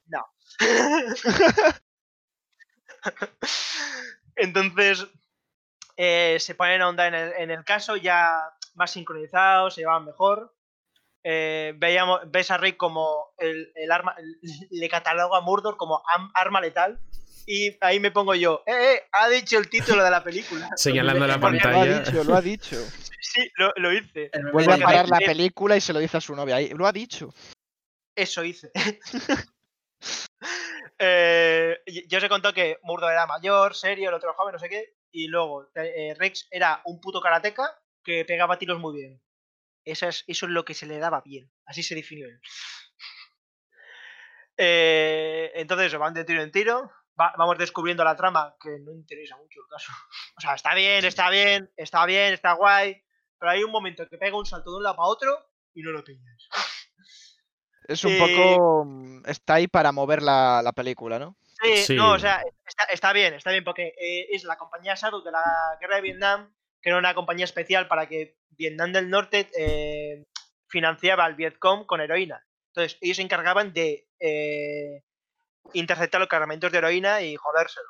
[0.05, 0.25] No.
[4.35, 5.05] Entonces,
[5.97, 8.31] eh, se ponen a onda en el, en el caso, ya
[8.75, 10.55] más sincronizados, se llevan mejor.
[11.23, 14.15] Eh, veíamos, ves a Rick como el, el arma,
[14.71, 16.97] le cataloga a Murdoch como am- arma letal.
[17.45, 20.69] Y ahí me pongo yo, eh, eh, ha dicho el título de la película.
[20.77, 21.99] Señalando la Porque- Lo ha pantalla.
[21.99, 22.77] dicho, lo ha dicho.
[23.19, 24.31] Sí, lo, lo hice.
[24.53, 26.57] Vuelve a parar la película y se lo dice a su novia.
[26.73, 27.33] Lo ha dicho.
[28.23, 28.71] Eso hice.
[31.03, 34.69] Eh, yo os he contado que Murdo era mayor, serio, el otro joven, no sé
[34.69, 34.95] qué.
[35.11, 37.63] Y luego eh, Rex era un puto karateca
[38.03, 39.21] que pegaba tiros muy bien.
[39.85, 41.51] Eso es, eso es lo que se le daba bien.
[41.65, 42.39] Así se definió él.
[44.57, 46.91] Eh, entonces van de tiro en tiro.
[47.19, 49.91] va- vamos descubriendo la trama, que no interesa mucho el caso.
[50.37, 53.03] O sea, está bien, está bien, está bien, está guay.
[53.39, 55.91] Pero hay un momento que pega un salto de un lado para otro y no
[55.91, 56.47] lo pillas.
[57.91, 58.85] Es un Eh, poco.
[58.85, 61.35] mm, Está ahí para mover la, la película, ¿no?
[61.61, 61.95] Sí, Sí.
[61.95, 65.31] no, o sea, está, está bien, está bien, porque eh, es la compañía Shadow de
[65.31, 65.43] la
[65.79, 66.51] guerra de Vietnam,
[66.81, 70.25] que era una compañía especial para que Vietnam del Norte eh,
[70.67, 72.43] financiaba al Vietcong con heroína.
[72.73, 75.03] Entonces, ellos se encargaban de eh,
[75.73, 77.87] interceptar los cargamentos de heroína y jodérselo.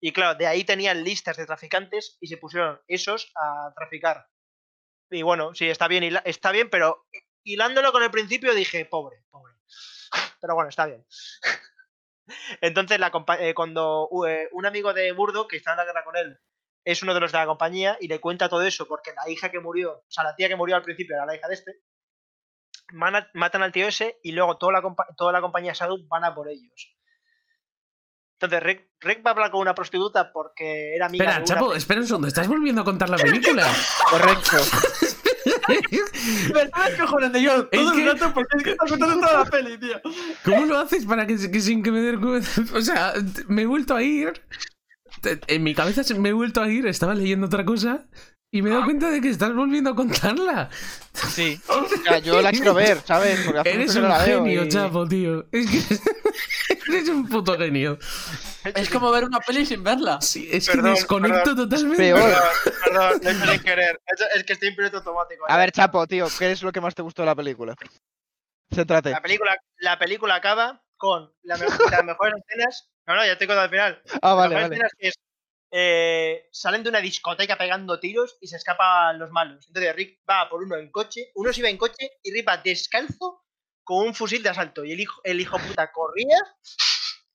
[0.00, 4.26] Y claro, de ahí tenían listas de traficantes y se pusieron esos a traficar.
[5.10, 7.06] Y bueno, sí, está bien, está bien, pero
[7.52, 9.54] hilándolo con el principio dije, pobre, pobre.
[10.40, 11.04] Pero bueno, está bien.
[12.60, 16.16] Entonces, la eh, cuando eh, un amigo de Burdo, que está en la guerra con
[16.16, 16.38] él,
[16.84, 19.50] es uno de los de la compañía y le cuenta todo eso, porque la hija
[19.50, 21.82] que murió, o sea, la tía que murió al principio era la hija de este,
[22.92, 24.82] matan al tío ese y luego toda la,
[25.16, 26.96] toda la compañía Shadow van a por ellos.
[28.34, 31.54] Entonces, Rick, Rick va a hablar con una prostituta porque era amiga Espera, de una
[31.54, 32.28] Chapo, espera un segundo.
[32.28, 33.66] ¿Estás volviendo a contar la película?
[34.08, 34.56] Correcto.
[35.68, 39.20] Me estaba cojones de yo todo Es que- el rato porque es que estás contando
[39.26, 40.00] toda la peli, tío.
[40.44, 42.48] ¿Cómo lo haces para que, que sin que me dé cuenta?
[42.74, 43.12] O sea,
[43.48, 44.32] me he vuelto a ir.
[45.48, 48.06] En mi cabeza me he vuelto a ir, estaba leyendo otra cosa
[48.52, 50.68] y me he dado cuenta de que estás volviendo a contarla.
[51.12, 51.60] Sí.
[51.68, 53.40] O sea, yo la quiero ver, ¿sabes?
[53.44, 55.46] Porque hace Eres un no la genio, y- Chapo, tío.
[55.52, 57.98] Es que eres un puto genio.
[58.74, 60.20] Es como ver una peli sin verla.
[60.20, 61.96] Sí, es Perdón, que desconecto totalmente.
[62.12, 62.32] Peor.
[62.84, 64.00] Perdón, hecho sin querer.
[64.06, 65.44] Es- Es que estoy en piloto automático.
[65.48, 67.74] A ver, Chapo, tío, ¿qué es lo que más te gustó de la película?
[68.74, 69.10] Céntrate.
[69.10, 72.88] La película, la película acaba con la me- las mejores escenas.
[73.06, 74.02] No, no, ya estoy contando al final.
[74.22, 74.74] Ah, Las vale, mejores vale.
[74.74, 75.14] escenas que es.
[75.70, 79.66] Eh, salen de una discoteca pegando tiros y se escapan los malos.
[79.68, 82.56] Entonces Rick va por uno en coche, uno se iba en coche y Rick va
[82.58, 83.44] descalzo
[83.84, 84.84] con un fusil de asalto.
[84.84, 86.38] Y el hijo, el hijo puta corría,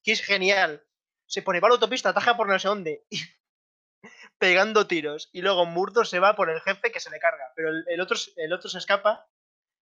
[0.04, 0.84] que es genial.
[1.28, 3.20] Se pone para la autopista, ataja por no sé dónde, y-
[4.38, 5.30] pegando tiros.
[5.34, 7.52] Y luego Murdo se va por el jefe que se le carga.
[7.56, 9.28] Pero el, otro, el otro se escapa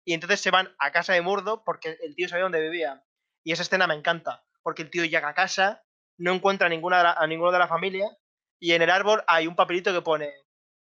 [0.06, 3.03] y entonces se van a casa de Murdo porque el tío sabía dónde vivía.
[3.44, 5.84] Y esa escena me encanta, porque el tío llega a casa,
[6.18, 8.07] no encuentra a, ninguna a ninguno de la familia
[8.59, 10.34] y en el árbol hay un papelito que pone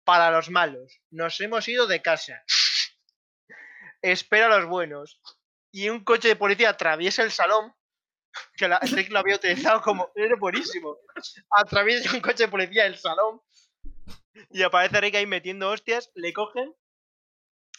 [0.05, 2.43] para los malos, nos hemos ido de casa.
[4.02, 5.20] Espera a los buenos.
[5.70, 7.74] Y un coche de policía atraviesa el salón,
[8.56, 10.10] que la, Rick lo había utilizado como...
[10.14, 10.97] Era buenísimo.
[11.51, 13.43] Atraviesa un coche de policía el salón
[14.51, 16.74] y aparece Rick ahí metiendo hostias, le cogen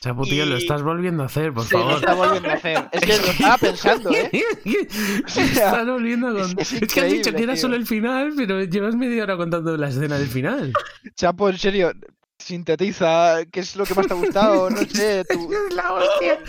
[0.01, 1.95] Chapo, tío, lo Y- estás volviendo a hacer, por Sí, lo favor.
[1.95, 2.89] está volviendo a hacer.
[2.93, 4.31] Es que lo estaba pensando, ¿eh?
[5.27, 6.61] Se está volviendo a contar.
[6.61, 7.61] es Es, que has dicho que era tío.
[7.61, 10.71] solo el final, pero llevas media hora contando la escena del final.
[11.15, 11.91] Chapo, en serio,
[12.38, 15.51] sintetiza qué es lo que más te ha gustado, no sé, tu-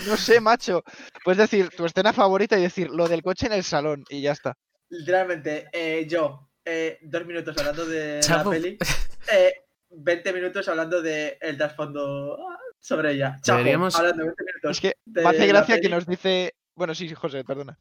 [0.07, 0.85] no sé, macho.
[1.25, 4.33] Puedes decir tu escena favorita y decir lo del coche en el salón y ya
[4.33, 4.55] está.
[4.91, 8.51] Literalmente, eh, yo, eh, dos minutos hablando de Chapo.
[8.53, 8.79] la peli,
[9.33, 9.53] eh,
[9.91, 12.39] 20 minutos hablando de el trasfondo
[12.81, 13.37] sobre ella.
[13.43, 14.71] Chapo, Deberíamos- hablando 20 minutos.
[14.71, 16.55] Es que me hace gracia que nos dice.
[16.75, 17.79] Bueno, sí, sí, José, perdona.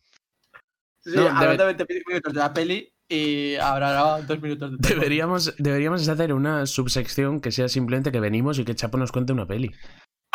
[1.00, 4.88] Sí, No, hablando debe- 20 minutos de la peli y habrá dos minutos de tiempo.
[5.02, 9.32] Deberíamos, deberíamos hacer una subsección que sea simplemente que venimos y que Chapo nos cuente
[9.34, 9.72] una peli.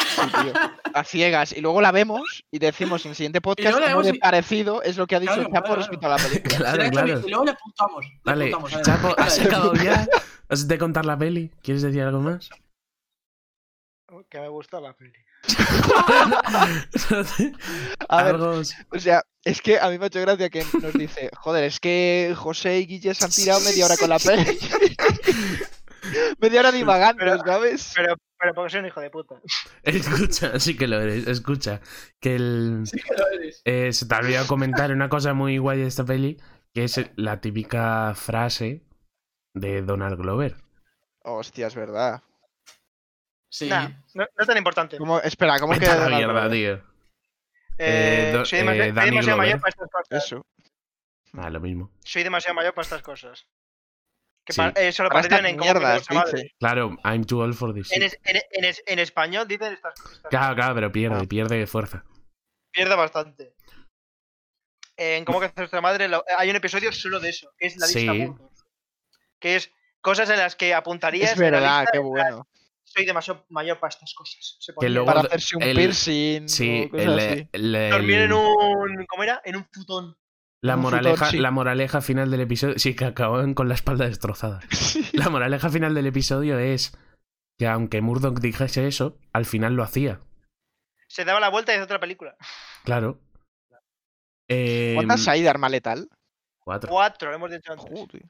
[0.00, 0.52] Sí, tío.
[0.94, 1.52] A ciegas.
[1.56, 4.96] Y luego la vemos y decimos en el siguiente podcast cómo de y- parecido es
[4.96, 6.56] lo que ha dicho Claro, Chapo claro, respecto a la película.
[6.56, 7.08] Claro, claro.
[7.26, 8.04] Y luego le apuntamos.
[8.04, 10.08] le Vale, apuntamos, Chapo, ¿has acabado ya?
[10.48, 11.50] ¿Has de contar la peli?
[11.62, 12.50] ¿Quieres decir algo más?
[14.34, 15.12] Que me gustó la peli.
[18.08, 18.64] A ver, o
[18.98, 22.34] sea, es que a mí me ha hecho gracia que nos dice, joder, es que
[22.36, 24.58] José y Guille se han tirado media hora con la peli.
[26.40, 27.92] media hora divagando, Pero- ¿sabes?
[27.94, 29.36] Pero, pero porque soy un hijo de puta.
[29.84, 31.28] Escucha, sí que lo eres.
[31.28, 31.80] Escucha,
[32.18, 33.62] que el, Sí que lo eres.
[33.64, 36.40] eh, se te olvidó comentar una cosa muy guay de esta peli,
[36.74, 38.82] que es la típica frase
[39.54, 40.56] de Donald Glover.
[41.22, 42.20] Hostia, es verdad.
[43.54, 43.68] Sí.
[43.68, 44.98] Nah, no, no es tan importante.
[44.98, 46.72] ¿Cómo- espera, ¿cómo que Vete a la mierda, tío.
[46.74, 46.80] Eh,
[47.78, 50.24] eh, do- soy eh, demasiado, soy mayor para estas cosas.
[50.24, 50.42] Eso.
[51.34, 51.88] Ah, lo mismo.
[52.04, 53.46] Soy demasiado mayor para estas cosas.
[54.44, 54.60] Que Sí.
[54.60, 55.56] pa- eh, solo Para en.
[56.58, 57.92] Claro, I'm too old for this.
[57.92, 58.12] En, shit.
[58.14, 60.20] es- en, en es- en español dicen estas cosas.
[60.30, 61.26] Claro, claro, pero pierde, Ah.
[61.28, 62.04] pierde fuerza.
[62.72, 63.54] Pierde bastante.
[64.96, 67.76] En cómo que hace nuestra madre lo- hay un episodio solo de eso, que es
[67.76, 68.26] la lista Sí.
[68.26, 68.64] puntos.
[69.38, 69.70] Que es
[70.00, 71.30] cosas en las que apuntarías.
[71.32, 72.48] Es en la verdad, lista, qué bueno.
[72.94, 74.56] Soy demasiado mayor para estas cosas.
[74.60, 77.48] Se Que luego Para hacerse un el- piercing Sí, o cosas el, así.
[77.52, 79.06] el- el- Dormir en un.
[79.08, 79.40] ¿Cómo era?
[79.44, 80.16] En un futón.
[80.62, 81.38] la, futón, moraleja, sí.
[81.38, 82.78] la moraleja final del episodio.
[82.78, 84.60] Sí, que acaban con la espalda destrozada.
[84.70, 85.04] Sí.
[85.12, 86.96] La moraleja final del episodio es
[87.58, 90.20] que aunque Murdoch dijese eso, al final lo hacía.
[91.08, 92.36] Se daba la vuelta y hace otra película.
[92.84, 93.20] Claro.
[94.48, 96.08] Eh, ¿Cuántas hay de arma letal?
[96.64, 96.90] Cuatro.
[96.90, 97.86] Cuatro, lo hemos dicho antes.
[97.90, 98.22] Joder.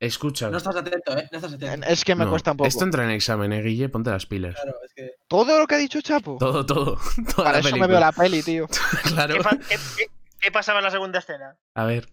[0.00, 0.48] Escucha.
[0.48, 1.28] No estás atento, ¿eh?
[1.30, 1.86] No estás atento.
[1.86, 2.68] Es que me no, cuesta un poco.
[2.68, 3.90] Esto entra en examen, eh, Guille.
[3.90, 4.54] Ponte las pilas.
[4.54, 5.10] Claro, es que.
[5.28, 6.38] Todo lo que ha dicho Chapo.
[6.40, 6.96] Todo, todo.
[7.36, 8.66] Toda Para la eso me veo la peli, tío.
[9.04, 9.34] Claro.
[9.34, 10.06] ¿Qué, qué- qué-
[10.40, 11.56] qué pasaba en la segunda escena?
[11.74, 12.08] A ver.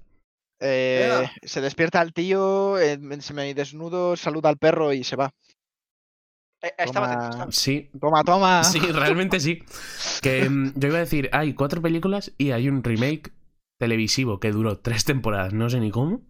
[0.59, 5.31] Eh, se despierta el tío, eh, se me desnudo, saluda al perro y se va.
[6.61, 7.13] Eh, estaba Toma.
[7.13, 7.89] atento, estaba- Sí.
[8.01, 8.63] Toma, toma.
[8.65, 9.63] Sí, realmente sí.
[10.21, 13.31] Que mm, yo iba a decir, hay cuatro películas y hay un remake
[13.79, 16.21] televisivo que duró tres temporadas, no sé ni cómo,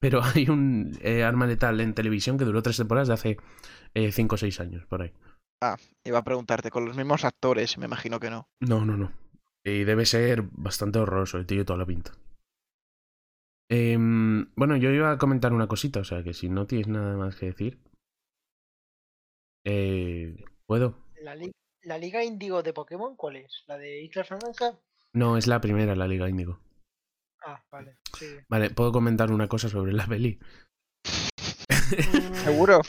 [0.00, 3.36] pero hay un eh, arma letal en televisión que duró tres temporadas de hace
[3.94, 5.12] eh, cinco o seis años, por ahí.
[6.04, 8.48] Iba a preguntarte, con los mismos actores, me imagino que no.
[8.60, 9.12] No, no, no.
[9.64, 12.12] Y debe ser bastante horroroso, el tío toda la pinta.
[13.70, 17.16] Em, bueno, yo iba a comentar una cosita, o sea que si no tienes nada
[17.16, 17.78] más que decir.
[19.64, 20.34] Eh,
[20.66, 20.96] ¿Puedo?
[21.22, 21.52] ¿La, li-
[21.82, 23.62] la Liga Índigo de Pokémon cuál es?
[23.68, 24.78] ¿La de Isla Naranja?
[25.14, 26.58] No, es la primera, la Liga Índigo.
[27.44, 27.96] Ah, vale.
[28.18, 28.26] Sí.
[28.48, 30.38] Vale, ¿puedo comentar una cosa sobre la peli?
[32.44, 32.80] ¿Seguro?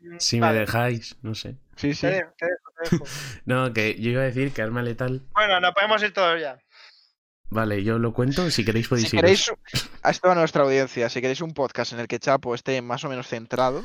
[0.00, 1.56] Mm, Si me dejáis, no sé.
[1.76, 2.02] Sí, sí.
[2.02, 3.04] Te dejo, te dejo, te dejo.
[3.46, 5.22] No, que yo iba a decir que Arma Letal.
[5.32, 6.58] Bueno, nos podemos ir todos ya.
[7.48, 8.50] Vale, yo lo cuento.
[8.50, 9.22] Si queréis podéis Si iros.
[9.22, 9.52] queréis,
[10.02, 13.04] a esto a nuestra audiencia, si queréis un podcast en el que Chapo esté más
[13.04, 13.84] o menos centrado,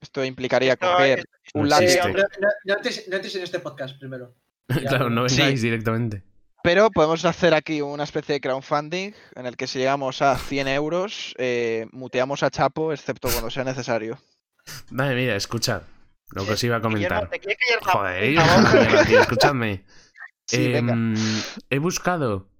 [0.00, 1.96] esto implicaría Esto coger es- un No lápiz.
[2.04, 4.34] no, no no entres en este podcast primero.
[4.88, 5.38] claro, no Sí.
[5.38, 6.22] vengáis directamente.
[6.64, 10.68] Pero podemos hacer aquí una especie de crowdfunding en el que si llegamos a 100
[10.68, 14.16] euros, eh, muteamos a Chapo, excepto cuando sea necesario.
[14.90, 15.82] Vale, mira, escuchad
[16.30, 17.28] lo que os iba a comentar.
[17.28, 19.84] ¿te quieres callar la Joder, escuchadme.
[20.46, 20.74] Sí.
[20.74, 21.14] Em,
[21.70, 22.50] he buscado,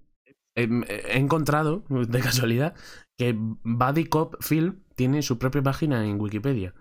[0.55, 2.73] em, he encontrado, de casualidad,
[3.15, 6.73] que Buddy Cop Film tiene su propia página en Wikipedia.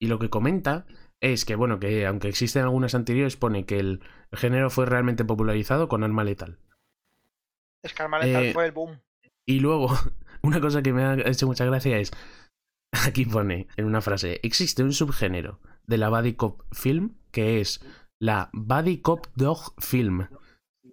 [0.00, 0.84] Y lo que comenta
[1.20, 4.00] es que, bueno, que aunque existen algunas anteriores, pone que el
[4.32, 6.58] género fue realmente popularizado con arma letal.
[7.84, 9.00] Es que Letal Eh, fue el boom.
[9.46, 9.88] Y luego,
[10.42, 12.10] una cosa que me ha hecho mucha gracia es,
[13.06, 17.80] aquí pone en una frase, existe un subgénero de la Buddy Cop Film que es
[18.20, 20.26] la Buddy Cop Dog Film,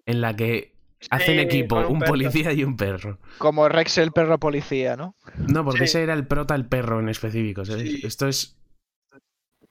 [0.06, 0.76] en la que
[1.10, 3.20] hacen Sí, equipo un policía y un perro.
[3.38, 5.16] Como Rex el perro policía, ¿no?
[5.38, 5.84] No, porque Sí.
[5.86, 7.66] ese era el prota, el perro en específico.
[7.66, 7.84] ¿sabes?
[7.84, 8.02] Sí.
[8.04, 8.58] Esto es...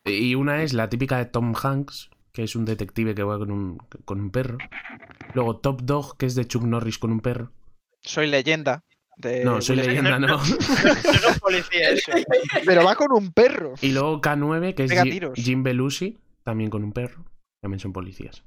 [0.04, 3.50] Y una es la típica de Tom Hanks, que es un detective que va con
[3.52, 4.58] un, con un perro.
[5.34, 7.52] Luego Top Dog, que es de Chuck Norris con un perro.
[8.02, 8.82] Soy leyenda.
[9.16, 10.26] de No, soy leyenda, no.
[10.38, 12.12] No policía eso.
[12.66, 13.74] Pero va con un perro.
[13.80, 15.42] Y luego K9, que es.
[15.42, 17.24] Jim Belushi, también con un perro.
[17.62, 18.42] También son policías.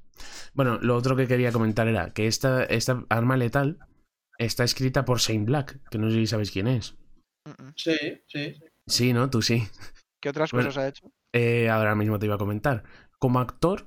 [0.54, 3.80] Bueno, lo otro que quería comentar era que esta, esta arma letal
[4.38, 6.96] está escrita por Shane Black, que no sé si sabes quién es.
[7.76, 7.96] Sí,
[8.28, 8.54] sí.
[8.86, 9.30] Sí, ¿no?
[9.30, 9.64] Tú sí.
[10.20, 11.12] ¿Qué otras Bueno, cosas ha hecho?
[11.34, 12.84] eh, ahora mismo te iba a comentar.
[13.20, 13.86] Como actor,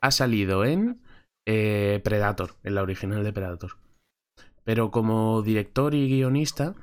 [0.00, 1.00] ha salido en
[1.46, 3.72] eh, Predator, en la original de Predator.
[4.64, 6.74] Pero como director y guionista,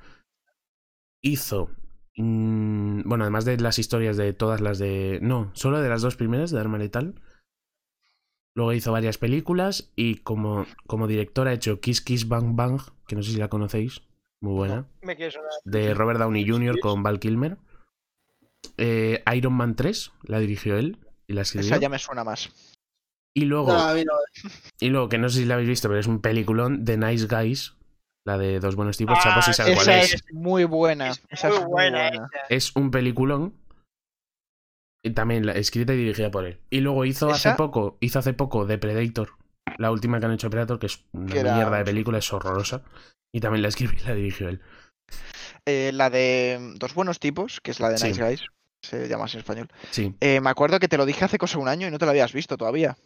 [1.21, 1.69] hizo.
[2.15, 5.19] mm, bueno, además de las historias de todas las de.
[5.21, 7.21] No, solo de las dos primeras de Arma Letal.
[8.55, 13.15] Luego hizo varias películas y como, como director ha hecho Kiss Kiss Bang Bang, que
[13.15, 14.01] no sé si la conocéis,
[14.41, 14.87] muy buena
[15.63, 16.79] de Robert Downey Jr.
[16.79, 17.57] con Val Kilmer.
[18.77, 20.97] Eh, Iron Man 3 la dirigió él
[21.29, 21.67] y la escribió.
[21.67, 22.49] Esa ya me suena más.
[23.35, 24.13] Y luego, No, a mí no.
[24.79, 27.27] y luego, que no sé si la habéis visto, pero es un peliculón de Nice
[27.27, 27.75] Guys,
[28.25, 29.17] la de dos buenos tipos.
[29.23, 30.13] Ah, si sabe cuál Esa es.
[30.15, 31.11] es muy buena.
[31.11, 32.29] Es esa muy es muy buena.
[32.49, 33.53] Es un peliculón.
[35.05, 36.59] Y también la- escrita y dirigida por él.
[36.69, 39.29] Y luego hizo hace poco, hizo hace poco de Predator.
[39.77, 42.33] La última que han hecho Predator, que es una Que era- mierda de película, es
[42.33, 42.83] horrorosa.
[43.33, 44.59] Y también la escribió y la dirigió él.
[45.65, 48.07] Eh, la de Dos Buenos Tipos, que es la de Sí.
[48.07, 48.41] Nice Guys,
[48.81, 49.67] se llama así en español.
[49.91, 50.15] Sí.
[50.19, 52.11] Eh, me acuerdo que te lo dije hace cosa un año y no te lo
[52.11, 52.97] habías visto todavía.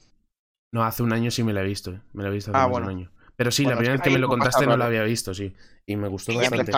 [0.72, 1.92] No, hace un año sí me la he visto.
[1.92, 2.02] eh.
[2.14, 2.88] Me la he visto hace Ah, más bueno.
[2.88, 3.12] un año.
[3.36, 5.04] Pero sí, Bueno, la es primera que vez que me lo contaste no la había
[5.04, 5.54] visto, sí.
[5.86, 6.72] Y me gustó Y bastante.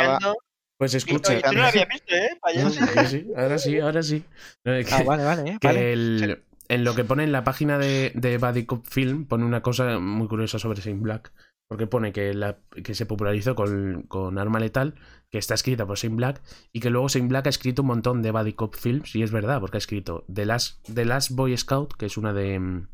[0.78, 1.40] Pues escucha.
[1.42, 2.30] tú no lo había visto, ¿eh?
[2.72, 4.24] Sí, sí, ahora sí, ahora sí.
[4.66, 5.94] No, es que- Ah, vale, vale, eh, que vale.
[5.94, 9.62] el- en lo que pone en la página de, de Buddy Cop Film pone una
[9.62, 11.32] cosa muy curiosa sobre Saint Black.
[11.68, 14.94] Porque pone que, la, que se popularizó con, con Arma Letal,
[15.36, 16.42] que está escrita por Saint Black,
[16.72, 19.32] y que luego Saint Black ha escrito un montón de Buddy Cop Films, y es
[19.32, 22.88] verdad, porque ha escrito The Last, The Last Boy Scout, que es una de mm,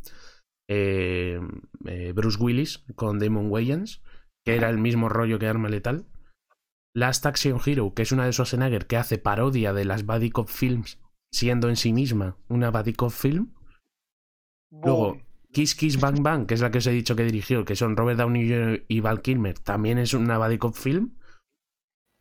[0.68, 1.40] eh,
[1.86, 4.02] eh, Bruce Willis con Damon Wayans,
[4.44, 6.08] que era el mismo rollo que Arma Letal.
[6.96, 10.50] Last Action Hero, que es una de Schwarzenegger que hace parodia de las Buddy Cop
[10.50, 11.00] Films,
[11.32, 13.54] siendo en sí misma una Buddy Cop Film.
[14.72, 15.22] Luego.
[15.54, 17.96] Kiss Kiss Bang Bang, que es la que os he dicho que dirigió, que son
[17.96, 21.20] Robert Downey y Val Kilmer, también es una Buddy Cop Film.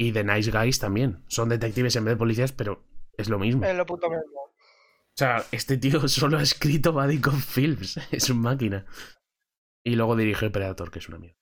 [0.02, 1.22] Y The Nice Guys también.
[1.28, 2.82] Son detectives en vez de policías, pero
[3.18, 3.66] es lo mismo.
[3.66, 4.40] Es lo puto mismo.
[4.44, 8.00] O sea, este tío solo ha escrito Buddy Cop Films.
[8.10, 8.86] Es un máquina.
[9.84, 11.36] Y luego dirigió Predator, que es una mierda.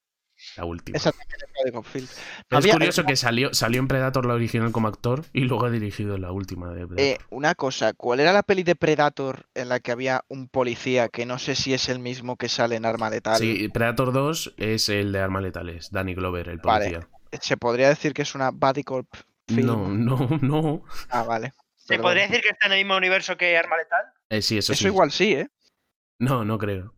[0.56, 0.98] La última.
[0.98, 5.66] También es Había- curioso que salió, salió en Predator la original como actor y luego
[5.66, 7.00] ha dirigido la última de Predator.
[7.00, 11.08] Eh, una cosa, ¿cuál era la peli de Predator en la que había un policía
[11.08, 13.38] que no sé si es el mismo que sale en Arma Letal?
[13.38, 16.84] sí, Predator 2 es el de Arma Letales, Danny Glover, el Vale.
[16.90, 17.08] policía.
[17.40, 19.06] ¿Se podría decir que es una Buddy Cop
[19.46, 19.66] film?
[19.66, 20.84] No, no, no.
[21.10, 21.52] Ah, vale.
[21.76, 22.02] ¿Se perdón.
[22.04, 24.04] podría decir que está en el mismo universo que Arma Letal?
[24.30, 24.86] Eh, sí, eso, Eso sí.
[24.88, 25.48] igual sí, ¿eh?
[26.18, 26.94] No, no creo.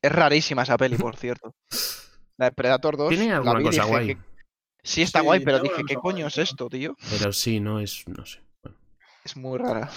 [0.00, 1.54] Es rarísima esa peli, por cierto.
[2.38, 3.08] La de Predator 2.
[3.10, 4.06] Tiene la alguna vi cosa guay.
[4.14, 4.18] que-
[4.84, 6.96] Sí, está Sí, guay, pero dije, ¿qué coño es esto, tío?
[7.08, 8.02] Pero sí, no es.
[8.08, 8.40] No sé.
[8.64, 8.76] Bueno,
[9.24, 9.88] Es muy rara.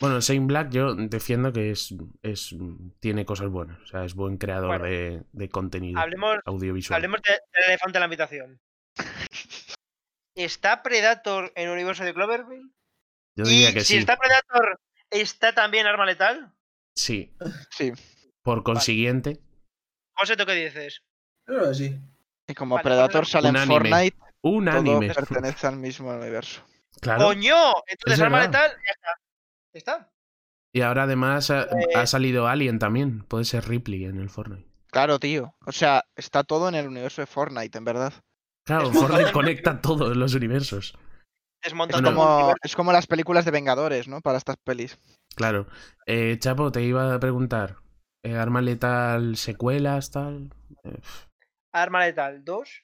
[0.00, 2.54] Bueno, Shane Black yo defiendo que es, es
[2.98, 3.80] tiene cosas buenas.
[3.82, 4.84] O sea, es buen creador Bueno.
[4.86, 6.96] de, de contenido Hablemos, audiovisual.
[6.96, 8.60] hablemos de- del elefante en la habitación.
[10.34, 12.70] ¿Está Predator en el universo de Cloverfield?
[13.36, 13.98] Yo y diría que si sí.
[13.98, 16.52] está Predator, ¿está también Arma Letal?
[16.94, 17.34] Sí.
[17.70, 17.92] Sí.
[18.42, 19.40] Por consiguiente,
[20.14, 21.02] José, ¿tú qué dices?
[21.46, 22.00] Que sí.
[22.48, 23.74] Y como Vale, Predator sale Un en anime.
[23.90, 25.14] Fortnite, un todo anime.
[25.14, 26.62] pertenece al mismo universo.
[27.00, 27.24] Claro.
[27.26, 27.72] ¡Coño!
[27.86, 28.42] Entonces Es Arma.
[28.42, 29.10] Letal, ya está.
[29.72, 30.12] Ya está.
[30.72, 31.68] Y ahora además ha, Eh.
[31.94, 33.24] ha salido Alien también.
[33.24, 34.68] Puede ser Ripley en el Fortnite.
[34.90, 35.54] Claro, tío.
[35.66, 38.12] O sea, está todo en el universo de Fortnite, en verdad.
[38.66, 40.98] Claro, Fortnite conecta todos los universos.
[41.62, 44.20] Es como, es como las películas de Vengadores, ¿no?
[44.20, 44.98] Para estas pelis.
[45.34, 45.66] Claro.
[46.06, 47.76] Eh, Chapo, te iba a preguntar.
[48.22, 50.50] eh, ¿Arma letal, secuelas, tal?
[50.84, 50.98] Eh,
[51.72, 52.82] Arma Letal 2, ¿sí?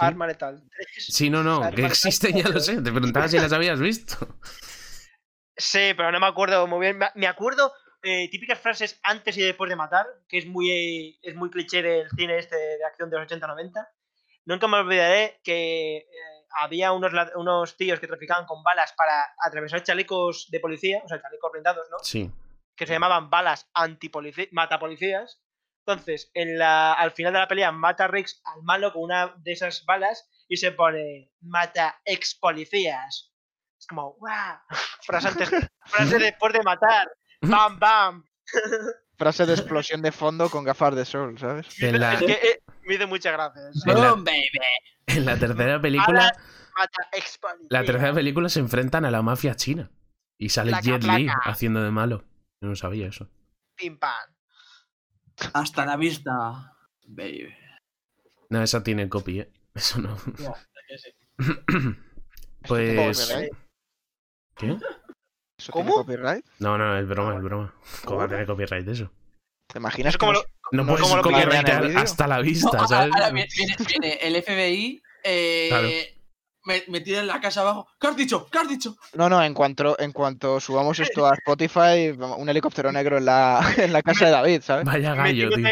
[0.00, 0.62] Arma Letal
[0.94, 1.06] 3.
[1.08, 2.76] Sí, no, no, Arma que existen, ya lo sé.
[2.80, 4.16] Te preguntaba si las habías visto.
[5.56, 6.98] Sí, pero no me acuerdo muy bien.
[6.98, 7.72] Me- Me acuerdo
[8.02, 11.82] eh, típicas frases antes y después de matar, que es muy, eh, es muy cliché
[11.82, 13.86] del cine este de acción de los 80-90.
[14.44, 16.06] Nunca me olvidaré que eh,
[16.58, 21.20] había unos, unos tíos que traficaban con balas para atravesar chalecos de policía, o sea,
[21.20, 21.98] chalecos blindados, ¿no?
[22.02, 22.30] Sí.
[22.76, 25.40] que se llamaban balas antipolicías, matapolicías.
[25.84, 29.52] Entonces, en la, al final de la pelea mata Rex al malo con una de
[29.52, 33.32] esas balas y se pone mata ex policías.
[33.78, 34.58] Es como, ¡guau!
[35.02, 35.50] Frase, antes,
[35.86, 37.10] frase después de matar.
[37.40, 38.24] ¡Bam, bam!
[39.16, 41.66] Frase de explosión de fondo con gafas de sol, ¿sabes?
[41.82, 42.62] En la, Es que eh,
[42.92, 43.86] me hizo muchas gracias.
[43.86, 44.48] En la- Boom, baby.
[45.06, 46.32] en la tercera película,
[47.70, 49.90] la tercera película se enfrentan a la mafia china.
[50.38, 51.40] Y sale Placa, Jet Li placa.
[51.50, 52.24] haciendo de malo.
[52.60, 53.28] Yo no sabía eso.
[53.76, 54.10] Pim, pam.
[55.54, 56.74] Hasta la vista,
[57.06, 57.54] baby.
[58.50, 59.52] No, esa tiene copy, ¿eh?
[59.74, 60.16] Eso no.
[60.38, 60.54] No,
[60.88, 61.14] es que sí.
[62.66, 63.32] Pues.
[64.56, 64.76] ¿Qué?
[65.58, 66.04] ¿Eso ¿Cómo?
[66.04, 66.44] tiene copyright?
[66.58, 67.74] No, no, es broma, es broma.
[68.04, 69.10] ¿Cómo va a tener copyright eso?
[69.68, 71.98] ¿Te imaginas Es como lo- No No, puedes vídeo.
[72.00, 73.14] hasta la No, vista, ahora- ¿sabes?
[73.14, 75.02] ahora viene, viene- el FBI.
[75.24, 75.88] eh, Claro.
[76.64, 77.86] me, metida en la casa abajo.
[78.00, 78.48] ¿Qué has dicho?
[78.50, 78.96] ¿Qué has dicho?
[79.14, 82.08] No, no, en cuanto, en cuanto subamos esto a Spotify,
[82.38, 84.84] un helicóptero negro en la, en la casa de David, ¿sabes?
[84.84, 85.68] Vaya gallo, tío.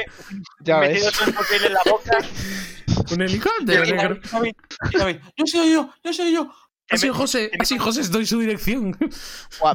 [0.60, 0.90] Ya ves.
[1.02, 2.18] metiéndote un papel en la boca.
[3.12, 4.20] Un helicóptero negro.
[4.31, 4.52] David,
[4.93, 6.52] David, no soy yo, no soy yo.
[6.91, 8.97] Así, me- José, así, José, doy su dirección.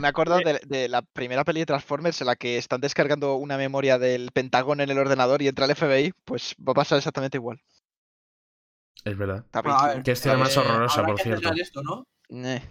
[0.01, 3.57] Me acuerdo de, de la primera peli de Transformers en la que están descargando una
[3.57, 7.37] memoria del Pentágono en el ordenador y entra el FBI, pues va a pasar exactamente
[7.37, 7.61] igual.
[9.03, 9.45] Es verdad.
[9.53, 11.51] Ver, Que más eh, horrorosa, habrá por que cierto.
[11.61, 12.05] esto, ¿no?
[12.29, 12.61] Eh,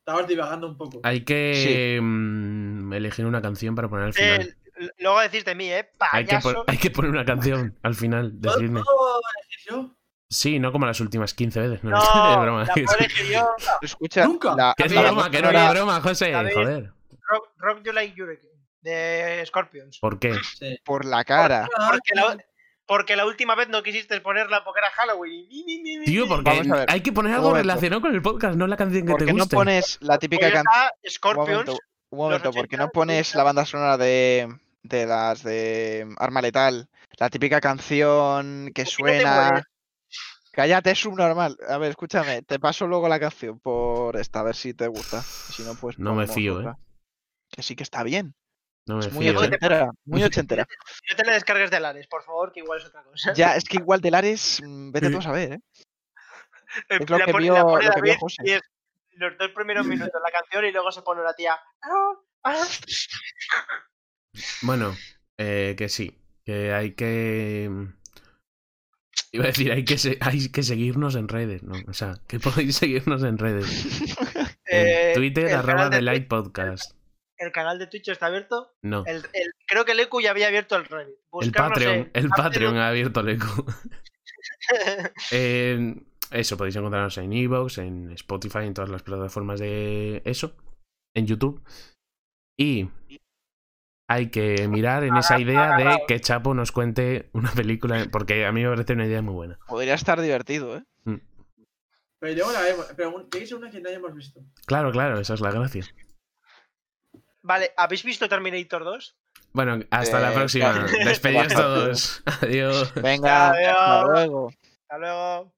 [0.00, 1.00] Estabas divagando un poco.
[1.02, 4.40] Hay que mm, elegir una canción para poner al final.
[4.42, 5.90] Eh, l- luego decís de mí, ¿eh?
[6.12, 8.82] Hay que, hay poner una canción al final, ¿Puedo- decidme.
[8.84, 9.95] puedo elegir yo?
[10.28, 11.84] Sí, no como las últimas 15 veces.
[11.84, 11.98] No, No,
[12.32, 12.64] es broma.
[12.64, 13.50] la yo.
[13.82, 14.54] escucha, Nunca.
[14.56, 16.32] la, Que es la broma, que no era broma, José.
[16.32, 16.52] David.
[16.54, 16.92] Joder.
[17.28, 19.98] Rock, Rock You Like Hurricane, de Scorpions.
[20.00, 20.34] ¿Por qué?
[20.58, 20.78] Sí.
[20.84, 21.68] por la cara.
[21.90, 22.36] Porque la,
[22.86, 25.48] porque la última vez no quisiste ponerla porque era Halloween.
[26.04, 28.76] Tío, porque Vamos a ver, hay que poner algo relacionado con el podcast, no la
[28.76, 30.64] canción que ¿Por te qué no pones la típica canción?
[30.72, 31.48] está Un Scorpions.
[31.48, 31.78] momento,
[32.10, 33.38] un momento, ¿por qué 80, no pones 90?
[33.38, 36.88] la banda sonora de, de las de Arma Letal?
[37.18, 39.64] La típica canción que ¿Por suena.
[40.56, 41.58] Cállate, es subnormal.
[41.68, 45.20] A ver, escúchame, te paso luego la canción por esta, a ver si te gusta.
[45.20, 45.98] Si no, pues.
[45.98, 46.78] No me fío, otra.
[47.50, 48.34] Que sí que está bien.
[48.86, 49.46] No me Es muy fío, ¿eh?
[49.48, 50.66] ochentera, muy ochentera.
[51.10, 53.34] No te la descargues de Lares, por favor, que igual es otra cosa.
[53.34, 55.58] Ya, es que igual de Lares, mm, vete tú a saber, ¿eh?
[56.88, 58.42] Eh, es lo que vio- lo que José.
[58.46, 58.62] y es
[59.12, 61.54] los dos primeros minutos de la canción y luego se pone la tía.
[64.62, 64.96] Bueno,
[65.36, 66.18] eh, que sí.
[66.46, 67.70] Que hay que.
[69.32, 71.74] Iba a decir, hay que, se- hay que seguirnos en redes, ¿no?
[71.88, 73.66] O sea, que podéis seguirnos en redes.
[74.68, 76.92] Eh, En Twitter, el arroba de Light Podcast.
[77.38, 78.74] El canal de Twitch está abierto.
[78.82, 79.04] No.
[79.06, 81.14] El, el- creo que el EQ ya había abierto el Reddit.
[81.40, 83.64] El Patreon, en el Patreon ha abierto el eco.
[85.30, 85.94] Eh,
[86.30, 90.56] eso, podéis encontrarnos en Evox, en Spotify, en todas las plataformas de eso,
[91.14, 91.62] en YouTube.
[92.58, 92.88] Y
[94.08, 98.52] hay que mirar en esa idea de que Chapo nos cuente una película, porque a
[98.52, 99.58] mí me parece una idea muy buena.
[99.66, 100.84] Podría estar divertido, ¿eh?
[102.18, 102.86] Pero luego la vemos.
[102.96, 104.40] Pero tiene que ser una que no hayamos visto.
[104.66, 105.84] Claro, claro, esa es la gracia.
[107.42, 109.16] Vale, ¿habéis visto Terminator 2?
[109.52, 110.72] Bueno, hasta la Eh, próxima.
[110.72, 110.86] claro.
[111.04, 112.22] Despedidos todos.
[112.42, 112.92] Adiós.
[112.94, 114.08] Venga, hasta Adiós.
[114.10, 114.50] luego.
[114.82, 115.52] Hasta luego.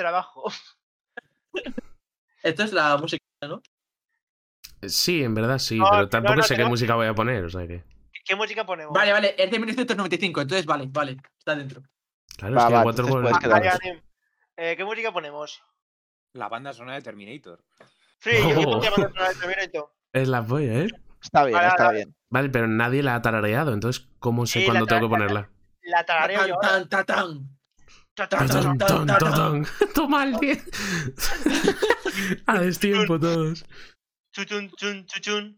[0.00, 0.50] Trabajo.
[2.42, 3.62] Esto es la música, ¿no?
[4.86, 6.70] Sí, en verdad sí, No, pero tampoco no, sé qué no.
[6.70, 7.84] música voy a poner, o sea que.
[8.24, 8.94] ¿Qué música ponemos?
[8.94, 11.82] Vale, vale, es de 1995, entonces vale, vale, está dentro.
[12.36, 14.02] Claro, Va, es que va, entonces Ah, vale, vale.
[14.56, 15.62] Eh, ¿Qué música ponemos?
[16.32, 17.62] La banda sonora de Terminator.
[18.20, 18.70] Sí, yo, yo Oh.
[18.72, 19.92] pondría banda sonora de Terminator.
[20.12, 20.88] es la polla, ¿eh?
[21.22, 21.98] Está bien, Vale, está vale.
[21.98, 22.16] bien.
[22.30, 25.50] Vale, pero nadie la ha tarareado, entonces ¿cómo sé Sí, cuándo tengo que ponerla?
[25.82, 26.56] La tarareo yo.
[26.58, 27.58] Tan, tan, tan,
[29.94, 30.64] Toma el 10.
[32.46, 33.64] A destiempo todos.
[34.34, 35.56] Chuchun, chun, chuchun.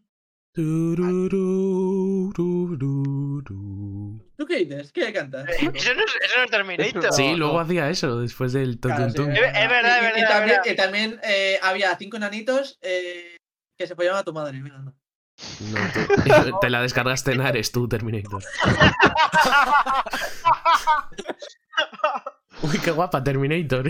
[0.55, 4.21] Tururú, tururú.
[4.37, 4.91] ¿Tú qué dices?
[4.91, 5.49] ¿Qué cantas?
[5.49, 7.03] Eh, Eso no es, eso no es Terminator.
[7.05, 7.59] No, Sí, luego no.
[7.61, 9.19] hacía eso después del Claro, sí.
[9.21, 10.71] Es ver- es verdad, Y- es y, verdad, también, verdad.
[10.71, 13.37] y también, eh, había cinco nanitos eh,
[13.79, 14.61] que se follaban a tu madre.
[14.61, 14.93] Mira, anda.
[15.61, 16.15] No, tú-
[16.61, 18.43] te la descargaste en Ares, tú, Terminator.
[22.63, 23.87] Uy, qué guapa, Terminator.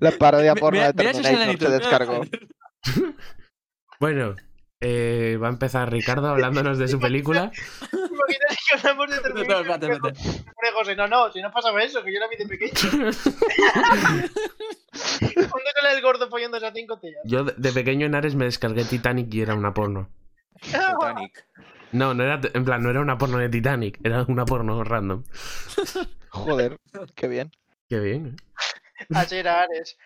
[0.00, 2.20] La parodia porno Mira- de Terminator se descargó.
[4.00, 4.34] bueno,
[4.80, 7.50] eh, va a empezar Ricardo hablándonos de su película.
[7.50, 9.20] Que hablamos de
[9.78, 10.12] Terminator.
[10.74, 12.72] José, no, no, si no pasaba eso, que yo la vi de pequeño.
[12.92, 13.12] ¿Dónde
[15.74, 17.14] sale el gordo follándose a cinco tías?
[17.24, 20.10] Yo de, de pequeño en Ares me descargué Titanic y era una porno.
[20.60, 21.46] Titanic.
[21.92, 25.22] No, no era, en plan, no era una porno de Titanic, era una porno random.
[26.30, 26.78] Joder,
[27.14, 27.50] qué bien.
[27.88, 29.06] Qué bien, ¿eh?
[29.14, 29.96] Así era Ares.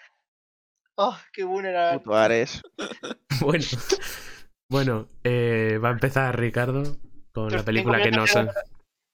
[0.97, 1.95] Oh, qué bueno era.
[1.99, 2.63] Puto Ares.
[3.41, 3.65] Bueno,
[4.69, 6.99] bueno eh, va a empezar Ricardo
[7.33, 8.35] con la película que nos...
[8.35, 8.55] minutos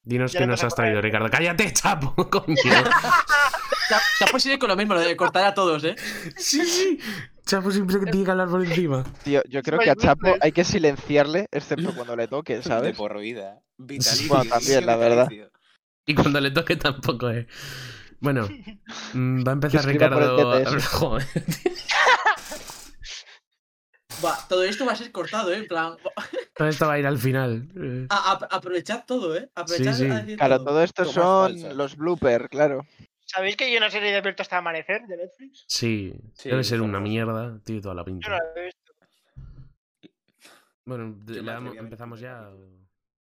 [0.02, 1.28] Dinos ya qué no nos has traído, Ricardo.
[1.28, 2.14] ¡Cállate, chapo!
[2.30, 2.54] Coño.
[2.64, 5.96] Ya, ya pues sigue con lo mismo, lo de cortar a todos, ¿eh?
[6.36, 6.98] Sí, sí.
[7.44, 9.04] Chapo siempre que tiene que hablar por encima.
[9.22, 12.56] Tío, yo creo Pues que a muy Chapo hay que silenciarle, excepto cuando le toque,
[12.56, 12.96] De ¿sabes?
[12.96, 13.60] por vida.
[13.78, 14.28] Vitalicio.
[14.28, 15.28] Bueno, también, la verdad.
[15.28, 15.55] vitalicio.
[16.06, 17.46] Y cuando le toque tampoco, eh.
[18.20, 18.48] Bueno,
[19.12, 20.64] mm, va a empezar Ricardo.
[20.92, 21.26] Joder.
[24.24, 25.58] Va, todo esto va a ser cortado, ¿eh?
[25.58, 25.96] En plan,
[26.56, 27.68] Todo esto va a ir al final.
[27.76, 28.06] eh.
[28.08, 29.50] a- a- aprovechad todo, ¿eh?
[29.54, 30.10] Aprovechad Sí, sí.
[30.10, 30.64] a decir Claro, todo.
[30.68, 32.86] todo esto son los bloopers, claro.
[33.26, 35.64] ¿Sabéis que hay una serie de Abierto hasta Amanecer de Netflix?
[35.68, 37.60] Sí, Sí, debe ser una mierda.
[37.64, 38.30] Tiene toda la Yo no pinta.
[38.30, 38.92] la he visto.
[40.86, 41.18] Bueno,
[41.78, 42.48] empezamos ya.